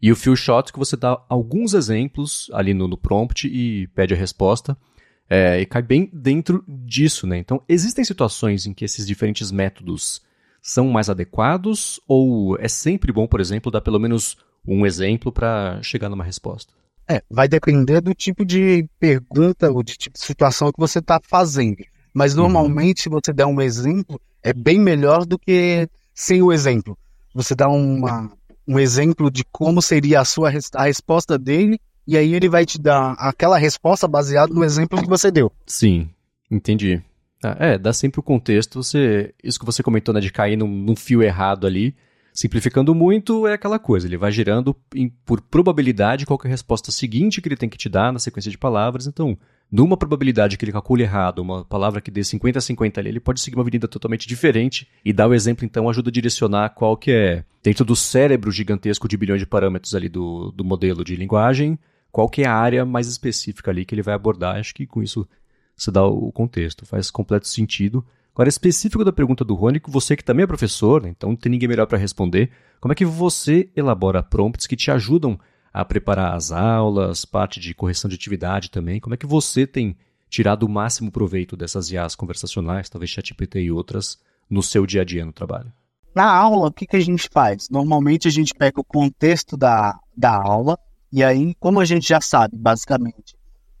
e 0.00 0.10
o 0.10 0.16
few 0.16 0.34
shot, 0.34 0.72
que 0.72 0.78
você 0.78 0.96
dá 0.96 1.22
alguns 1.28 1.74
exemplos 1.74 2.50
ali 2.52 2.74
no, 2.74 2.88
no 2.88 2.96
prompt 2.96 3.46
e 3.46 3.86
pede 3.88 4.14
a 4.14 4.16
resposta. 4.16 4.76
É, 5.34 5.58
e 5.62 5.64
cai 5.64 5.80
bem 5.80 6.10
dentro 6.12 6.62
disso, 6.68 7.26
né? 7.26 7.38
Então, 7.38 7.62
existem 7.66 8.04
situações 8.04 8.66
em 8.66 8.74
que 8.74 8.84
esses 8.84 9.06
diferentes 9.06 9.50
métodos 9.50 10.20
são 10.60 10.88
mais 10.88 11.08
adequados 11.08 11.98
ou 12.06 12.58
é 12.58 12.68
sempre 12.68 13.10
bom, 13.10 13.26
por 13.26 13.40
exemplo, 13.40 13.72
dar 13.72 13.80
pelo 13.80 13.98
menos 13.98 14.36
um 14.68 14.84
exemplo 14.84 15.32
para 15.32 15.80
chegar 15.82 16.10
numa 16.10 16.22
resposta? 16.22 16.74
É, 17.08 17.22
vai 17.30 17.48
depender 17.48 18.02
do 18.02 18.12
tipo 18.12 18.44
de 18.44 18.86
pergunta 19.00 19.72
ou 19.72 19.82
de 19.82 19.96
tipo 19.96 20.18
de 20.18 20.22
situação 20.22 20.70
que 20.70 20.78
você 20.78 20.98
está 20.98 21.18
fazendo. 21.22 21.82
Mas 22.12 22.34
uhum. 22.34 22.42
normalmente, 22.42 23.08
uhum. 23.08 23.14
você 23.18 23.32
der 23.32 23.46
um 23.46 23.58
exemplo, 23.58 24.20
é 24.42 24.52
bem 24.52 24.78
melhor 24.78 25.24
do 25.24 25.38
que 25.38 25.88
sem 26.14 26.42
o 26.42 26.52
exemplo. 26.52 26.94
Você 27.34 27.54
dá 27.54 27.70
uma, 27.70 28.30
um 28.68 28.78
exemplo 28.78 29.30
de 29.30 29.44
como 29.50 29.80
seria 29.80 30.20
a 30.20 30.26
sua 30.26 30.52
a 30.74 30.84
resposta 30.84 31.38
dele, 31.38 31.80
e 32.06 32.16
aí 32.16 32.34
ele 32.34 32.48
vai 32.48 32.64
te 32.64 32.80
dar 32.80 33.12
aquela 33.12 33.58
resposta 33.58 34.08
baseada 34.08 34.52
no 34.52 34.64
exemplo 34.64 35.00
que 35.00 35.08
você 35.08 35.30
deu. 35.30 35.50
Sim, 35.66 36.10
entendi. 36.50 37.02
Ah, 37.42 37.56
é, 37.58 37.78
dá 37.78 37.92
sempre 37.92 38.20
o 38.20 38.22
contexto. 38.22 38.82
Você, 38.82 39.34
isso 39.42 39.58
que 39.58 39.66
você 39.66 39.82
comentou, 39.82 40.14
né, 40.14 40.20
de 40.20 40.30
cair 40.30 40.56
num, 40.56 40.68
num 40.68 40.96
fio 40.96 41.22
errado 41.22 41.66
ali 41.66 41.94
Simplificando 42.32 42.94
muito, 42.94 43.46
é 43.46 43.52
aquela 43.52 43.78
coisa, 43.78 44.06
ele 44.06 44.16
vai 44.16 44.32
gerando 44.32 44.74
em, 44.94 45.10
por 45.26 45.42
probabilidade 45.42 46.24
qual 46.24 46.40
é 46.42 46.46
a 46.46 46.50
resposta 46.50 46.90
seguinte 46.90 47.42
que 47.42 47.48
ele 47.48 47.56
tem 47.56 47.68
que 47.68 47.76
te 47.76 47.90
dar 47.90 48.10
na 48.10 48.18
sequência 48.18 48.50
de 48.50 48.56
palavras. 48.56 49.06
Então, 49.06 49.36
numa 49.70 49.98
probabilidade 49.98 50.56
que 50.56 50.64
ele 50.64 50.72
calcule 50.72 51.02
errado, 51.02 51.40
uma 51.40 51.62
palavra 51.62 52.00
que 52.00 52.10
dê 52.10 52.24
50 52.24 52.58
a 52.58 52.62
50 52.62 52.98
ali, 52.98 53.10
ele 53.10 53.20
pode 53.20 53.38
seguir 53.38 53.56
uma 53.56 53.62
avenida 53.62 53.86
totalmente 53.86 54.26
diferente 54.26 54.88
e 55.04 55.12
dar 55.12 55.28
o 55.28 55.34
exemplo, 55.34 55.66
então, 55.66 55.90
ajuda 55.90 56.08
a 56.08 56.12
direcionar 56.12 56.70
qual 56.70 56.96
que 56.96 57.10
é, 57.10 57.44
dentro 57.62 57.84
do 57.84 57.94
cérebro 57.94 58.50
gigantesco 58.50 59.06
de 59.06 59.16
bilhões 59.18 59.40
de 59.40 59.46
parâmetros 59.46 59.94
ali 59.94 60.08
do, 60.08 60.52
do 60.52 60.64
modelo 60.64 61.04
de 61.04 61.14
linguagem, 61.14 61.78
qual 62.12 62.28
que 62.28 62.42
é 62.42 62.46
a 62.46 62.54
área 62.54 62.84
mais 62.84 63.08
específica 63.08 63.70
ali 63.70 63.84
que 63.84 63.94
ele 63.94 64.02
vai 64.02 64.14
abordar. 64.14 64.56
Acho 64.56 64.74
que 64.74 64.86
com 64.86 65.02
isso 65.02 65.26
você 65.74 65.90
dá 65.90 66.04
o 66.04 66.30
contexto, 66.30 66.86
faz 66.86 67.10
completo 67.10 67.48
sentido. 67.48 68.04
Agora, 68.34 68.48
específico 68.48 69.04
da 69.04 69.12
pergunta 69.12 69.44
do 69.44 69.54
Rony, 69.54 69.80
você 69.88 70.14
que 70.14 70.24
também 70.24 70.44
é 70.44 70.46
professor, 70.46 71.02
né, 71.02 71.08
então 71.08 71.30
não 71.30 71.36
tem 71.36 71.50
ninguém 71.50 71.68
melhor 71.68 71.86
para 71.86 71.98
responder, 71.98 72.50
como 72.80 72.92
é 72.92 72.94
que 72.94 73.04
você 73.04 73.68
elabora 73.74 74.22
prompts 74.22 74.66
que 74.66 74.76
te 74.76 74.90
ajudam 74.90 75.38
a 75.72 75.84
preparar 75.84 76.34
as 76.34 76.52
aulas, 76.52 77.24
parte 77.24 77.58
de 77.58 77.74
correção 77.74 78.08
de 78.08 78.14
atividade 78.14 78.70
também. 78.70 79.00
Como 79.00 79.14
é 79.14 79.16
que 79.16 79.26
você 79.26 79.66
tem 79.66 79.96
tirado 80.28 80.64
o 80.64 80.68
máximo 80.68 81.10
proveito 81.10 81.56
dessas 81.56 81.90
IAs 81.90 82.14
conversacionais, 82.14 82.90
talvez 82.90 83.10
ChatGPT 83.10 83.62
e 83.62 83.72
outras, 83.72 84.18
no 84.50 84.62
seu 84.62 84.86
dia 84.86 85.00
a 85.00 85.04
dia 85.04 85.24
no 85.24 85.32
trabalho? 85.32 85.72
Na 86.14 86.30
aula, 86.30 86.68
o 86.68 86.72
que, 86.72 86.86
que 86.86 86.96
a 86.96 87.00
gente 87.00 87.28
faz? 87.32 87.70
Normalmente 87.70 88.28
a 88.28 88.30
gente 88.30 88.54
pega 88.54 88.80
o 88.80 88.84
contexto 88.84 89.56
da, 89.56 89.98
da 90.14 90.34
aula, 90.34 90.78
e 91.12 91.22
aí, 91.22 91.54
como 91.60 91.80
a 91.80 91.84
gente 91.84 92.08
já 92.08 92.20
sabe, 92.20 92.56
basicamente, 92.56 93.36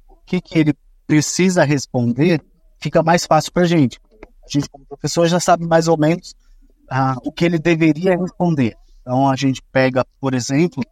o 0.08 0.16
que, 0.26 0.40
que 0.40 0.58
ele 0.58 0.74
precisa 1.06 1.64
responder, 1.64 2.42
fica 2.80 3.02
mais 3.02 3.24
fácil 3.26 3.52
para 3.52 3.62
a 3.62 3.66
gente. 3.66 3.98
A 4.44 4.50
gente, 4.50 4.68
como 4.68 4.84
professor, 4.84 5.26
já 5.26 5.40
sabe 5.40 5.66
mais 5.66 5.88
ou 5.88 5.96
menos 5.96 6.34
ah, 6.90 7.16
o 7.24 7.32
que 7.32 7.44
ele 7.44 7.58
deveria 7.58 8.16
responder. 8.16 8.74
Então, 9.00 9.28
a 9.28 9.36
gente 9.36 9.62
pega, 9.72 10.04
por 10.20 10.34
exemplo, 10.34 10.82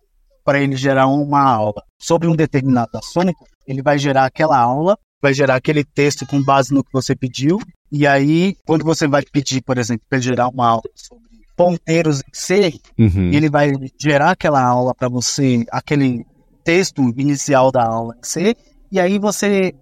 para 0.44 0.60
ele 0.60 0.76
gerar 0.76 1.06
uma 1.06 1.42
aula 1.42 1.82
sobre 1.98 2.26
um 2.26 2.34
determinado 2.34 2.96
assunto, 2.96 3.34
ele 3.66 3.82
vai 3.82 3.98
gerar 3.98 4.24
aquela 4.24 4.58
aula, 4.58 4.98
vai 5.20 5.34
gerar 5.34 5.56
aquele 5.56 5.84
texto 5.84 6.26
com 6.26 6.42
base 6.42 6.72
no 6.72 6.82
que 6.82 6.92
você 6.92 7.14
pediu, 7.14 7.60
e 7.92 8.06
aí, 8.06 8.56
quando 8.64 8.84
você 8.84 9.06
vai 9.06 9.22
pedir, 9.22 9.62
por 9.62 9.76
exemplo, 9.76 10.04
para 10.08 10.18
ele 10.18 10.26
gerar 10.26 10.48
uma 10.48 10.68
aula 10.68 10.82
sobre 10.94 11.28
ponteiros 11.56 12.20
em 12.20 12.32
C, 12.32 12.80
uhum. 12.98 13.30
ele 13.32 13.50
vai 13.50 13.72
gerar 14.00 14.30
aquela 14.30 14.62
aula 14.62 14.94
para 14.94 15.08
você, 15.08 15.64
aquele 15.70 16.24
texto 16.70 17.02
inicial 17.16 17.72
da 17.72 17.84
aula 17.84 18.14
em 18.16 18.24
C, 18.24 18.56
e 18.92 19.00
aí 19.00 19.18
você 19.18 19.74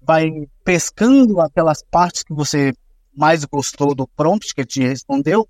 vai 0.00 0.30
pescando 0.64 1.38
aquelas 1.38 1.82
partes 1.82 2.22
que 2.22 2.32
você 2.32 2.72
mais 3.14 3.44
gostou 3.44 3.94
do 3.94 4.08
prompt 4.08 4.54
que 4.54 4.62
ele 4.62 4.66
te 4.66 4.80
respondeu, 4.80 5.46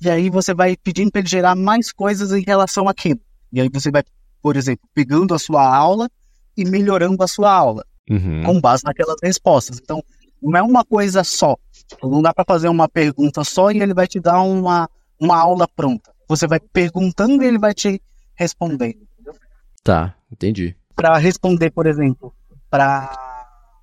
e 0.00 0.10
aí 0.10 0.28
você 0.28 0.52
vai 0.52 0.76
pedindo 0.76 1.12
para 1.12 1.20
ele 1.20 1.28
gerar 1.28 1.54
mais 1.54 1.92
coisas 1.92 2.32
em 2.32 2.42
relação 2.42 2.88
àquilo. 2.88 3.20
E 3.52 3.60
aí 3.60 3.68
você 3.72 3.88
vai, 3.88 4.02
por 4.42 4.56
exemplo, 4.56 4.88
pegando 4.92 5.32
a 5.32 5.38
sua 5.38 5.64
aula 5.64 6.10
e 6.56 6.64
melhorando 6.64 7.22
a 7.22 7.28
sua 7.28 7.52
aula, 7.52 7.84
uhum. 8.10 8.42
com 8.44 8.60
base 8.60 8.82
naquelas 8.82 9.18
respostas. 9.22 9.78
Então, 9.80 10.02
não 10.42 10.58
é 10.58 10.62
uma 10.62 10.84
coisa 10.84 11.22
só. 11.22 11.56
Não 12.02 12.20
dá 12.20 12.34
para 12.34 12.44
fazer 12.44 12.68
uma 12.68 12.88
pergunta 12.88 13.44
só 13.44 13.70
e 13.70 13.80
ele 13.80 13.94
vai 13.94 14.08
te 14.08 14.18
dar 14.18 14.42
uma 14.42 14.90
uma 15.20 15.38
aula 15.38 15.68
pronta. 15.68 16.12
Você 16.28 16.48
vai 16.48 16.58
perguntando 16.58 17.44
e 17.44 17.46
ele 17.46 17.58
vai 17.58 17.72
te 17.72 18.02
respondendo. 18.34 19.06
Tá, 19.82 20.14
entendi. 20.30 20.76
Para 20.94 21.16
responder, 21.18 21.70
por 21.70 21.86
exemplo, 21.86 22.32
para 22.70 23.10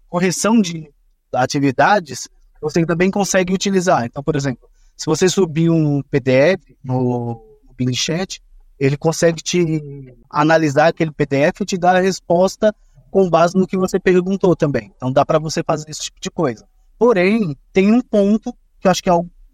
correção 0.07 0.61
de 0.61 0.91
atividades, 1.33 2.27
você 2.61 2.85
também 2.85 3.11
consegue 3.11 3.53
utilizar. 3.53 4.05
Então, 4.05 4.23
por 4.23 4.35
exemplo, 4.35 4.69
se 4.95 5.05
você 5.05 5.29
subir 5.29 5.69
um 5.69 6.01
PDF 6.03 6.75
no, 6.83 7.41
Bing 7.77 7.93
Chat, 7.93 8.41
ele 8.77 8.97
consegue 8.97 9.41
te 9.41 9.81
analisar 10.29 10.87
aquele 10.87 11.11
PDF 11.11 11.61
e 11.61 11.65
te 11.65 11.77
dar 11.77 11.95
a 11.95 12.01
resposta 12.01 12.75
com 13.09 13.29
base 13.29 13.55
no 13.55 13.65
que 13.65 13.77
você 13.77 13.99
perguntou 13.99 14.55
também. 14.55 14.91
Então 14.95 15.11
dá 15.11 15.25
para 15.25 15.39
você 15.39 15.63
fazer 15.63 15.89
esse 15.89 16.03
tipo 16.03 16.19
de 16.19 16.29
coisa. 16.29 16.67
Porém, 16.97 17.55
tem 17.71 17.91
um 17.91 18.01
ponto 18.01 18.53
que 18.79 18.87
eu 18.87 18.91
acho 18.91 19.01
que 19.01 19.09
é 19.09 19.13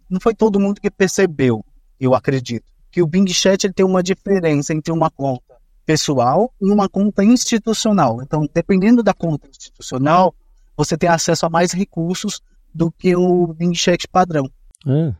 não 0.09 0.19
foi 0.19 0.33
todo 0.33 0.59
mundo 0.59 0.81
que 0.81 0.89
percebeu 0.89 1.63
eu 1.99 2.13
acredito, 2.13 2.65
que 2.91 3.01
o 3.01 3.07
Bing 3.07 3.27
Chat 3.27 3.63
ele 3.63 3.73
tem 3.73 3.85
uma 3.85 4.03
diferença 4.03 4.73
entre 4.73 4.91
uma 4.91 5.09
conta 5.09 5.54
pessoal 5.86 6.53
e 6.61 6.69
uma 6.69 6.89
conta 6.89 7.23
institucional. 7.23 8.21
Então, 8.21 8.47
dependendo 8.53 9.03
da 9.03 9.13
conta 9.13 9.47
institucional, 9.47 10.33
você 10.75 10.97
tem 10.97 11.09
acesso 11.09 11.45
a 11.45 11.49
mais 11.49 11.71
recursos 11.71 12.41
do 12.73 12.91
que 12.91 13.15
o 13.15 13.47
Bing 13.47 13.75
Chat 13.75 14.07
padrão. 14.07 14.49
É. 14.86 15.13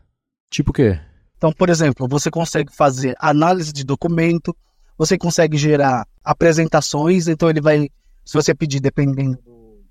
Tipo 0.50 0.70
o 0.70 0.74
quê? 0.74 0.98
Então, 1.36 1.52
por 1.52 1.68
exemplo, 1.68 2.08
você 2.08 2.30
consegue 2.30 2.74
fazer 2.74 3.14
análise 3.18 3.72
de 3.72 3.84
documento, 3.84 4.54
você 4.96 5.16
consegue 5.18 5.56
gerar 5.56 6.06
apresentações, 6.24 7.28
então 7.28 7.48
ele 7.48 7.60
vai, 7.60 7.88
se 8.24 8.34
você 8.34 8.54
pedir, 8.54 8.80
dependendo 8.80 9.38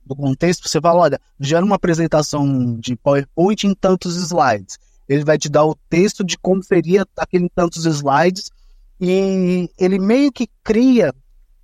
do 0.05 0.15
contexto, 0.15 0.67
você 0.67 0.79
fala, 0.81 1.01
olha, 1.01 1.21
gera 1.39 1.65
uma 1.65 1.75
apresentação 1.75 2.79
de 2.79 2.95
PowerPoint 2.95 3.65
em 3.65 3.73
tantos 3.73 4.15
slides 4.15 4.77
ele 5.07 5.23
vai 5.23 5.37
te 5.37 5.49
dar 5.49 5.65
o 5.65 5.75
texto 5.89 6.23
de 6.23 6.37
como 6.37 6.63
seria 6.63 7.05
aquele 7.17 7.49
tantos 7.49 7.85
slides 7.85 8.51
e 8.99 9.69
ele 9.77 9.99
meio 9.99 10.31
que 10.31 10.47
cria 10.63 11.13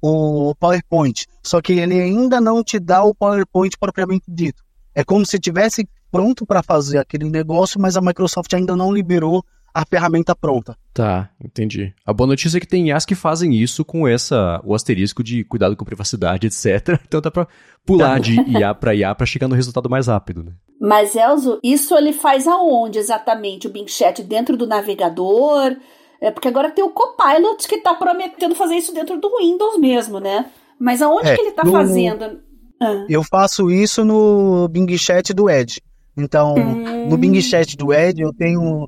o 0.01 0.55
PowerPoint, 0.55 1.27
só 1.43 1.61
que 1.61 1.73
ele 1.73 1.99
ainda 1.99 2.41
não 2.41 2.63
te 2.63 2.79
dá 2.79 3.03
o 3.03 3.13
PowerPoint 3.13 3.77
propriamente 3.79 4.25
dito. 4.27 4.63
É 4.95 5.03
como 5.03 5.25
se 5.25 5.39
tivesse 5.39 5.87
pronto 6.11 6.45
para 6.45 6.63
fazer 6.63 6.97
aquele 6.97 7.29
negócio, 7.29 7.79
mas 7.79 7.95
a 7.95 8.01
Microsoft 8.01 8.51
ainda 8.53 8.75
não 8.75 8.91
liberou 8.91 9.43
a 9.73 9.85
ferramenta 9.85 10.35
pronta. 10.35 10.75
Tá, 10.93 11.29
entendi. 11.41 11.93
A 12.05 12.11
boa 12.11 12.27
notícia 12.27 12.57
é 12.57 12.59
que 12.59 12.67
tem 12.67 12.89
IAs 12.89 13.05
que 13.05 13.15
fazem 13.15 13.53
isso 13.53 13.85
com 13.85 14.05
essa 14.05 14.59
o 14.65 14.75
asterisco 14.75 15.23
de 15.23 15.45
cuidado 15.45 15.77
com 15.77 15.85
privacidade, 15.85 16.47
etc. 16.47 16.99
Então 17.07 17.21
dá 17.21 17.31
para 17.31 17.47
pular 17.85 18.19
de 18.19 18.35
IA 18.51 18.73
para 18.75 18.93
IA 18.93 19.15
para 19.15 19.25
chegar 19.25 19.47
no 19.47 19.55
resultado 19.55 19.89
mais 19.89 20.07
rápido, 20.07 20.43
né? 20.43 20.51
Mas 20.79 21.15
Elzo, 21.15 21.59
isso 21.63 21.95
ele 21.95 22.11
faz 22.11 22.47
aonde 22.47 22.99
exatamente 22.99 23.67
o 23.67 23.69
Bing 23.69 23.87
Chat 23.87 24.21
dentro 24.23 24.57
do 24.57 24.67
navegador? 24.67 25.77
É 26.21 26.29
porque 26.29 26.47
agora 26.47 26.69
tem 26.69 26.83
o 26.83 26.91
Copilot 26.91 27.67
que 27.67 27.75
está 27.75 27.95
prometendo 27.95 28.53
fazer 28.53 28.75
isso 28.75 28.93
dentro 28.93 29.19
do 29.19 29.37
Windows 29.39 29.79
mesmo, 29.79 30.19
né? 30.19 30.51
Mas 30.79 31.01
aonde 31.01 31.29
é, 31.29 31.35
que 31.35 31.41
ele 31.41 31.49
está 31.49 31.65
fazendo? 31.65 32.39
Ah. 32.79 33.05
Eu 33.09 33.23
faço 33.23 33.71
isso 33.71 34.05
no 34.05 34.67
Bing 34.69 34.95
Chat 34.97 35.33
do 35.33 35.49
Edge. 35.49 35.81
Então, 36.15 36.53
hum. 36.55 37.09
no 37.09 37.17
Bing 37.17 37.41
Chat 37.41 37.75
do 37.75 37.91
Edge 37.91 38.21
eu 38.21 38.31
tenho 38.31 38.87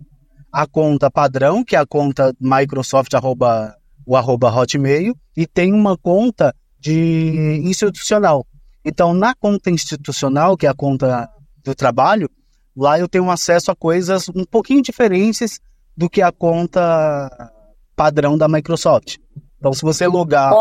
a 0.51 0.67
conta 0.67 1.09
padrão, 1.09 1.63
que 1.63 1.75
é 1.75 1.79
a 1.79 1.86
conta 1.86 2.31
Microsoft 2.39 3.11
arroba, 3.15 3.75
o 4.05 4.15
arroba 4.15 4.53
Hotmail, 4.53 5.15
e 5.36 5.47
tem 5.47 5.73
uma 5.73 5.97
conta 5.97 6.53
de 6.79 7.61
institucional. 7.63 8.45
Então, 8.86 9.13
na 9.13 9.34
conta 9.34 9.71
institucional, 9.71 10.55
que 10.55 10.67
é 10.67 10.69
a 10.69 10.75
conta 10.75 11.27
do 11.63 11.73
trabalho, 11.73 12.29
lá 12.75 12.99
eu 12.99 13.07
tenho 13.07 13.31
acesso 13.31 13.71
a 13.71 13.75
coisas 13.75 14.29
um 14.29 14.43
pouquinho 14.43 14.84
diferentes 14.84 15.59
do 15.95 16.09
que 16.09 16.21
a 16.21 16.31
conta 16.31 17.51
padrão 17.95 18.37
da 18.37 18.47
Microsoft. 18.47 19.17
Então, 19.57 19.71
se 19.71 19.81
você 19.81 20.07
logar 20.07 20.51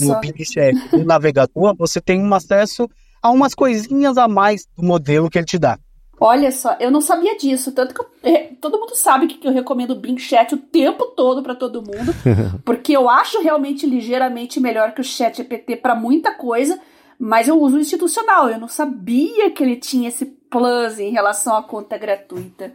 no 0.00 0.20
PingChat 0.20 0.74
no 0.92 1.04
navegador, 1.04 1.74
você 1.76 2.00
tem 2.00 2.22
um 2.22 2.34
acesso 2.34 2.88
a 3.22 3.30
umas 3.30 3.54
coisinhas 3.54 4.16
a 4.16 4.26
mais 4.26 4.66
do 4.76 4.82
modelo 4.82 5.28
que 5.28 5.38
ele 5.38 5.46
te 5.46 5.58
dá. 5.58 5.78
Olha 6.18 6.50
só, 6.50 6.74
eu 6.80 6.90
não 6.90 7.02
sabia 7.02 7.36
disso, 7.36 7.72
tanto 7.72 7.94
que 7.94 8.00
eu, 8.00 8.06
é, 8.22 8.44
todo 8.58 8.78
mundo 8.78 8.94
sabe 8.94 9.26
que 9.26 9.46
eu 9.46 9.52
recomendo 9.52 9.90
o 9.90 10.00
Bing 10.00 10.16
Chat 10.16 10.54
o 10.54 10.58
tempo 10.58 11.04
todo 11.08 11.42
para 11.42 11.54
todo 11.54 11.82
mundo, 11.82 12.14
porque 12.64 12.96
eu 12.96 13.10
acho 13.10 13.42
realmente 13.42 13.84
ligeiramente 13.84 14.58
melhor 14.58 14.92
que 14.92 15.02
o 15.02 15.04
Chat 15.04 15.36
GPT 15.36 15.76
para 15.76 15.94
muita 15.94 16.32
coisa, 16.32 16.80
mas 17.18 17.48
eu 17.48 17.60
uso 17.60 17.76
o 17.76 17.80
institucional. 17.80 18.48
Eu 18.48 18.58
não 18.58 18.68
sabia 18.68 19.50
que 19.50 19.62
ele 19.62 19.76
tinha 19.76 20.08
esse 20.08 20.26
plus 20.26 20.98
em 20.98 21.10
relação 21.10 21.56
à 21.56 21.62
conta 21.62 21.98
gratuita. 21.98 22.72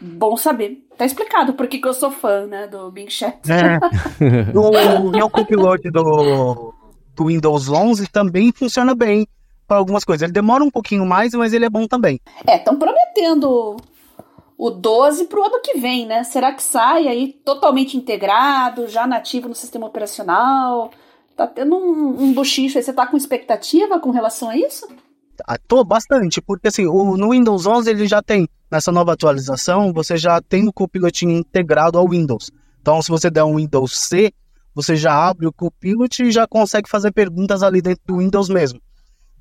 Bom 0.00 0.36
saber. 0.36 0.86
Tá 0.96 1.04
explicado 1.04 1.54
por 1.54 1.66
que, 1.66 1.80
eu 1.86 1.94
sou 1.94 2.10
fã, 2.10 2.46
né, 2.46 2.66
do 2.66 2.90
Bing 2.90 3.08
Chat. 3.08 3.38
É. 3.50 3.78
o 4.56 5.10
meu 5.10 5.30
copilot 5.30 5.90
do, 5.90 6.74
do 7.14 7.26
Windows 7.26 7.68
11 7.68 8.08
também 8.08 8.52
funciona 8.52 8.94
bem 8.94 9.26
para 9.66 9.78
algumas 9.78 10.04
coisas. 10.04 10.22
Ele 10.22 10.32
demora 10.32 10.64
um 10.64 10.70
pouquinho 10.70 11.06
mais, 11.06 11.32
mas 11.34 11.52
ele 11.52 11.64
é 11.64 11.70
bom 11.70 11.86
também. 11.86 12.20
É, 12.46 12.56
estão 12.56 12.76
prometendo 12.76 13.76
o 14.58 14.70
12 14.70 15.24
pro 15.24 15.44
ano 15.44 15.60
que 15.62 15.78
vem, 15.78 16.06
né? 16.06 16.24
Será 16.24 16.52
que 16.52 16.62
sai 16.62 17.08
aí 17.08 17.32
totalmente 17.44 17.96
integrado, 17.96 18.86
já 18.88 19.06
nativo 19.06 19.48
no 19.48 19.54
sistema 19.54 19.86
operacional? 19.86 20.90
Tá 21.42 21.48
tendo 21.48 21.74
um, 21.74 22.22
um 22.22 22.32
bochicho 22.32 22.78
aí. 22.78 22.84
Você 22.84 22.92
tá 22.92 23.04
com 23.04 23.16
expectativa 23.16 23.98
com 23.98 24.12
relação 24.12 24.48
a 24.48 24.56
isso? 24.56 24.86
Ah, 25.44 25.58
tô 25.58 25.82
bastante, 25.82 26.40
porque 26.40 26.68
assim, 26.68 26.86
o, 26.86 27.16
no 27.16 27.30
Windows 27.30 27.66
11 27.66 27.90
ele 27.90 28.06
já 28.06 28.22
tem, 28.22 28.48
nessa 28.70 28.92
nova 28.92 29.12
atualização, 29.12 29.92
você 29.92 30.16
já 30.16 30.40
tem 30.40 30.68
o 30.68 30.72
Copilot 30.72 31.26
integrado 31.26 31.98
ao 31.98 32.08
Windows. 32.08 32.52
Então, 32.80 33.02
se 33.02 33.08
você 33.08 33.28
der 33.28 33.42
um 33.42 33.56
Windows 33.56 33.98
C, 33.98 34.32
você 34.72 34.94
já 34.94 35.12
abre 35.12 35.48
o 35.48 35.52
Copilot 35.52 36.22
e 36.22 36.30
já 36.30 36.46
consegue 36.46 36.88
fazer 36.88 37.10
perguntas 37.10 37.64
ali 37.64 37.82
dentro 37.82 38.02
do 38.06 38.18
Windows 38.18 38.48
mesmo. 38.48 38.80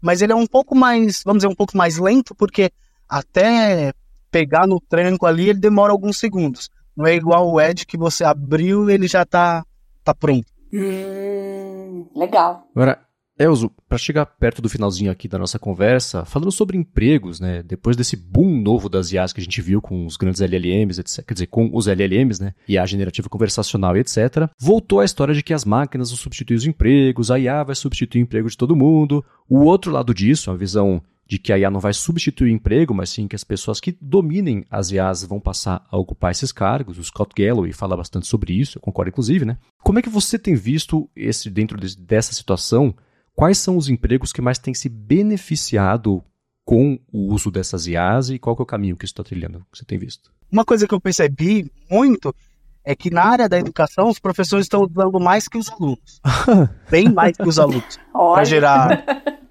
Mas 0.02 0.24
ele 0.24 0.32
é 0.32 0.36
um 0.36 0.48
pouco 0.48 0.76
mais, 0.76 1.22
vamos 1.24 1.44
dizer, 1.44 1.54
um 1.54 1.56
pouco 1.56 1.78
mais 1.78 2.00
lento, 2.00 2.34
porque 2.34 2.72
até 3.08 3.94
pegar 4.32 4.66
no 4.66 4.80
tranco 4.80 5.28
ali, 5.28 5.50
ele 5.50 5.60
demora 5.60 5.92
alguns 5.92 6.18
segundos. 6.18 6.68
Não 6.98 7.06
é 7.06 7.14
igual 7.14 7.48
o 7.48 7.62
Edge 7.62 7.86
que 7.86 7.96
você 7.96 8.24
abriu 8.24 8.90
ele 8.90 9.08
já 9.08 9.24
tá, 9.24 9.64
tá 10.04 10.16
pronto. 10.16 10.48
Hum, 10.74 11.71
legal. 12.16 12.68
Agora, 12.76 13.00
Elzo, 13.42 13.72
para 13.90 13.98
chegar 13.98 14.26
perto 14.26 14.62
do 14.62 14.70
finalzinho 14.70 15.12
aqui 15.12 15.28
da 15.28 15.40
nossa 15.40 15.58
conversa, 15.58 16.24
falando 16.26 16.52
sobre 16.52 16.78
empregos, 16.78 17.40
né? 17.40 17.64
Depois 17.64 17.98
desse 17.98 18.16
boom 18.16 18.62
novo 18.62 18.88
das 18.88 19.12
IAs 19.12 19.34
que 19.34 19.42
a 19.42 19.44
gente 19.44 19.62
viu 19.62 19.82
com 19.82 20.06
os 20.06 20.16
grandes 20.16 20.42
LLMs, 20.42 21.00
etc, 21.00 21.26
quer 21.26 21.34
dizer, 21.34 21.48
com 21.48 21.70
os 21.74 21.88
LLMs, 21.88 22.40
né? 22.40 22.54
IA 22.68 22.86
generativa 22.86 23.30
conversacional 23.30 23.98
e 23.98 24.02
etc, 24.02 24.48
voltou 24.60 25.00
a 25.00 25.06
história 25.06 25.34
de 25.34 25.42
que 25.42 25.54
as 25.54 25.66
máquinas 25.66 26.10
vão 26.10 26.18
substituir 26.18 26.56
os 26.56 26.68
empregos, 26.68 27.32
a 27.32 27.40
IA 27.40 27.64
vai 27.64 27.74
substituir 27.74 28.22
o 28.22 28.24
emprego 28.24 28.50
de 28.50 28.58
todo 28.58 28.76
mundo. 28.76 29.26
O 29.50 29.62
outro 29.62 29.92
lado 29.92 30.14
disso, 30.14 30.52
a 30.52 30.56
visão 30.56 31.02
de 31.32 31.40
que 31.40 31.54
a 31.54 31.58
IA 31.58 31.72
não 31.72 31.80
vai 31.80 31.94
substituir 31.94 32.52
o 32.52 32.54
emprego, 32.54 32.94
mas 32.94 33.10
sim 33.10 33.26
que 33.26 33.38
as 33.38 33.44
pessoas 33.46 33.80
que 33.80 33.98
dominem 34.02 34.66
as 34.70 34.92
IAs 34.92 35.24
vão 35.24 35.40
passar 35.40 35.88
a 35.90 35.98
ocupar 35.98 36.32
esses 36.32 36.52
cargos. 36.52 36.98
O 36.98 37.04
Scott 37.06 37.32
Galloway 37.34 37.72
fala 37.72 37.96
bastante 37.96 38.28
sobre 38.28 38.52
isso, 38.52 38.78
eu 38.78 38.82
concordo 38.82 39.12
inclusive, 39.12 39.46
né? 39.46 39.58
Como 39.82 39.98
é 39.98 40.02
que 40.02 40.10
você 40.10 40.38
tem 40.38 40.56
visto 40.56 41.10
esse 41.16 41.50
dentro 41.50 41.80
de, 41.80 41.96
dessa 41.96 42.34
situação? 42.34 42.94
Quais 43.34 43.58
são 43.58 43.78
os 43.78 43.88
empregos 43.88 44.34
que 44.34 44.42
mais 44.42 44.60
têm 44.60 44.74
se 44.74 44.90
beneficiado 44.90 46.22
com 46.66 47.00
o 47.14 47.34
uso 47.34 47.50
dessas 47.50 47.88
IAs 47.88 48.30
e 48.30 48.38
qual 48.38 48.58
é 48.60 48.62
o 48.62 48.66
caminho 48.66 48.98
que 48.98 49.06
isso 49.06 49.14
está 49.14 49.24
trilhando, 49.24 49.66
que 49.72 49.78
você 49.78 49.86
tem 49.86 49.98
visto? 49.98 50.34
Uma 50.52 50.66
coisa 50.66 50.86
que 50.86 50.94
eu 50.94 51.00
percebi 51.00 51.72
muito 51.90 52.36
é 52.84 52.94
que 52.94 53.10
na 53.10 53.24
área 53.24 53.48
da 53.48 53.58
educação 53.58 54.10
os 54.10 54.20
professores 54.20 54.66
estão 54.66 54.84
usando 54.84 55.18
mais 55.18 55.48
que 55.48 55.58
os 55.58 55.70
alunos. 55.70 56.20
Bem 56.92 57.10
mais 57.10 57.38
que 57.38 57.48
os 57.48 57.58
alunos. 57.58 57.98
para 58.12 58.44
gerar. 58.44 59.06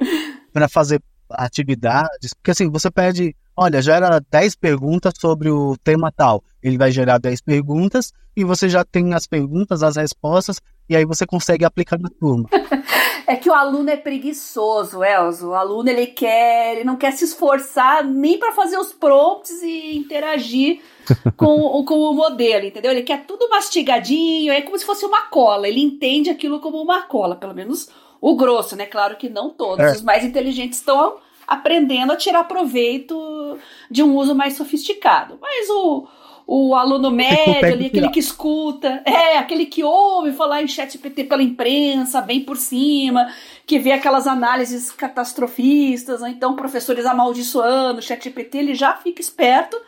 para 0.53 0.69
fazer 0.69 1.01
atividades. 1.33 2.35
Porque 2.35 2.51
assim, 2.51 2.71
você 2.71 2.91
pede, 2.91 3.35
olha, 3.57 3.83
gera 3.83 4.21
10 4.31 4.55
perguntas 4.57 5.13
sobre 5.19 5.51
o 5.51 5.77
tema 5.83 6.13
tal. 6.13 6.43
Ele 6.63 6.79
vai 6.79 6.91
gerar 6.91 7.19
10 7.19 7.41
perguntas 7.43 8.13
e 8.37 8.45
você 8.45 8.69
já 8.69 8.85
tem 8.85 9.15
as 9.15 9.27
perguntas, 9.27 9.83
as 9.83 9.97
respostas, 9.97 10.61
e 10.89 10.97
aí 10.97 11.05
você 11.05 11.27
consegue 11.27 11.65
aplicar 11.65 11.99
na 11.99 12.09
turma. 12.09 12.49
É 13.31 13.37
que 13.37 13.49
o 13.49 13.55
aluno 13.55 13.89
é 13.89 13.97
preguiçoso, 13.97 15.05
Elzo. 15.05 15.51
O 15.51 15.55
aluno 15.55 15.89
ele 15.89 16.09
quer, 16.09 16.75
ele 16.75 16.85
não 16.85 16.97
quer 16.97 17.13
se 17.13 17.25
esforçar 17.25 18.05
nem 18.05 18.37
para 18.37 18.51
fazer 18.51 18.77
os 18.77 18.93
prompts 18.93 19.63
e 19.63 19.97
interagir 19.97 20.81
com, 21.37 21.85
com 21.85 21.95
o 21.95 22.13
modelo, 22.13 22.67
entendeu? 22.67 22.91
Ele 22.91 23.05
quer 23.05 23.25
tudo 23.27 23.49
mastigadinho, 23.49 24.53
é 24.53 24.63
como 24.63 24.77
se 24.77 24.85
fosse 24.85 25.07
uma 25.07 25.29
cola. 25.29 25.69
Ele 25.69 25.81
entende 25.81 26.29
aquilo 26.29 26.59
como 26.59 26.83
uma 26.83 27.03
cola, 27.03 27.37
pelo 27.37 27.55
menos 27.55 27.89
o 28.21 28.37
grosso, 28.37 28.77
né? 28.77 28.87
Claro 28.87 29.17
que 29.17 29.29
não 29.29 29.51
todos. 29.51 29.85
É. 29.85 29.93
Os 29.93 30.03
mais 30.03 30.25
inteligentes 30.25 30.79
estão 30.79 31.19
aprendendo 31.47 32.13
a 32.13 32.17
tirar 32.17 32.45
proveito 32.45 33.59
de 33.91 34.03
um 34.03 34.15
uso 34.17 34.35
mais 34.35 34.57
sofisticado. 34.57 35.39
Mas 35.41 35.69
o, 35.69 36.07
o 36.47 36.75
aluno 36.75 37.11
médio 37.11 37.73
ali, 37.73 37.87
aquele 37.87 38.09
que 38.11 38.21
escuta, 38.21 39.03
é, 39.05 39.39
aquele 39.39 39.67
que 39.67 39.83
ouve 39.83 40.33
falar 40.33 40.63
em 40.63 40.69
chat 40.69 40.97
PT 40.99 41.25
pela 41.25 41.43
imprensa, 41.43 42.21
bem 42.21 42.41
por 42.45 42.57
cima, 42.57 43.33
que 43.67 43.79
vê 43.79 43.93
aquelas 43.93 44.27
análises 44.27 44.91
catastrofistas, 44.91 46.21
ou 46.21 46.29
então 46.29 46.55
professores 46.55 47.07
amaldiçoando 47.07 47.99
o 48.01 48.03
chat 48.03 48.31
PT, 48.31 48.59
ele 48.59 48.75
já 48.75 48.95
fica 48.95 49.21
esperto, 49.21 49.81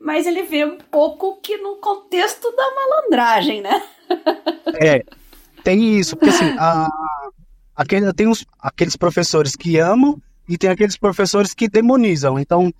mas 0.00 0.26
ele 0.26 0.42
vê 0.42 0.64
um 0.64 0.78
pouco 0.90 1.38
que 1.42 1.56
no 1.56 1.76
contexto 1.76 2.50
da 2.54 2.74
malandragem, 2.74 3.60
né? 3.60 3.82
É, 4.80 5.04
tem 5.64 5.98
isso, 5.98 6.16
porque 6.16 6.30
assim, 6.30 6.54
a, 6.58 6.88
aquele, 7.78 8.12
tem 8.12 8.26
os, 8.26 8.44
aqueles 8.58 8.96
professores 8.96 9.54
que 9.54 9.78
amam 9.78 10.20
e 10.48 10.58
tem 10.58 10.68
aqueles 10.68 10.96
professores 10.96 11.54
que 11.54 11.68
demonizam. 11.68 12.36
Então, 12.36 12.72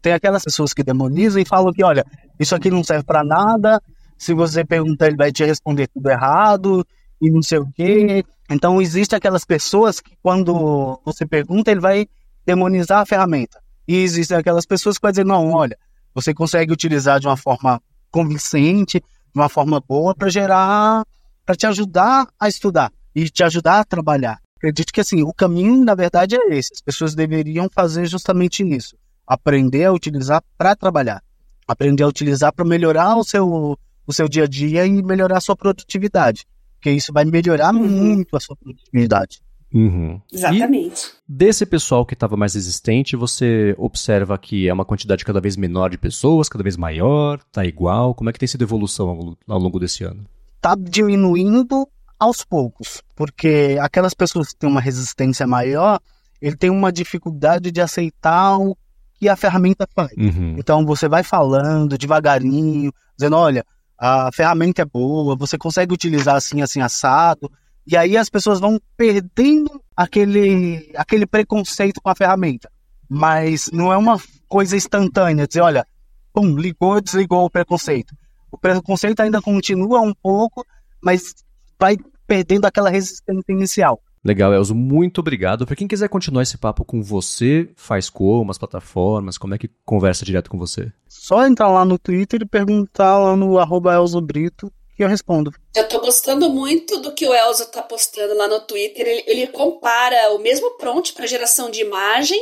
tem 0.00 0.12
aquelas 0.12 0.44
pessoas 0.44 0.72
que 0.72 0.84
demonizam 0.84 1.42
e 1.42 1.44
falam 1.44 1.72
que, 1.72 1.82
olha, 1.82 2.06
isso 2.38 2.54
aqui 2.54 2.70
não 2.70 2.84
serve 2.84 3.02
para 3.02 3.24
nada, 3.24 3.82
se 4.16 4.32
você 4.32 4.64
perguntar, 4.64 5.08
ele 5.08 5.16
vai 5.16 5.32
te 5.32 5.44
responder 5.44 5.88
tudo 5.88 6.08
errado 6.08 6.86
e 7.20 7.28
não 7.30 7.42
sei 7.42 7.58
o 7.58 7.66
quê. 7.74 8.24
Então, 8.48 8.80
existe 8.80 9.16
aquelas 9.16 9.44
pessoas 9.44 10.00
que, 10.00 10.16
quando 10.22 11.00
você 11.04 11.26
pergunta, 11.26 11.72
ele 11.72 11.80
vai 11.80 12.06
demonizar 12.46 13.00
a 13.00 13.06
ferramenta. 13.06 13.60
E 13.88 13.96
existem 13.96 14.36
aquelas 14.36 14.64
pessoas 14.64 14.96
que 14.96 15.02
vão 15.02 15.10
dizer, 15.10 15.26
não, 15.26 15.50
olha, 15.50 15.76
você 16.14 16.32
consegue 16.32 16.72
utilizar 16.72 17.18
de 17.18 17.26
uma 17.26 17.36
forma 17.36 17.82
convincente, 18.08 19.00
de 19.00 19.40
uma 19.40 19.48
forma 19.48 19.80
boa 19.80 20.14
para 20.14 20.28
gerar, 20.28 21.04
para 21.44 21.56
te 21.56 21.66
ajudar 21.66 22.28
a 22.38 22.48
estudar 22.48 22.92
e 23.14 23.28
te 23.28 23.42
ajudar 23.44 23.80
a 23.80 23.84
trabalhar 23.84 24.38
acredito 24.64 24.92
que 24.92 25.00
assim, 25.00 25.22
o 25.22 25.32
caminho, 25.32 25.84
na 25.84 25.94
verdade, 25.94 26.36
é 26.36 26.56
esse. 26.56 26.72
As 26.72 26.80
pessoas 26.80 27.14
deveriam 27.14 27.68
fazer 27.70 28.06
justamente 28.06 28.62
isso. 28.62 28.96
Aprender 29.26 29.84
a 29.84 29.92
utilizar 29.92 30.42
para 30.56 30.74
trabalhar. 30.74 31.22
Aprender 31.68 32.02
a 32.02 32.08
utilizar 32.08 32.52
para 32.52 32.64
melhorar 32.64 33.16
o 33.16 33.24
seu, 33.24 33.78
o 34.06 34.12
seu 34.12 34.28
dia 34.28 34.44
a 34.44 34.46
dia 34.46 34.86
e 34.86 35.02
melhorar 35.02 35.38
a 35.38 35.40
sua 35.40 35.56
produtividade. 35.56 36.46
Porque 36.74 36.90
isso 36.90 37.12
vai 37.12 37.24
melhorar 37.24 37.74
uhum. 37.74 37.86
muito 37.86 38.36
a 38.36 38.40
sua 38.40 38.56
produtividade. 38.56 39.40
Uhum. 39.72 40.20
Exatamente. 40.32 41.08
E 41.28 41.32
desse 41.32 41.66
pessoal 41.66 42.06
que 42.06 42.14
estava 42.14 42.36
mais 42.36 42.54
resistente, 42.54 43.16
você 43.16 43.74
observa 43.76 44.38
que 44.38 44.68
é 44.68 44.72
uma 44.72 44.84
quantidade 44.84 45.24
cada 45.24 45.40
vez 45.40 45.56
menor 45.56 45.90
de 45.90 45.98
pessoas, 45.98 46.48
cada 46.48 46.62
vez 46.62 46.76
maior, 46.76 47.42
tá 47.50 47.64
igual? 47.64 48.14
Como 48.14 48.30
é 48.30 48.32
que 48.32 48.38
tem 48.38 48.46
sido 48.46 48.62
a 48.62 48.64
evolução 48.64 49.08
ao, 49.08 49.38
ao 49.48 49.58
longo 49.58 49.80
desse 49.80 50.04
ano? 50.04 50.24
Tá 50.60 50.76
diminuindo 50.78 51.88
aos 52.18 52.44
poucos, 52.44 53.02
porque 53.14 53.76
aquelas 53.80 54.14
pessoas 54.14 54.48
que 54.48 54.56
têm 54.56 54.68
uma 54.68 54.80
resistência 54.80 55.46
maior, 55.46 56.00
ele 56.40 56.56
tem 56.56 56.70
uma 56.70 56.92
dificuldade 56.92 57.70
de 57.70 57.80
aceitar 57.80 58.56
o 58.58 58.76
que 59.14 59.28
a 59.28 59.36
ferramenta 59.36 59.88
faz. 59.94 60.12
Uhum. 60.16 60.56
Então 60.58 60.84
você 60.84 61.08
vai 61.08 61.22
falando 61.22 61.98
devagarinho, 61.98 62.92
dizendo, 63.16 63.36
olha, 63.36 63.64
a 63.98 64.30
ferramenta 64.32 64.82
é 64.82 64.84
boa, 64.84 65.36
você 65.36 65.56
consegue 65.56 65.94
utilizar 65.94 66.36
assim, 66.36 66.60
assim, 66.60 66.80
assado, 66.80 67.50
e 67.86 67.96
aí 67.96 68.16
as 68.16 68.28
pessoas 68.28 68.60
vão 68.60 68.80
perdendo 68.96 69.82
aquele, 69.96 70.90
aquele 70.96 71.26
preconceito 71.26 72.00
com 72.00 72.10
a 72.10 72.14
ferramenta. 72.14 72.70
Mas 73.08 73.70
não 73.72 73.92
é 73.92 73.96
uma 73.96 74.18
coisa 74.48 74.76
instantânea, 74.76 75.46
dizer, 75.46 75.60
olha, 75.60 75.86
pum, 76.32 76.56
ligou, 76.56 77.00
desligou 77.00 77.44
o 77.44 77.50
preconceito. 77.50 78.14
O 78.50 78.58
preconceito 78.58 79.20
ainda 79.20 79.42
continua 79.42 80.00
um 80.00 80.14
pouco, 80.14 80.64
mas 81.02 81.34
vai 81.78 81.96
perdendo 82.26 82.66
aquela 82.66 82.90
resistência 82.90 83.52
inicial. 83.52 84.00
Legal, 84.24 84.54
Elzo, 84.54 84.74
muito 84.74 85.18
obrigado. 85.18 85.66
Para 85.66 85.76
quem 85.76 85.86
quiser 85.86 86.08
continuar 86.08 86.42
esse 86.42 86.56
papo 86.56 86.82
com 86.82 87.02
você, 87.02 87.68
faz 87.76 88.08
como, 88.08 88.50
as 88.50 88.56
plataformas, 88.56 89.36
como 89.36 89.54
é 89.54 89.58
que 89.58 89.70
conversa 89.84 90.24
direto 90.24 90.50
com 90.50 90.58
você? 90.58 90.90
Só 91.06 91.46
entrar 91.46 91.68
lá 91.68 91.84
no 91.84 91.98
Twitter 91.98 92.40
e 92.40 92.46
perguntar 92.46 93.18
lá 93.18 93.36
no 93.36 93.58
arroba 93.58 93.94
Elzo 93.94 94.20
Brito 94.22 94.72
que 94.96 95.02
eu 95.02 95.08
respondo. 95.08 95.52
Eu 95.74 95.88
tô 95.88 96.00
gostando 96.00 96.48
muito 96.48 97.00
do 97.00 97.12
que 97.12 97.26
o 97.26 97.34
Elzo 97.34 97.66
tá 97.66 97.82
postando 97.82 98.34
lá 98.34 98.48
no 98.48 98.60
Twitter. 98.60 99.06
Ele, 99.06 99.24
ele 99.26 99.46
compara 99.48 100.32
o 100.32 100.38
mesmo 100.38 100.70
prompt 100.78 101.12
para 101.12 101.26
geração 101.26 101.70
de 101.70 101.80
imagem 101.80 102.40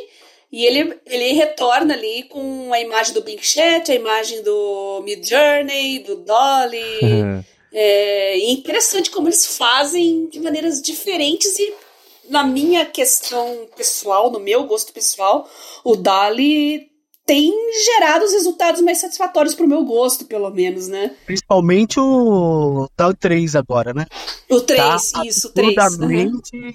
e 0.52 0.64
ele, 0.64 1.00
ele 1.06 1.32
retorna 1.32 1.94
ali 1.94 2.24
com 2.24 2.72
a 2.72 2.78
imagem 2.78 3.14
do 3.14 3.22
Blink 3.22 3.44
Chat, 3.44 3.90
a 3.90 3.94
imagem 3.94 4.42
do 4.42 5.02
Mid 5.02 5.26
Journey, 5.26 6.00
do 6.00 6.16
Dolly. 6.16 7.42
É, 7.72 8.50
interessante 8.50 9.10
como 9.10 9.28
eles 9.28 9.56
fazem 9.56 10.28
de 10.28 10.40
maneiras 10.40 10.80
diferentes 10.82 11.58
e 11.58 11.74
na 12.28 12.44
minha 12.44 12.84
questão 12.86 13.66
pessoal, 13.76 14.30
no 14.30 14.38
meu 14.38 14.64
gosto 14.64 14.92
pessoal, 14.92 15.48
o 15.84 15.96
Dali 15.96 16.92
tem 17.24 17.52
gerado 17.84 18.24
os 18.24 18.32
resultados 18.32 18.80
mais 18.80 18.98
satisfatórios 18.98 19.54
para 19.54 19.64
o 19.64 19.68
meu 19.68 19.84
gosto, 19.84 20.24
pelo 20.24 20.50
menos, 20.50 20.88
né? 20.88 21.14
Principalmente 21.24 21.98
o 22.00 22.88
tal 22.96 23.14
3 23.14 23.54
agora, 23.54 23.94
né? 23.94 24.06
O 24.50 24.60
3, 24.60 25.12
tá 25.12 25.24
isso, 25.24 25.48
o 25.48 25.52
3. 25.52 25.78
Absolutamente 25.78 26.56
uhum. 26.56 26.72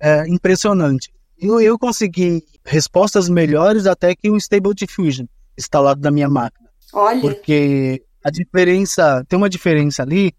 é, 0.00 0.28
impressionante. 0.28 1.12
Eu, 1.40 1.60
eu 1.60 1.78
consegui 1.78 2.42
respostas 2.64 3.28
melhores 3.28 3.86
até 3.86 4.14
que 4.14 4.28
o 4.28 4.36
Stable 4.36 4.74
Diffusion 4.74 5.26
instalado 5.56 6.00
na 6.00 6.10
minha 6.10 6.28
máquina. 6.28 6.68
Olha. 6.92 7.20
Porque 7.20 8.02
a 8.28 8.30
diferença, 8.30 9.24
tem 9.28 9.36
uma 9.36 9.48
diferença 9.48 10.02
ali, 10.02 10.32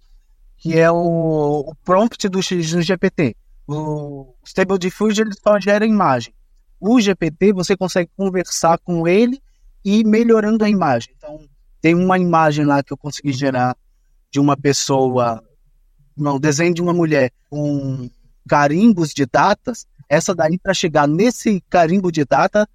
que 0.57 0.77
é 0.77 0.89
o, 0.91 1.65
o 1.67 1.75
prompt 1.83 2.27
do, 2.29 2.39
do 2.39 2.81
GPT. 2.81 3.35
O 3.67 4.33
Stable 4.45 4.77
Diffusion 4.77 5.25
ele 5.25 5.35
só 5.35 5.59
gera 5.59 5.85
imagem. 5.85 6.33
O 6.79 6.99
GPT 6.99 7.51
você 7.53 7.75
consegue 7.75 8.09
conversar 8.15 8.77
com 8.79 9.07
ele 9.07 9.41
e 9.83 10.03
melhorando 10.03 10.63
a 10.63 10.69
imagem. 10.69 11.13
Então, 11.17 11.39
tem 11.81 11.95
uma 11.95 12.17
imagem 12.17 12.65
lá 12.65 12.83
que 12.83 12.93
eu 12.93 12.97
consegui 12.97 13.33
gerar 13.33 13.75
de 14.31 14.39
uma 14.39 14.55
pessoa, 14.55 15.43
não, 16.15 16.39
desenho 16.39 16.73
de 16.73 16.81
uma 16.81 16.93
mulher 16.93 17.31
com 17.49 18.09
carimbos 18.47 19.13
de 19.13 19.25
datas. 19.25 19.85
Essa 20.07 20.33
daí, 20.35 20.57
para 20.57 20.73
chegar 20.73 21.07
nesse 21.07 21.61
carimbo 21.69 22.11
de 22.11 22.25
data, 22.25 22.67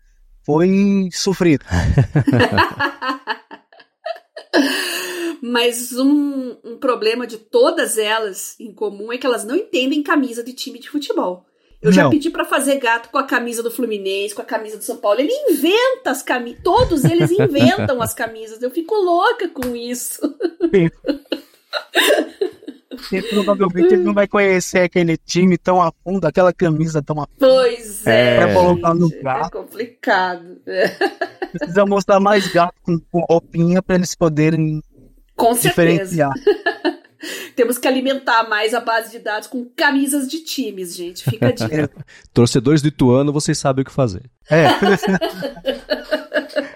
foi 0.43 1.09
sofrido. 1.13 1.65
Mas 5.41 5.93
um, 5.93 6.57
um, 6.65 6.77
problema 6.79 7.27
de 7.27 7.39
todas 7.39 7.99
elas 7.99 8.57
em 8.59 8.73
comum 8.73 9.13
é 9.13 9.19
que 9.19 9.27
elas 9.27 9.45
não 9.45 9.55
entendem 9.55 10.03
camisa 10.03 10.43
de 10.43 10.53
time 10.53 10.79
de 10.79 10.89
futebol. 10.89 11.47
Eu 11.83 11.91
não. 11.91 11.93
já 11.93 12.09
pedi 12.09 12.31
para 12.31 12.47
fazer 12.47 12.79
gato 12.79 13.11
com 13.11 13.19
a 13.19 13.25
camisa 13.25 13.63
do 13.63 13.71
Fluminense, 13.71 14.35
com 14.35 14.41
a 14.41 14.47
camisa 14.47 14.79
do 14.79 14.85
São 14.85 14.97
Paulo. 14.97 15.21
Ele 15.21 15.33
inventa 15.51 16.11
as 16.11 16.23
camisas. 16.23 16.63
Todos 16.65 17.05
eles 17.05 17.31
inventam 17.31 18.01
as 18.01 18.15
camisas. 18.15 18.63
Eu 18.63 18.71
fico 18.71 18.95
louca 18.95 19.49
com 19.49 19.77
isso. 19.77 20.23
E 23.13 23.23
provavelmente 23.23 23.95
ele 23.95 24.03
não 24.03 24.15
vai 24.15 24.27
conhecer 24.27 24.81
aquele 24.81 25.17
time 25.17 25.57
tão 25.59 25.81
a 25.83 25.93
fundo, 26.03 26.27
aquela 26.27 26.53
camisa 26.53 27.03
tão 27.03 27.21
a 27.21 27.27
fundo. 27.27 27.39
Pois 27.39 28.07
é. 28.07 28.39
Pra 28.39 28.55
colocar 28.55 28.95
no 28.95 29.13
é 29.13 29.23
gato. 29.23 29.47
É 29.47 29.51
complicado. 29.63 30.61
Precisa 31.53 31.87
mostrar 31.87 32.21
mais 32.21 32.47
gato 32.53 32.75
com, 32.83 32.99
com 33.11 33.21
roupinha 33.21 33.83
para 33.83 33.97
eles 33.97 34.15
poderem 34.15 34.83
com 35.37 35.53
diferenciar. 35.55 36.33
Temos 37.57 37.79
que 37.79 37.89
alimentar 37.89 38.49
mais 38.49 38.75
a 38.75 38.81
base 38.81 39.13
de 39.13 39.19
dados 39.19 39.49
com 39.49 39.65
camisas 39.65 40.29
de 40.29 40.41
times, 40.41 40.95
gente. 40.95 41.25
Fica 41.25 41.49
a 41.49 41.53
dica. 41.53 41.91
Torcedores 42.35 42.83
do 42.83 42.89
Ituano, 42.89 43.33
vocês 43.33 43.57
sabem 43.59 43.83
o 43.83 43.85
que 43.85 43.93
fazer. 43.93 44.23
É. 44.51 44.67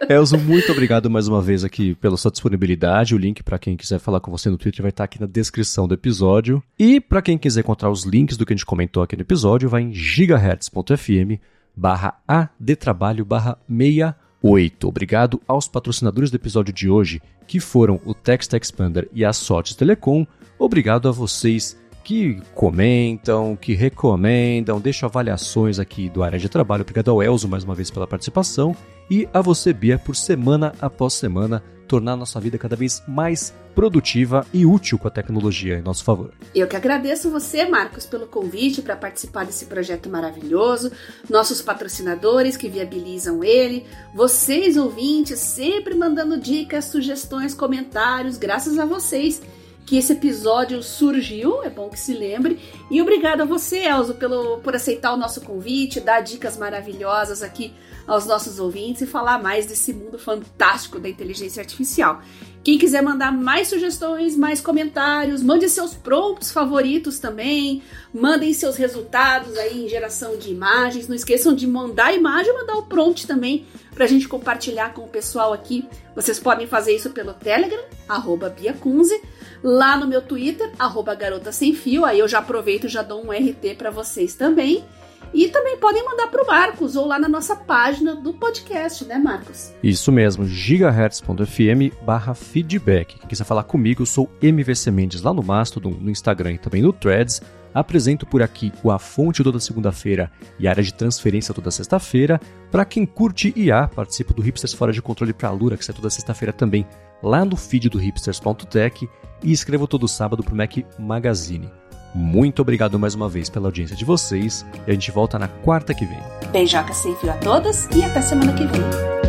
Elzo, 0.06 0.38
muito 0.38 0.70
obrigado 0.70 1.10
mais 1.10 1.28
uma 1.28 1.40
vez 1.40 1.64
aqui 1.64 1.94
pela 1.94 2.16
sua 2.16 2.30
disponibilidade. 2.30 3.14
O 3.14 3.18
link 3.18 3.42
para 3.42 3.58
quem 3.58 3.76
quiser 3.76 3.98
falar 3.98 4.20
com 4.20 4.30
você 4.30 4.48
no 4.48 4.58
Twitter 4.58 4.82
vai 4.82 4.90
estar 4.90 5.04
aqui 5.04 5.20
na 5.20 5.26
descrição 5.26 5.88
do 5.88 5.94
episódio. 5.94 6.62
E 6.78 7.00
para 7.00 7.22
quem 7.22 7.38
quiser 7.38 7.60
encontrar 7.60 7.90
os 7.90 8.04
links 8.04 8.36
do 8.36 8.46
que 8.46 8.52
a 8.52 8.56
gente 8.56 8.66
comentou 8.66 9.02
aqui 9.02 9.16
no 9.16 9.22
episódio, 9.22 9.68
vai 9.68 9.82
em 9.82 9.92
gigahertz.fm 9.92 11.40
barra 11.74 12.20
adtrabalho 12.26 13.24
barra 13.24 13.58
68. 13.68 14.88
Obrigado 14.88 15.40
aos 15.46 15.68
patrocinadores 15.68 16.30
do 16.30 16.36
episódio 16.36 16.72
de 16.72 16.88
hoje, 16.88 17.20
que 17.46 17.60
foram 17.60 18.00
o 18.04 18.14
Text 18.14 18.52
Expander 18.52 19.08
e 19.12 19.24
a 19.24 19.32
Sotes 19.32 19.74
Telecom. 19.74 20.26
Obrigado 20.58 21.08
a 21.08 21.12
vocês 21.12 21.76
que 22.04 22.40
comentam, 22.54 23.56
que 23.56 23.74
recomendam, 23.74 24.80
deixam 24.80 25.08
avaliações 25.08 25.78
aqui 25.78 26.08
do 26.08 26.22
área 26.22 26.38
de 26.38 26.48
trabalho. 26.48 26.82
Obrigado 26.82 27.10
ao 27.10 27.22
Elzo 27.22 27.48
mais 27.48 27.64
uma 27.64 27.74
vez 27.74 27.90
pela 27.90 28.06
participação. 28.06 28.74
E 29.10 29.28
a 29.32 29.40
você, 29.40 29.72
Bia, 29.72 29.98
por 29.98 30.14
semana 30.14 30.72
após 30.80 31.14
semana 31.14 31.62
tornar 31.88 32.14
nossa 32.16 32.38
vida 32.38 32.58
cada 32.58 32.76
vez 32.76 33.02
mais 33.08 33.54
produtiva 33.74 34.46
e 34.52 34.66
útil 34.66 34.98
com 34.98 35.08
a 35.08 35.10
tecnologia 35.10 35.78
em 35.78 35.82
nosso 35.82 36.04
favor. 36.04 36.32
Eu 36.54 36.68
que 36.68 36.76
agradeço 36.76 37.30
você, 37.30 37.64
Marcos, 37.64 38.04
pelo 38.04 38.26
convite 38.26 38.82
para 38.82 38.94
participar 38.94 39.46
desse 39.46 39.64
projeto 39.64 40.10
maravilhoso, 40.10 40.92
nossos 41.30 41.62
patrocinadores 41.62 42.56
que 42.56 42.68
viabilizam 42.68 43.42
ele, 43.42 43.86
vocês 44.14 44.76
ouvintes 44.76 45.38
sempre 45.38 45.94
mandando 45.94 46.38
dicas, 46.38 46.86
sugestões, 46.86 47.54
comentários, 47.54 48.36
graças 48.36 48.78
a 48.78 48.84
vocês 48.84 49.40
que 49.88 49.96
esse 49.96 50.12
episódio 50.12 50.82
surgiu, 50.82 51.62
é 51.62 51.70
bom 51.70 51.88
que 51.88 51.98
se 51.98 52.12
lembre. 52.12 52.60
E 52.90 53.00
obrigado 53.00 53.40
a 53.40 53.46
você, 53.46 53.86
Elzo, 53.86 54.16
pelo, 54.16 54.58
por 54.58 54.76
aceitar 54.76 55.14
o 55.14 55.16
nosso 55.16 55.40
convite, 55.40 55.98
dar 55.98 56.20
dicas 56.20 56.58
maravilhosas 56.58 57.42
aqui 57.42 57.72
aos 58.06 58.26
nossos 58.26 58.58
ouvintes 58.58 59.00
e 59.00 59.06
falar 59.06 59.42
mais 59.42 59.64
desse 59.64 59.94
mundo 59.94 60.18
fantástico 60.18 60.98
da 61.00 61.08
inteligência 61.08 61.62
artificial. 61.62 62.20
Quem 62.62 62.76
quiser 62.76 63.02
mandar 63.02 63.32
mais 63.32 63.68
sugestões, 63.68 64.36
mais 64.36 64.60
comentários, 64.60 65.42
mande 65.42 65.66
seus 65.70 65.94
prompts 65.94 66.52
favoritos 66.52 67.18
também, 67.18 67.82
mandem 68.12 68.52
seus 68.52 68.76
resultados 68.76 69.56
aí 69.56 69.86
em 69.86 69.88
geração 69.88 70.36
de 70.36 70.50
imagens. 70.50 71.08
Não 71.08 71.16
esqueçam 71.16 71.54
de 71.54 71.66
mandar 71.66 72.08
a 72.08 72.12
imagem 72.12 72.52
e 72.52 72.58
mandar 72.58 72.76
o 72.76 72.82
prompt 72.82 73.26
também 73.26 73.66
para 73.94 74.04
a 74.04 74.08
gente 74.08 74.28
compartilhar 74.28 74.92
com 74.92 75.00
o 75.00 75.08
pessoal 75.08 75.54
aqui. 75.54 75.88
Vocês 76.14 76.38
podem 76.38 76.66
fazer 76.66 76.94
isso 76.94 77.08
pelo 77.08 77.32
Telegram, 77.32 77.82
arroba 78.06 78.50
Bia 78.50 78.74
Kunze, 78.74 79.18
lá 79.62 79.96
no 79.96 80.06
meu 80.06 80.22
Twitter, 80.22 80.70
arroba 80.78 81.14
Garota 81.14 81.52
Sem 81.52 81.74
Fio. 81.74 82.04
Aí 82.04 82.18
eu 82.18 82.28
já 82.28 82.38
aproveito 82.38 82.84
e 82.84 82.88
já 82.88 83.02
dou 83.02 83.24
um 83.24 83.30
RT 83.30 83.74
para 83.76 83.90
vocês 83.90 84.34
também. 84.34 84.84
E 85.32 85.48
também 85.48 85.76
podem 85.76 86.04
mandar 86.04 86.28
para 86.28 86.42
o 86.42 86.46
Marcos 86.46 86.96
ou 86.96 87.06
lá 87.06 87.18
na 87.18 87.28
nossa 87.28 87.54
página 87.54 88.14
do 88.14 88.32
podcast, 88.32 89.04
né, 89.04 89.18
Marcos? 89.18 89.72
Isso 89.82 90.10
mesmo, 90.10 90.46
gigahertz.fm 90.46 91.94
barra 92.02 92.34
feedback. 92.34 93.18
Quem 93.18 93.28
quiser 93.28 93.44
falar 93.44 93.64
comigo, 93.64 94.02
eu 94.02 94.06
sou 94.06 94.30
MVC 94.40 94.90
Mendes 94.90 95.22
lá 95.22 95.32
no 95.32 95.42
Mastodon, 95.42 95.90
no 95.90 96.10
Instagram 96.10 96.52
e 96.52 96.58
também 96.58 96.82
no 96.82 96.92
Threads. 96.92 97.42
Apresento 97.74 98.26
por 98.26 98.42
aqui 98.42 98.72
o 98.82 98.90
A 98.90 98.98
Fonte 98.98 99.44
toda 99.44 99.60
segunda-feira 99.60 100.30
e 100.58 100.66
a 100.66 100.70
área 100.70 100.82
de 100.82 100.94
transferência 100.94 101.54
toda 101.54 101.70
sexta-feira. 101.70 102.40
Para 102.70 102.84
quem 102.84 103.04
curte 103.04 103.52
IA, 103.54 103.86
participo 103.86 104.32
do 104.32 104.42
Hipsters 104.42 104.72
Fora 104.72 104.92
de 104.92 105.02
Controle 105.02 105.34
para 105.34 105.48
a 105.48 105.52
Lura, 105.52 105.76
que 105.76 105.84
sai 105.84 105.94
toda 105.94 106.10
sexta-feira 106.10 106.52
também 106.52 106.86
lá 107.22 107.44
no 107.44 107.56
feed 107.56 107.88
do 107.88 107.98
hipsters.tech 107.98 109.08
e 109.42 109.52
escrevo 109.52 109.86
todo 109.86 110.08
sábado 110.08 110.42
para 110.42 110.54
o 110.54 110.56
Mac 110.56 110.72
Magazine. 110.98 111.70
Muito 112.14 112.62
obrigado 112.62 112.98
mais 112.98 113.14
uma 113.14 113.28
vez 113.28 113.48
pela 113.48 113.68
audiência 113.68 113.96
de 113.96 114.04
vocês 114.04 114.64
e 114.86 114.90
a 114.90 114.94
gente 114.94 115.10
volta 115.10 115.38
na 115.38 115.48
quarta 115.48 115.94
que 115.94 116.06
vem. 116.06 116.18
Beijoca 116.50 116.92
sem 116.92 117.14
fio 117.16 117.30
a 117.30 117.34
todas 117.34 117.88
e 117.94 118.02
até 118.02 118.20
semana 118.20 118.52
que 118.52 118.66
vem. 118.66 119.27